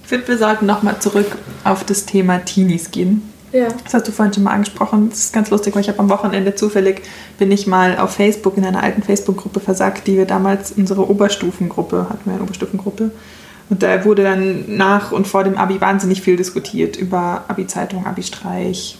Ich 0.03 0.09
finde, 0.09 0.27
wir 0.27 0.37
sollten 0.37 0.65
nochmal 0.65 0.99
zurück 0.99 1.37
auf 1.63 1.83
das 1.85 2.05
Thema 2.05 2.39
Teenies 2.39 2.91
gehen. 2.91 3.31
Ja. 3.51 3.67
Das 3.83 3.93
hast 3.93 4.07
du 4.07 4.11
vorhin 4.11 4.33
schon 4.33 4.43
mal 4.43 4.51
angesprochen. 4.51 5.09
Das 5.09 5.19
ist 5.19 5.33
ganz 5.33 5.49
lustig, 5.49 5.75
weil 5.75 5.81
ich 5.81 5.89
habe 5.89 5.99
am 5.99 6.09
Wochenende 6.09 6.55
zufällig 6.55 7.01
bin 7.37 7.51
ich 7.51 7.67
mal 7.67 7.97
auf 7.97 8.11
Facebook 8.11 8.57
in 8.57 8.65
einer 8.65 8.81
alten 8.81 9.03
Facebook-Gruppe 9.03 9.59
versagt, 9.59 10.07
die 10.07 10.17
wir 10.17 10.25
damals 10.25 10.71
unsere 10.71 11.09
Oberstufengruppe 11.09 12.07
hatten 12.09 12.29
wir 12.29 12.33
eine 12.33 12.43
Oberstufengruppe. 12.43 13.11
Und 13.69 13.83
da 13.83 14.03
wurde 14.03 14.23
dann 14.23 14.75
nach 14.75 15.11
und 15.11 15.27
vor 15.27 15.43
dem 15.43 15.57
Abi 15.57 15.79
wahnsinnig 15.79 16.21
viel 16.21 16.35
diskutiert 16.35 16.97
über 16.97 17.45
Abi-Zeitung, 17.47 18.05
Abi-Streich, 18.05 18.97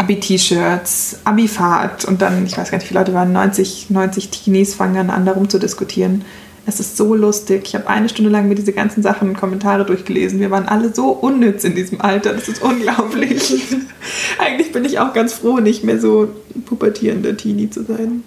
Abi-T-Shirts, 0.00 1.18
Abi-Fahrt 1.24 2.06
und 2.06 2.22
dann, 2.22 2.46
ich 2.46 2.56
weiß 2.56 2.70
gar 2.70 2.78
nicht, 2.78 2.86
wie 2.86 2.88
viele 2.88 3.00
Leute 3.00 3.12
waren, 3.12 3.32
90, 3.32 3.90
90 3.90 4.30
Teenies 4.30 4.74
fangen 4.74 4.94
dann 4.94 5.10
an, 5.10 5.26
darum 5.26 5.50
zu 5.50 5.58
diskutieren. 5.58 6.24
Es 6.64 6.80
ist 6.80 6.96
so 6.96 7.14
lustig. 7.14 7.62
Ich 7.64 7.74
habe 7.74 7.86
eine 7.88 8.08
Stunde 8.08 8.30
lang 8.30 8.48
mir 8.48 8.54
diese 8.54 8.72
ganzen 8.72 9.02
Sachen, 9.02 9.36
Kommentare 9.36 9.84
durchgelesen. 9.84 10.40
Wir 10.40 10.50
waren 10.50 10.68
alle 10.68 10.94
so 10.94 11.10
unnütz 11.10 11.64
in 11.64 11.74
diesem 11.74 12.00
Alter. 12.00 12.32
Das 12.32 12.48
ist 12.48 12.62
unglaublich. 12.62 13.62
Eigentlich 14.38 14.72
bin 14.72 14.86
ich 14.86 14.98
auch 14.98 15.12
ganz 15.12 15.34
froh, 15.34 15.58
nicht 15.58 15.84
mehr 15.84 16.00
so 16.00 16.28
pubertierender 16.64 17.36
Teenie 17.36 17.68
zu 17.68 17.84
sein. 17.84 18.22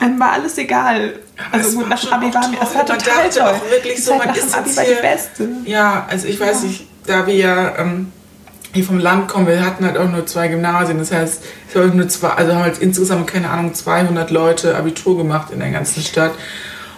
Einem 0.00 0.18
war 0.18 0.32
alles 0.32 0.58
egal. 0.58 1.14
es 1.52 1.52
Also 1.52 1.78
gut, 1.78 1.82
war 1.84 1.90
nach 1.90 2.00
dem 2.00 2.12
Abi 2.12 2.34
war 2.34 2.48
mir, 2.48 2.58
es 2.60 2.74
war 2.74 2.86
total 2.86 3.30
toll. 3.30 3.42
auch 3.42 3.70
wirklich 3.70 3.94
Die 3.94 4.02
so, 4.02 4.10
Zeit 4.12 4.18
man 4.18 4.28
nach 4.28 4.34
dem 4.34 4.54
Abi 4.54 4.76
war 4.76 4.84
die 4.84 5.02
beste. 5.02 5.48
Ja, 5.64 6.06
also 6.10 6.26
ich 6.26 6.40
weiß 6.40 6.64
nicht, 6.64 6.86
da 7.06 7.26
wir 7.26 7.36
ja 7.36 7.78
ähm, 7.78 8.08
hier 8.72 8.84
vom 8.84 8.98
Land 8.98 9.28
kommen, 9.28 9.46
wir 9.46 9.64
hatten 9.64 9.84
halt 9.84 9.98
auch 9.98 10.08
nur 10.08 10.26
zwei 10.26 10.48
Gymnasien. 10.48 10.98
Das 10.98 11.12
heißt, 11.12 11.44
es 11.68 11.74
waren 11.74 11.96
nur 11.96 12.08
zwei, 12.08 12.30
also 12.30 12.54
haben 12.54 12.62
halt 12.62 12.78
insgesamt, 12.78 13.26
keine 13.26 13.50
Ahnung, 13.50 13.74
200 13.74 14.30
Leute 14.30 14.76
Abitur 14.76 15.16
gemacht 15.18 15.50
in 15.52 15.60
der 15.60 15.70
ganzen 15.70 16.02
Stadt. 16.02 16.32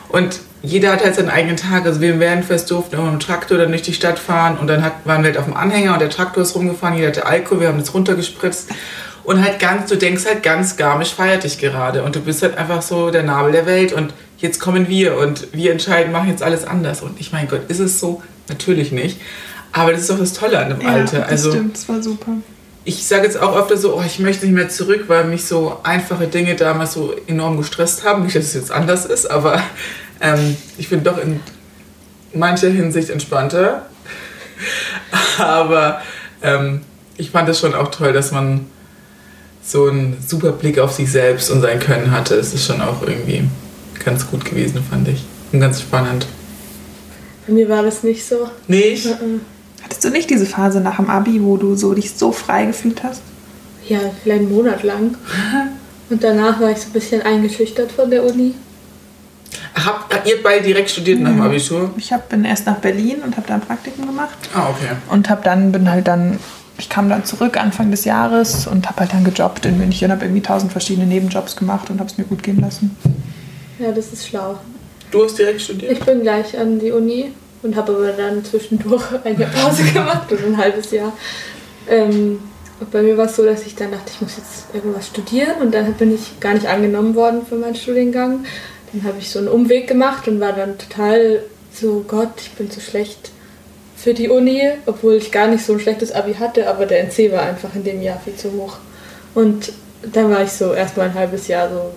Und 0.08 0.40
jeder 0.62 0.92
hat 0.92 1.04
halt 1.04 1.14
seinen 1.14 1.30
eigenen 1.30 1.56
Tag. 1.56 1.84
Also 1.84 2.00
wir 2.00 2.12
im 2.14 2.20
Wernfest 2.20 2.70
durften 2.70 2.94
immer 2.94 3.04
mit 3.10 3.14
dem 3.14 3.20
Traktor 3.20 3.58
dann 3.58 3.70
durch 3.70 3.82
die 3.82 3.92
Stadt 3.92 4.18
fahren 4.18 4.56
und 4.58 4.66
dann 4.66 4.82
hat, 4.82 4.92
waren 5.04 5.22
wir 5.22 5.30
halt 5.30 5.38
auf 5.38 5.44
dem 5.44 5.56
Anhänger 5.56 5.92
und 5.92 6.00
der 6.00 6.10
Traktor 6.10 6.42
ist 6.42 6.54
rumgefahren, 6.54 6.96
jeder 6.96 7.08
hatte 7.08 7.26
Alkohol, 7.26 7.60
wir 7.60 7.68
haben 7.68 7.78
das 7.78 7.92
runtergespritzt. 7.92 8.70
Und 9.24 9.42
halt 9.42 9.58
ganz, 9.58 9.88
du 9.88 9.96
denkst 9.96 10.26
halt 10.26 10.42
ganz 10.42 10.76
garmisch 10.76 11.14
feiert 11.14 11.44
dich 11.44 11.58
gerade 11.58 12.02
und 12.02 12.14
du 12.14 12.20
bist 12.20 12.42
halt 12.42 12.58
einfach 12.58 12.82
so 12.82 13.10
der 13.10 13.22
Nabel 13.22 13.52
der 13.52 13.66
Welt 13.66 13.92
und 13.92 14.12
jetzt 14.38 14.60
kommen 14.60 14.88
wir 14.88 15.16
und 15.16 15.48
wir 15.52 15.72
entscheiden, 15.72 16.12
machen 16.12 16.28
jetzt 16.28 16.42
alles 16.42 16.66
anders. 16.66 17.02
Und 17.02 17.18
ich 17.20 17.32
mein 17.32 17.48
Gott, 17.48 17.62
ist 17.68 17.80
es 17.80 17.98
so? 17.98 18.22
Natürlich 18.48 18.92
nicht. 18.92 19.18
Aber 19.76 19.90
das 19.92 20.02
ist 20.02 20.10
doch 20.10 20.18
das 20.18 20.32
Tolle 20.32 20.58
an 20.58 20.70
dem 20.70 20.86
Alter. 20.86 21.20
das 21.20 21.28
Also 21.30 21.50
stimmt, 21.50 21.74
das 21.76 21.88
war 21.88 22.00
super. 22.02 22.32
ich 22.84 23.04
sage 23.06 23.24
jetzt 23.24 23.40
auch 23.40 23.56
öfter 23.56 23.76
so, 23.76 23.96
oh, 23.96 24.02
ich 24.06 24.20
möchte 24.20 24.46
nicht 24.46 24.54
mehr 24.54 24.68
zurück, 24.68 25.04
weil 25.08 25.24
mich 25.24 25.44
so 25.46 25.78
einfache 25.82 26.28
Dinge 26.28 26.54
damals 26.54 26.92
so 26.92 27.12
enorm 27.26 27.56
gestresst 27.58 28.04
haben. 28.04 28.22
Nicht, 28.22 28.36
dass 28.36 28.44
es 28.44 28.54
jetzt 28.54 28.70
anders 28.70 29.04
ist, 29.04 29.26
aber 29.30 29.60
ähm, 30.20 30.56
ich 30.78 30.88
bin 30.90 31.02
doch 31.02 31.18
in 31.18 31.40
mancher 32.32 32.68
Hinsicht 32.70 33.10
entspannter. 33.10 33.86
aber 35.38 36.00
ähm, 36.42 36.82
ich 37.16 37.30
fand 37.30 37.48
es 37.48 37.58
schon 37.58 37.74
auch 37.74 37.90
toll, 37.90 38.12
dass 38.12 38.30
man 38.30 38.66
so 39.66 39.86
einen 39.88 40.22
super 40.24 40.52
Blick 40.52 40.78
auf 40.78 40.92
sich 40.92 41.10
selbst 41.10 41.50
und 41.50 41.62
sein 41.62 41.80
Können 41.80 42.12
hatte. 42.12 42.36
Es 42.36 42.54
ist 42.54 42.64
schon 42.66 42.80
auch 42.80 43.02
irgendwie 43.02 43.48
ganz 44.04 44.30
gut 44.30 44.44
gewesen, 44.44 44.84
fand 44.88 45.08
ich. 45.08 45.24
Und 45.52 45.60
ganz 45.60 45.80
spannend. 45.80 46.26
Bei 47.46 47.52
mir 47.52 47.68
war 47.68 47.82
das 47.82 48.02
nicht 48.04 48.24
so. 48.24 48.48
Nicht? 48.68 49.06
Mhm. 49.06 49.40
Hattest 49.84 50.02
du 50.04 50.10
nicht 50.10 50.30
diese 50.30 50.46
Phase 50.46 50.80
nach 50.80 50.96
dem 50.96 51.08
Abi, 51.10 51.42
wo 51.42 51.56
du 51.56 51.76
so 51.76 51.94
dich 51.94 52.12
so 52.14 52.32
frei 52.32 52.66
gefühlt 52.66 53.02
hast? 53.04 53.22
Ja, 53.86 53.98
vielleicht 54.22 54.40
einen 54.40 54.52
Monat 54.52 54.82
lang. 54.82 55.16
Und 56.10 56.22
danach 56.24 56.60
war 56.60 56.70
ich 56.70 56.78
so 56.78 56.88
ein 56.88 56.92
bisschen 56.92 57.22
eingeschüchtert 57.22 57.92
von 57.92 58.10
der 58.10 58.24
Uni. 58.24 58.54
Habt 59.74 60.26
ihr 60.26 60.42
beide 60.42 60.64
direkt 60.64 60.90
studiert 60.90 61.20
nach 61.20 61.30
dem 61.30 61.42
Abitur? 61.42 61.90
Ich 61.96 62.12
hab, 62.12 62.28
bin 62.28 62.44
erst 62.44 62.66
nach 62.66 62.76
Berlin 62.76 63.16
und 63.24 63.36
habe 63.36 63.46
da 63.46 63.54
ein 63.54 63.60
Praktikum 63.60 64.06
gemacht 64.06 64.36
Ah, 64.54 64.68
okay. 64.70 64.96
und 65.10 65.28
habe 65.28 65.42
dann 65.44 65.72
bin 65.72 65.90
halt 65.90 66.06
dann 66.08 66.38
ich 66.78 66.88
kam 66.88 67.08
dann 67.08 67.24
zurück 67.24 67.56
Anfang 67.56 67.90
des 67.92 68.04
Jahres 68.04 68.66
und 68.66 68.88
habe 68.88 69.00
halt 69.00 69.12
dann 69.12 69.22
gejobbt 69.24 69.64
in 69.64 69.78
München, 69.78 70.10
habe 70.10 70.24
irgendwie 70.24 70.42
tausend 70.42 70.72
verschiedene 70.72 71.06
Nebenjobs 71.06 71.54
gemacht 71.56 71.88
und 71.90 72.00
habe 72.00 72.10
es 72.10 72.18
mir 72.18 72.24
gut 72.24 72.42
gehen 72.42 72.60
lassen. 72.60 72.96
Ja, 73.78 73.92
das 73.92 74.12
ist 74.12 74.26
schlau. 74.26 74.58
Du 75.12 75.24
hast 75.24 75.38
direkt 75.38 75.60
studiert? 75.60 75.92
Ich 75.92 76.00
bin 76.00 76.22
gleich 76.22 76.58
an 76.58 76.80
die 76.80 76.90
Uni 76.90 77.32
und 77.64 77.74
habe 77.76 77.94
aber 77.94 78.12
dann 78.12 78.44
zwischendurch 78.44 79.02
eine 79.24 79.46
Pause 79.46 79.82
gemacht 79.92 80.30
und 80.30 80.44
ein 80.44 80.56
halbes 80.56 80.90
Jahr. 80.90 81.12
Ähm, 81.88 82.38
und 82.80 82.90
bei 82.90 83.02
mir 83.02 83.16
war 83.16 83.26
es 83.26 83.36
so, 83.36 83.44
dass 83.44 83.66
ich 83.66 83.74
dann 83.74 83.92
dachte, 83.92 84.10
ich 84.12 84.20
muss 84.20 84.36
jetzt 84.36 84.74
irgendwas 84.74 85.06
studieren 85.06 85.60
und 85.60 85.74
dann 85.74 85.92
bin 85.94 86.14
ich 86.14 86.38
gar 86.40 86.54
nicht 86.54 86.66
angenommen 86.66 87.14
worden 87.14 87.46
für 87.46 87.56
meinen 87.56 87.76
Studiengang. 87.76 88.44
Dann 88.92 89.04
habe 89.04 89.18
ich 89.18 89.30
so 89.30 89.38
einen 89.38 89.48
Umweg 89.48 89.86
gemacht 89.86 90.28
und 90.28 90.40
war 90.40 90.52
dann 90.52 90.76
total 90.78 91.42
so, 91.72 92.04
Gott, 92.06 92.32
ich 92.36 92.50
bin 92.52 92.70
zu 92.70 92.80
schlecht 92.80 93.30
für 93.96 94.12
die 94.12 94.28
Uni, 94.28 94.62
obwohl 94.86 95.14
ich 95.14 95.32
gar 95.32 95.46
nicht 95.46 95.64
so 95.64 95.72
ein 95.72 95.80
schlechtes 95.80 96.12
Abi 96.12 96.34
hatte, 96.34 96.68
aber 96.68 96.84
der 96.86 97.00
NC 97.04 97.32
war 97.32 97.42
einfach 97.42 97.74
in 97.74 97.84
dem 97.84 98.02
Jahr 98.02 98.20
viel 98.20 98.34
zu 98.34 98.52
hoch. 98.52 98.76
Und 99.34 99.72
dann 100.02 100.30
war 100.30 100.42
ich 100.42 100.50
so 100.50 100.74
erstmal 100.74 101.08
ein 101.08 101.14
halbes 101.14 101.48
Jahr 101.48 101.70
so, 101.70 101.94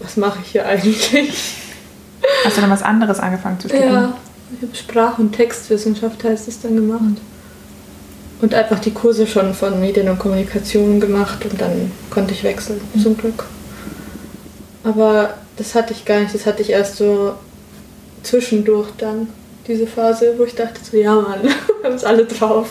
was 0.00 0.16
mache 0.16 0.40
ich 0.44 0.52
hier 0.52 0.66
eigentlich? 0.66 1.56
Hast 2.44 2.56
du 2.56 2.60
dann 2.60 2.70
was 2.70 2.82
anderes 2.82 3.18
angefangen 3.18 3.58
zu 3.58 3.68
studieren? 3.68 3.92
Ja, 3.92 4.18
Sprach- 4.72 5.18
und 5.18 5.32
Textwissenschaft 5.32 6.24
heißt 6.24 6.48
es 6.48 6.60
dann 6.60 6.76
gemacht. 6.76 7.20
Und 8.40 8.54
einfach 8.54 8.78
die 8.78 8.92
Kurse 8.92 9.26
schon 9.26 9.52
von 9.52 9.80
Medien 9.80 10.08
und 10.08 10.18
Kommunikation 10.18 11.00
gemacht 11.00 11.44
und 11.44 11.60
dann 11.60 11.90
konnte 12.08 12.32
ich 12.32 12.44
wechseln, 12.44 12.80
zum 13.02 13.16
Glück. 13.16 13.44
Aber 14.84 15.34
das 15.56 15.74
hatte 15.74 15.92
ich 15.92 16.04
gar 16.04 16.20
nicht, 16.20 16.34
das 16.34 16.46
hatte 16.46 16.62
ich 16.62 16.70
erst 16.70 16.96
so 16.96 17.34
zwischendurch 18.22 18.88
dann, 18.98 19.28
diese 19.66 19.86
Phase, 19.86 20.34
wo 20.38 20.44
ich 20.44 20.54
dachte 20.54 20.80
so, 20.82 20.96
ja 20.96 21.14
Mann, 21.14 21.42
wir 21.42 21.54
haben 21.84 21.96
es 21.96 22.04
alle 22.04 22.24
drauf. 22.24 22.70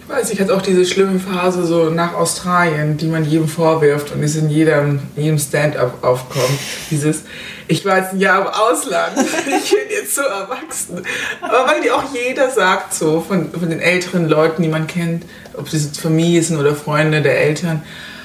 Ich 0.00 0.08
weiß, 0.08 0.30
ich 0.30 0.40
hatte 0.40 0.56
auch 0.56 0.62
diese 0.62 0.86
schlimme 0.86 1.18
Phase 1.18 1.66
so 1.66 1.90
nach 1.90 2.14
Australien, 2.14 2.96
die 2.96 3.08
man 3.08 3.24
jedem 3.24 3.48
vorwirft 3.48 4.14
und 4.14 4.22
es 4.22 4.36
in 4.36 4.48
jedem, 4.48 5.00
jedem 5.16 5.38
Stand-up 5.38 6.02
aufkommt. 6.02 6.58
Dieses, 6.90 7.24
ich 7.68 7.84
war 7.84 7.98
jetzt 7.98 8.12
ein 8.14 8.20
Jahr 8.20 8.40
im 8.40 8.48
Ausland, 8.48 9.12
ich 9.18 9.70
bin 9.70 9.80
jetzt 9.90 10.14
so 10.14 10.22
erwachsen. 10.22 11.02
Aber 11.40 11.70
weil 11.70 11.82
die 11.82 11.90
auch 11.90 12.04
jeder 12.12 12.50
sagt 12.50 12.94
so, 12.94 13.20
von, 13.20 13.52
von 13.52 13.68
den 13.68 13.80
älteren 13.80 14.28
Leuten, 14.28 14.62
die 14.62 14.68
man 14.68 14.86
kennt, 14.86 15.24
ob 15.54 15.68
jetzt 15.68 16.00
Familie 16.00 16.42
sind 16.42 16.58
oder 16.58 16.74
Freunde 16.74 17.20
der 17.20 17.40
Eltern, 17.40 17.82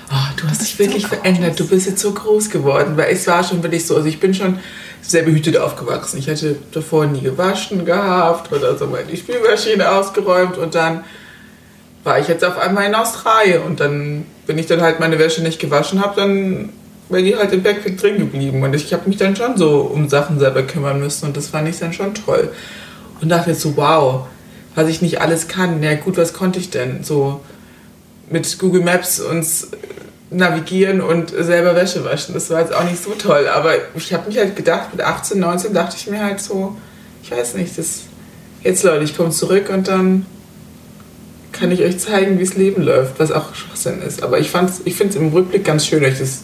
oh, 0.10 0.34
du 0.38 0.48
hast 0.48 0.62
dich 0.62 0.80
wirklich 0.80 1.08
verändert, 1.08 1.60
du 1.60 1.68
bist 1.68 1.88
jetzt 1.88 2.02
so 2.02 2.14
groß 2.14 2.50
geworden. 2.50 2.96
Weil 2.96 3.14
es 3.14 3.28
war 3.28 3.44
schon 3.44 3.62
wirklich 3.62 3.86
so, 3.86 3.96
also 3.96 4.08
ich 4.08 4.20
bin 4.20 4.34
schon 4.34 4.60
sehr 5.02 5.24
behütet 5.24 5.58
aufgewachsen. 5.58 6.18
Ich 6.18 6.30
hatte 6.30 6.56
davor 6.72 7.06
nie 7.06 7.22
gewaschen 7.22 7.86
gehabt 7.86 8.52
oder 8.54 8.78
so 8.78 8.88
mal 8.88 9.04
die 9.04 9.18
Spülmaschine 9.18 9.92
ausgeräumt 9.92 10.58
und 10.58 10.76
dann 10.76 11.04
war 12.06 12.20
ich 12.20 12.28
jetzt 12.28 12.44
auf 12.44 12.58
einmal 12.58 12.86
in 12.86 12.96
Australien 12.96 13.64
und 13.64 13.80
dann, 13.80 14.26
wenn 14.46 14.58
ich 14.58 14.68
dann 14.68 14.82
halt 14.82 15.00
meine 15.00 15.20
Wäsche 15.20 15.42
nicht 15.42 15.60
gewaschen 15.60 16.02
habe, 16.02 16.16
dann 16.16 16.70
wäre 17.10 17.24
die 17.24 17.36
halt 17.36 17.52
im 17.54 17.64
Backpack 17.64 17.98
drin 17.98 18.18
geblieben. 18.18 18.64
Und 18.64 18.74
ich 18.74 18.94
habe 18.94 19.08
mich 19.08 19.18
dann 19.18 19.36
schon 19.36 19.58
so 19.58 19.82
um 19.82 20.10
Sachen 20.10 20.40
selber 20.40 20.64
kümmern 20.64 21.00
müssen 21.00 21.28
und 21.28 21.38
das 21.38 21.48
fand 21.48 21.68
ich 21.68 21.80
dann 21.80 21.94
schon 21.94 22.14
toll. 22.14 22.52
Und 23.22 23.30
dachte 23.30 23.52
jetzt 23.52 23.62
so, 23.62 23.78
wow, 23.78 24.28
was 24.76 24.88
ich 24.90 25.02
nicht 25.02 25.22
alles 25.22 25.48
kann, 25.48 25.82
ja 25.84 25.96
gut, 25.96 26.18
was 26.18 26.34
konnte 26.34 26.60
ich 26.60 26.70
denn? 26.70 27.04
So 27.04 27.42
mit 28.30 28.58
Google 28.60 28.82
Maps 28.82 29.20
uns 29.20 29.70
navigieren 30.32 31.02
und 31.02 31.30
selber 31.30 31.76
Wäsche 31.76 32.04
waschen, 32.04 32.34
das 32.34 32.50
war 32.50 32.62
jetzt 32.62 32.74
auch 32.74 32.84
nicht 32.84 33.02
so 33.02 33.12
toll, 33.12 33.48
aber 33.48 33.74
ich 33.96 34.12
habe 34.14 34.28
mich 34.28 34.40
halt 34.40 34.56
gedacht, 34.56 34.90
mit 34.92 35.06
18, 35.06 35.40
19 35.40 35.74
dachte 35.74 35.96
ich 35.96 36.08
mir 36.08 36.24
halt 36.24 36.42
so, 36.42 36.76
ich 37.22 37.30
weiß 37.30 37.54
nicht, 37.54 37.78
das 37.78 38.02
jetzt 38.64 38.84
Leute, 38.84 39.04
ich 39.04 39.16
komme 39.16 39.30
zurück 39.30 39.70
und 39.70 39.88
dann 39.88 40.26
kann 41.52 41.72
ich 41.72 41.84
euch 41.84 42.00
zeigen, 42.00 42.40
wie 42.40 42.44
es 42.44 42.56
Leben 42.56 42.82
läuft, 42.82 43.20
was 43.20 43.32
auch 43.32 43.54
Schwachsinn 43.54 44.02
ist. 44.02 44.24
Aber 44.24 44.40
ich, 44.40 44.52
ich 44.86 44.96
finde 44.96 45.14
es 45.14 45.16
im 45.16 45.30
Rückblick 45.30 45.64
ganz 45.64 45.86
schön, 45.86 46.04
ich 46.04 46.18
das, 46.18 46.42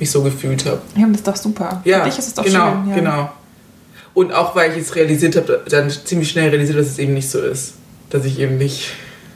mich 0.00 0.10
so 0.10 0.22
gefühlt 0.22 0.64
habe. 0.66 0.80
Ja, 0.96 1.06
das 1.06 1.16
ist 1.18 1.28
doch 1.28 1.36
super. 1.36 1.82
Ja, 1.84 1.98
Für 2.00 2.10
dich 2.10 2.18
ist 2.18 2.28
es 2.28 2.34
doch 2.34 2.44
genau, 2.44 2.72
schön. 2.72 2.88
Ja. 2.88 2.94
genau. 2.96 3.30
Und 4.12 4.32
auch 4.32 4.56
weil 4.56 4.70
ich 4.70 4.78
jetzt 4.78 4.96
realisiert 4.96 5.36
habe, 5.36 5.62
dann 5.68 5.88
ziemlich 5.90 6.30
schnell 6.30 6.50
realisiert, 6.50 6.78
dass 6.78 6.88
es 6.88 6.98
eben 6.98 7.14
nicht 7.14 7.30
so 7.30 7.40
ist. 7.40 7.74
Dass 8.10 8.24
ich 8.24 8.40
eben 8.40 8.58
nicht. 8.58 8.90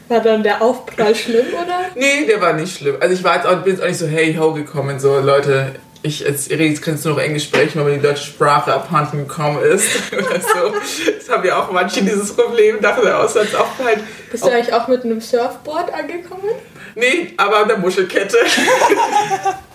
War 0.08 0.20
dann 0.20 0.42
der 0.42 0.60
Aufprall 0.60 1.14
schlimm, 1.14 1.46
oder? 1.52 1.80
Nee, 1.94 2.26
der 2.26 2.40
war 2.40 2.54
nicht 2.54 2.76
schlimm. 2.76 2.96
Also 2.98 3.14
ich 3.14 3.22
war 3.22 3.36
jetzt 3.36 3.46
auch, 3.46 3.62
bin 3.62 3.74
jetzt 3.74 3.82
auch 3.82 3.86
nicht 3.86 3.98
so 3.98 4.06
hey 4.06 4.34
ho 4.34 4.52
gekommen, 4.52 4.98
so 4.98 5.20
Leute, 5.20 5.72
ich 6.02 6.20
jetzt, 6.20 6.50
jetzt 6.50 6.82
kannst 6.82 7.04
du 7.04 7.10
noch 7.10 7.18
Englisch 7.18 7.44
sprechen, 7.44 7.78
weil 7.78 7.92
mir 7.92 7.96
die 7.96 8.02
deutsche 8.02 8.24
Sprache 8.24 8.74
abhanden 8.74 9.26
gekommen 9.26 9.62
ist. 9.62 9.88
Oder 10.12 10.40
so. 10.40 10.74
Das 11.18 11.30
haben 11.30 11.46
ja 11.46 11.62
auch 11.62 11.72
manche 11.72 12.02
dieses 12.02 12.34
Problem, 12.34 12.80
dachte 12.82 13.02
der 13.02 13.20
Auslandsaufenthalt. 13.20 14.00
Bist 14.30 14.44
du 14.44 14.50
eigentlich 14.50 14.74
auch 14.74 14.88
mit 14.88 15.04
einem 15.04 15.20
Surfboard 15.20 15.94
angekommen? 15.94 16.50
Nee, 16.94 17.32
aber 17.38 17.60
an 17.60 17.68
der 17.68 17.78
Muschelkette. 17.78 18.36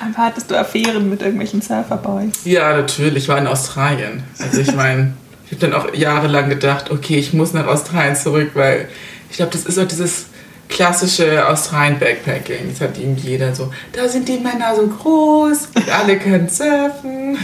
Aber 0.00 0.26
hattest 0.26 0.50
du 0.50 0.58
Affären 0.58 1.08
mit 1.08 1.22
irgendwelchen 1.22 1.62
Surferboys? 1.62 2.44
Ja, 2.44 2.76
natürlich. 2.76 3.24
Ich 3.24 3.28
war 3.28 3.38
in 3.38 3.46
Australien. 3.46 4.22
Also 4.38 4.60
ich 4.60 4.74
meine, 4.74 5.14
ich 5.46 5.52
habe 5.52 5.60
dann 5.60 5.72
auch 5.74 5.94
jahrelang 5.94 6.48
gedacht, 6.48 6.90
okay, 6.90 7.18
ich 7.18 7.32
muss 7.32 7.52
nach 7.52 7.66
Australien 7.66 8.16
zurück, 8.16 8.50
weil 8.54 8.88
ich 9.30 9.36
glaube, 9.36 9.52
das 9.52 9.64
ist 9.64 9.78
auch 9.78 9.86
dieses 9.86 10.26
klassische 10.68 11.46
Australien-Backpacking. 11.46 12.70
Das 12.70 12.80
hat 12.80 12.98
ihm 12.98 13.16
jeder 13.16 13.54
so, 13.54 13.70
da 13.92 14.08
sind 14.08 14.28
die 14.28 14.38
Männer 14.38 14.74
so 14.74 14.86
groß 14.86 15.68
und 15.74 15.90
alle 15.90 16.18
können 16.18 16.48
surfen 16.48 17.38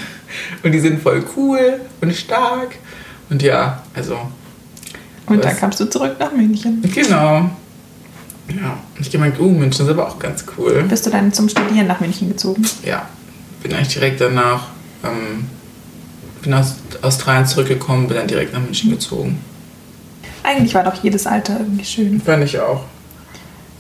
und 0.63 0.73
die 0.73 0.81
sind 0.81 1.03
voll 1.03 1.25
cool 1.37 1.81
und 2.01 2.15
stark. 2.15 2.77
Und 3.29 3.43
ja, 3.43 3.83
also. 3.95 4.19
Und 5.27 5.45
dann 5.45 5.57
kamst 5.57 5.79
du 5.79 5.85
zurück 5.89 6.17
nach 6.19 6.33
München. 6.33 6.83
Genau. 6.93 7.51
Ja, 8.57 8.79
ich 8.99 9.11
gemeint, 9.11 9.37
oh, 9.39 9.49
München 9.49 9.85
ist 9.87 9.91
aber 9.91 10.09
auch 10.09 10.19
ganz 10.19 10.45
cool. 10.57 10.85
Bist 10.89 11.07
du 11.07 11.11
dann 11.11 11.33
zum 11.33 11.49
Studieren 11.49 11.87
nach 11.87 12.01
München 12.01 12.29
gezogen? 12.29 12.67
Ja, 12.85 13.09
bin 13.63 13.73
eigentlich 13.73 13.95
direkt 13.95 14.21
danach, 14.21 14.69
ähm, 15.05 15.47
bin 16.43 16.55
aus 16.55 16.77
Australien 17.03 17.47
zurückgekommen, 17.47 18.09
bin 18.09 18.17
dann 18.17 18.27
direkt 18.27 18.53
nach 18.53 18.61
München 18.61 18.91
gezogen. 18.91 19.39
Eigentlich 20.43 20.75
war 20.75 20.85
doch 20.85 21.03
jedes 21.03 21.27
Alter 21.27 21.59
irgendwie 21.61 21.85
schön. 21.85 22.21
Fand 22.21 22.45
ich 22.45 22.59
auch. 22.59 22.85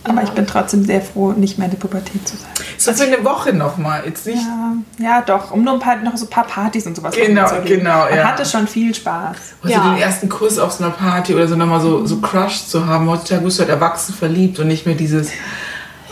Aber 0.05 0.23
ich 0.23 0.31
bin 0.31 0.47
trotzdem 0.47 0.85
sehr 0.85 1.03
froh, 1.03 1.33
nicht 1.33 1.59
mehr 1.59 1.67
in 1.67 1.73
der 1.73 1.79
Pubertät 1.79 2.27
zu 2.27 2.37
sein. 2.37 2.49
So 2.79 2.93
für 2.95 3.05
eine 3.05 3.23
Woche 3.23 3.53
nochmal, 3.53 4.03
jetzt 4.07 4.27
nicht. 4.27 4.39
Ja, 4.39 4.73
ja, 4.99 5.21
doch, 5.21 5.51
um 5.51 5.63
nur 5.63 5.75
ein 5.75 5.79
paar, 5.81 5.97
noch 5.97 6.17
so 6.17 6.25
ein 6.25 6.31
paar 6.31 6.45
Partys 6.47 6.87
und 6.87 6.97
sowas 6.97 7.15
Genau, 7.15 7.47
zu 7.47 7.61
genau, 7.63 8.05
Man 8.05 8.17
ja. 8.17 8.25
hatte 8.25 8.47
schon 8.47 8.67
viel 8.67 8.95
Spaß. 8.95 9.37
Also 9.63 9.75
Ja. 9.75 9.91
den 9.93 9.99
ersten 10.01 10.29
Kuss 10.31 10.59
auf 10.59 10.73
so 10.73 10.85
einer 10.85 10.93
Party 10.95 11.35
oder 11.35 11.47
so 11.47 11.55
nochmal 11.57 11.81
so, 11.81 12.07
so 12.07 12.17
Crush 12.17 12.65
zu 12.67 12.87
haben. 12.87 13.11
Heutzutage 13.11 13.43
bist 13.45 13.59
du 13.59 13.63
halt 13.63 13.71
erwachsen 13.71 14.15
verliebt 14.15 14.59
und 14.59 14.69
nicht 14.69 14.87
mehr 14.87 14.95
dieses 14.95 15.31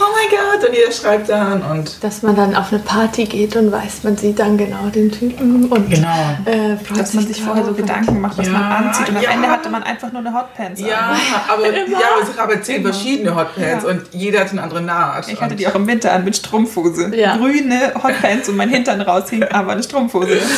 Oh 0.01 0.05
mein 0.15 0.31
Gott 0.61 0.69
und 0.69 0.75
jeder 0.77 0.93
schreibt 0.93 1.29
dann 1.29 1.61
und 1.63 2.03
Dass 2.05 2.23
man 2.23 2.37
dann 2.37 2.55
auf 2.55 2.73
eine 2.73 2.81
Party 2.81 3.25
geht 3.25 3.57
und 3.57 3.73
weiß, 3.73 4.05
man 4.05 4.17
sieht 4.17 4.39
dann 4.39 4.57
genau 4.57 4.87
den 4.95 5.11
Typen 5.11 5.67
und 5.67 5.91
Genau. 5.91 6.09
äh, 6.45 6.77
freut 6.77 7.01
Dass 7.01 7.15
man 7.15 7.27
sich 7.27 7.43
vorher 7.43 7.65
so 7.65 7.73
Gedanken 7.73 8.21
macht, 8.21 8.39
was 8.39 8.47
Ja, 8.47 8.53
man 8.53 8.73
anzieht. 8.87 9.09
Und 9.09 9.17
am 9.17 9.23
ja. 9.23 9.31
Ende 9.31 9.49
hatte 9.49 9.69
man 9.71 9.83
einfach 9.83 10.13
nur 10.13 10.21
eine 10.21 10.33
Hotpants 10.33 10.81
ja, 10.81 10.97
an. 10.99 11.17
aber 11.49 11.67
ja, 11.67 11.83
aber 11.83 12.23
es 12.31 12.39
haben 12.39 12.63
zehn 12.63 12.83
verschiedene 12.83 13.35
Hotpants 13.35 13.85
Ja. 13.85 13.91
und 13.91 14.03
jeder 14.13 14.41
hat 14.41 14.51
eine 14.51 14.63
andere 14.63 14.83
Naht. 14.83 15.29
Ich 15.29 15.41
hatte 15.41 15.57
die 15.57 15.67
auch 15.67 15.75
im 15.75 15.87
Winter 15.87 16.13
an 16.13 16.25
mit 16.25 16.37
Strumpfhose. 16.37 17.15
Ja. 17.17 17.37
Grüne 17.37 17.93
Hotpants 18.01 18.49
und 18.49 18.57
mein 18.57 18.69
Hintern 18.69 19.01
raushing, 19.01 19.43
aber 19.45 19.73
eine 19.73 19.83
Strumpfhose. 19.83 20.39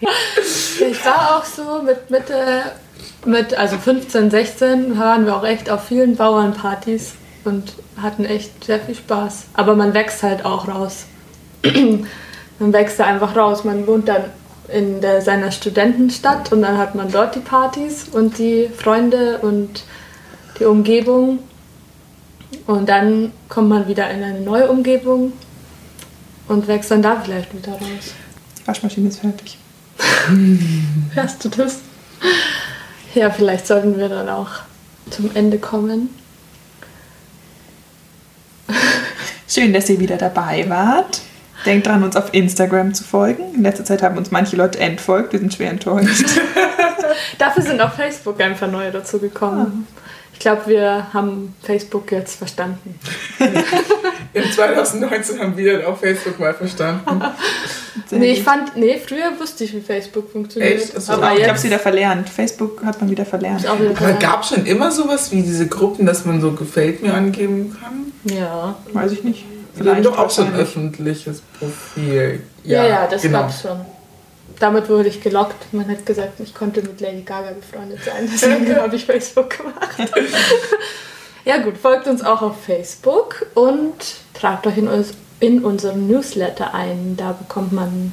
Ich 0.00 1.04
war 1.04 1.36
auch 1.36 1.44
so 1.44 1.82
mit 1.82 2.10
Mitte, 2.10 2.62
mit, 3.26 3.52
also 3.54 3.76
15, 3.76 4.30
16 4.30 4.98
waren 4.98 5.26
wir 5.26 5.36
auch 5.36 5.44
echt 5.44 5.68
auf 5.68 5.84
vielen 5.84 6.16
Bauernpartys 6.16 7.12
und 7.44 7.74
hatten 8.00 8.24
echt 8.24 8.64
sehr 8.64 8.80
viel 8.80 8.94
Spaß. 8.94 9.46
Aber 9.54 9.74
man 9.74 9.94
wächst 9.94 10.22
halt 10.22 10.44
auch 10.44 10.68
raus. 10.68 11.06
man 12.58 12.72
wächst 12.72 13.00
da 13.00 13.06
einfach 13.06 13.36
raus. 13.36 13.64
Man 13.64 13.86
wohnt 13.86 14.08
dann 14.08 14.24
in 14.68 15.00
der, 15.00 15.20
seiner 15.20 15.50
Studentenstadt 15.50 16.52
und 16.52 16.62
dann 16.62 16.78
hat 16.78 16.94
man 16.94 17.10
dort 17.10 17.34
die 17.34 17.40
Partys 17.40 18.06
und 18.10 18.38
die 18.38 18.68
Freunde 18.68 19.38
und 19.38 19.84
die 20.58 20.64
Umgebung. 20.64 21.40
Und 22.66 22.88
dann 22.88 23.32
kommt 23.48 23.68
man 23.68 23.88
wieder 23.88 24.10
in 24.10 24.22
eine 24.22 24.40
neue 24.40 24.68
Umgebung 24.68 25.32
und 26.48 26.68
wächst 26.68 26.90
dann 26.90 27.02
da 27.02 27.20
vielleicht 27.20 27.54
wieder 27.54 27.72
raus. 27.72 28.14
Die 28.58 28.66
Waschmaschine 28.66 29.08
ist 29.08 29.20
fertig. 29.20 29.58
Hörst 31.14 31.44
du 31.44 31.48
das? 31.48 31.80
Ja, 33.14 33.30
vielleicht 33.30 33.66
sollten 33.66 33.98
wir 33.98 34.08
dann 34.08 34.28
auch 34.28 34.50
zum 35.10 35.34
Ende 35.34 35.58
kommen. 35.58 36.10
Schön, 39.48 39.72
dass 39.72 39.88
ihr 39.88 39.98
wieder 39.98 40.16
dabei 40.16 40.68
wart. 40.68 41.20
Denkt 41.66 41.86
dran, 41.86 42.02
uns 42.02 42.16
auf 42.16 42.32
Instagram 42.32 42.94
zu 42.94 43.04
folgen. 43.04 43.54
In 43.54 43.62
letzter 43.62 43.84
Zeit 43.84 44.02
haben 44.02 44.16
uns 44.16 44.30
manche 44.30 44.56
Leute 44.56 44.78
entfolgt. 44.80 45.32
Wir 45.32 45.40
sind 45.40 45.52
schwer 45.52 45.70
enttäuscht. 45.70 46.24
Dafür 47.38 47.62
sind 47.62 47.80
auf 47.80 47.94
Facebook 47.94 48.40
einfach 48.40 48.70
neue 48.70 48.90
dazu 48.90 49.18
gekommen. 49.18 49.86
Ich 50.32 50.38
glaube, 50.38 50.62
wir 50.68 51.12
haben 51.12 51.54
Facebook 51.62 52.10
jetzt 52.12 52.36
verstanden. 52.36 52.98
Im 54.32 54.50
2019 54.50 55.38
haben 55.38 55.54
wir 55.54 55.78
dann 55.78 55.84
auch 55.92 55.98
Facebook 55.98 56.38
mal 56.38 56.54
verstanden. 56.54 57.20
Nee, 58.10 58.32
ich 58.32 58.42
fand, 58.42 58.74
nee, 58.74 58.98
früher 59.04 59.38
wusste 59.38 59.64
ich, 59.64 59.74
wie 59.74 59.82
Facebook 59.82 60.30
funktioniert. 60.30 60.80
Echt? 60.80 60.94
Also 60.94 61.12
aber 61.12 61.36
ich 61.36 61.46
habe 61.46 61.58
es 61.58 61.64
wieder 61.64 61.78
verlernt. 61.78 62.30
Facebook 62.30 62.82
hat 62.84 63.00
man 63.00 63.10
wieder 63.10 63.26
verlernt. 63.26 63.66
auch 63.68 63.78
wieder 63.78 63.90
Aber 63.90 63.98
verlernt. 63.98 64.20
gab 64.20 64.44
schon 64.46 64.64
immer 64.64 64.90
sowas 64.90 65.30
wie 65.30 65.42
diese 65.42 65.66
Gruppen, 65.66 66.06
dass 66.06 66.24
man 66.24 66.40
so 66.40 66.52
gefällt 66.52 67.02
mir 67.02 67.12
angeben 67.12 67.76
kann? 67.78 67.99
Ja. 68.24 68.76
Weiß 68.92 69.12
ich 69.12 69.24
nicht. 69.24 69.44
Wir 69.74 69.94
haben 69.94 70.02
doch 70.02 70.18
auch 70.18 70.30
so 70.30 70.42
ein 70.42 70.54
öffentliches 70.54 71.42
Profil. 71.58 72.42
Ja, 72.64 72.86
ja, 72.86 73.06
das 73.06 73.22
genau. 73.22 73.40
gab's 73.40 73.62
schon. 73.62 73.80
Damit 74.58 74.88
wurde 74.88 75.08
ich 75.08 75.22
gelockt. 75.22 75.72
Man 75.72 75.88
hat 75.88 76.04
gesagt, 76.04 76.40
ich 76.40 76.54
konnte 76.54 76.82
mit 76.82 77.00
Lady 77.00 77.22
Gaga 77.22 77.52
befreundet 77.52 78.00
sein. 78.04 78.28
Deswegen 78.30 78.76
habe 78.76 78.94
ich 78.96 79.06
Facebook 79.06 79.56
gemacht. 79.56 79.96
ja 81.44 81.58
gut, 81.58 81.78
folgt 81.78 82.06
uns 82.08 82.22
auch 82.22 82.42
auf 82.42 82.62
Facebook 82.62 83.46
und 83.54 83.94
tragt 84.34 84.66
euch 84.66 84.76
in, 84.76 84.88
uns, 84.88 85.14
in 85.38 85.64
unseren 85.64 86.08
Newsletter 86.08 86.74
ein. 86.74 87.14
Da 87.16 87.32
bekommt 87.32 87.72
man 87.72 88.12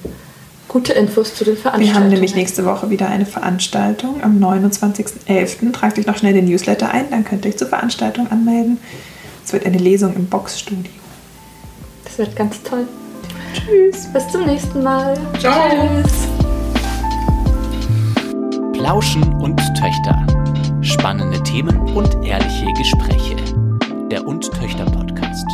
gute 0.70 0.94
Infos 0.94 1.36
zu 1.36 1.44
den 1.44 1.56
Wir 1.56 1.62
Veranstaltungen. 1.62 1.96
haben 1.96 2.10
nämlich 2.10 2.36
nächste 2.36 2.66
Woche 2.66 2.90
wieder 2.90 3.10
eine 3.10 3.26
Veranstaltung 3.26 4.24
am 4.24 4.42
29.11. 4.42 5.74
Tragt 5.74 6.00
euch 6.00 6.06
noch 6.06 6.18
schnell 6.18 6.34
den 6.34 6.46
Newsletter 6.46 6.92
ein, 6.92 7.10
dann 7.10 7.26
könnt 7.26 7.46
ihr 7.46 7.50
euch 7.50 7.58
zur 7.58 7.68
Veranstaltung 7.68 8.32
anmelden. 8.32 8.78
Es 9.48 9.54
wird 9.54 9.66
eine 9.66 9.78
Lesung 9.78 10.14
im 10.14 10.26
Boxstudio. 10.26 10.92
Das 12.04 12.18
wird 12.18 12.36
ganz 12.36 12.62
toll. 12.64 12.86
Tschüss. 13.54 14.12
Bis 14.12 14.28
zum 14.28 14.46
nächsten 14.46 14.84
Mal. 14.84 15.18
Ciao. 15.40 15.70
Tschüss. 16.04 16.28
Plauschen 18.74 19.24
und 19.36 19.58
Töchter. 19.80 20.28
Spannende 20.82 21.42
Themen 21.44 21.80
und 21.96 22.26
ehrliche 22.26 22.66
Gespräche. 22.74 23.38
Der 24.12 24.28
Und 24.28 24.52
Töchter 24.52 24.84
Podcast. 24.84 25.48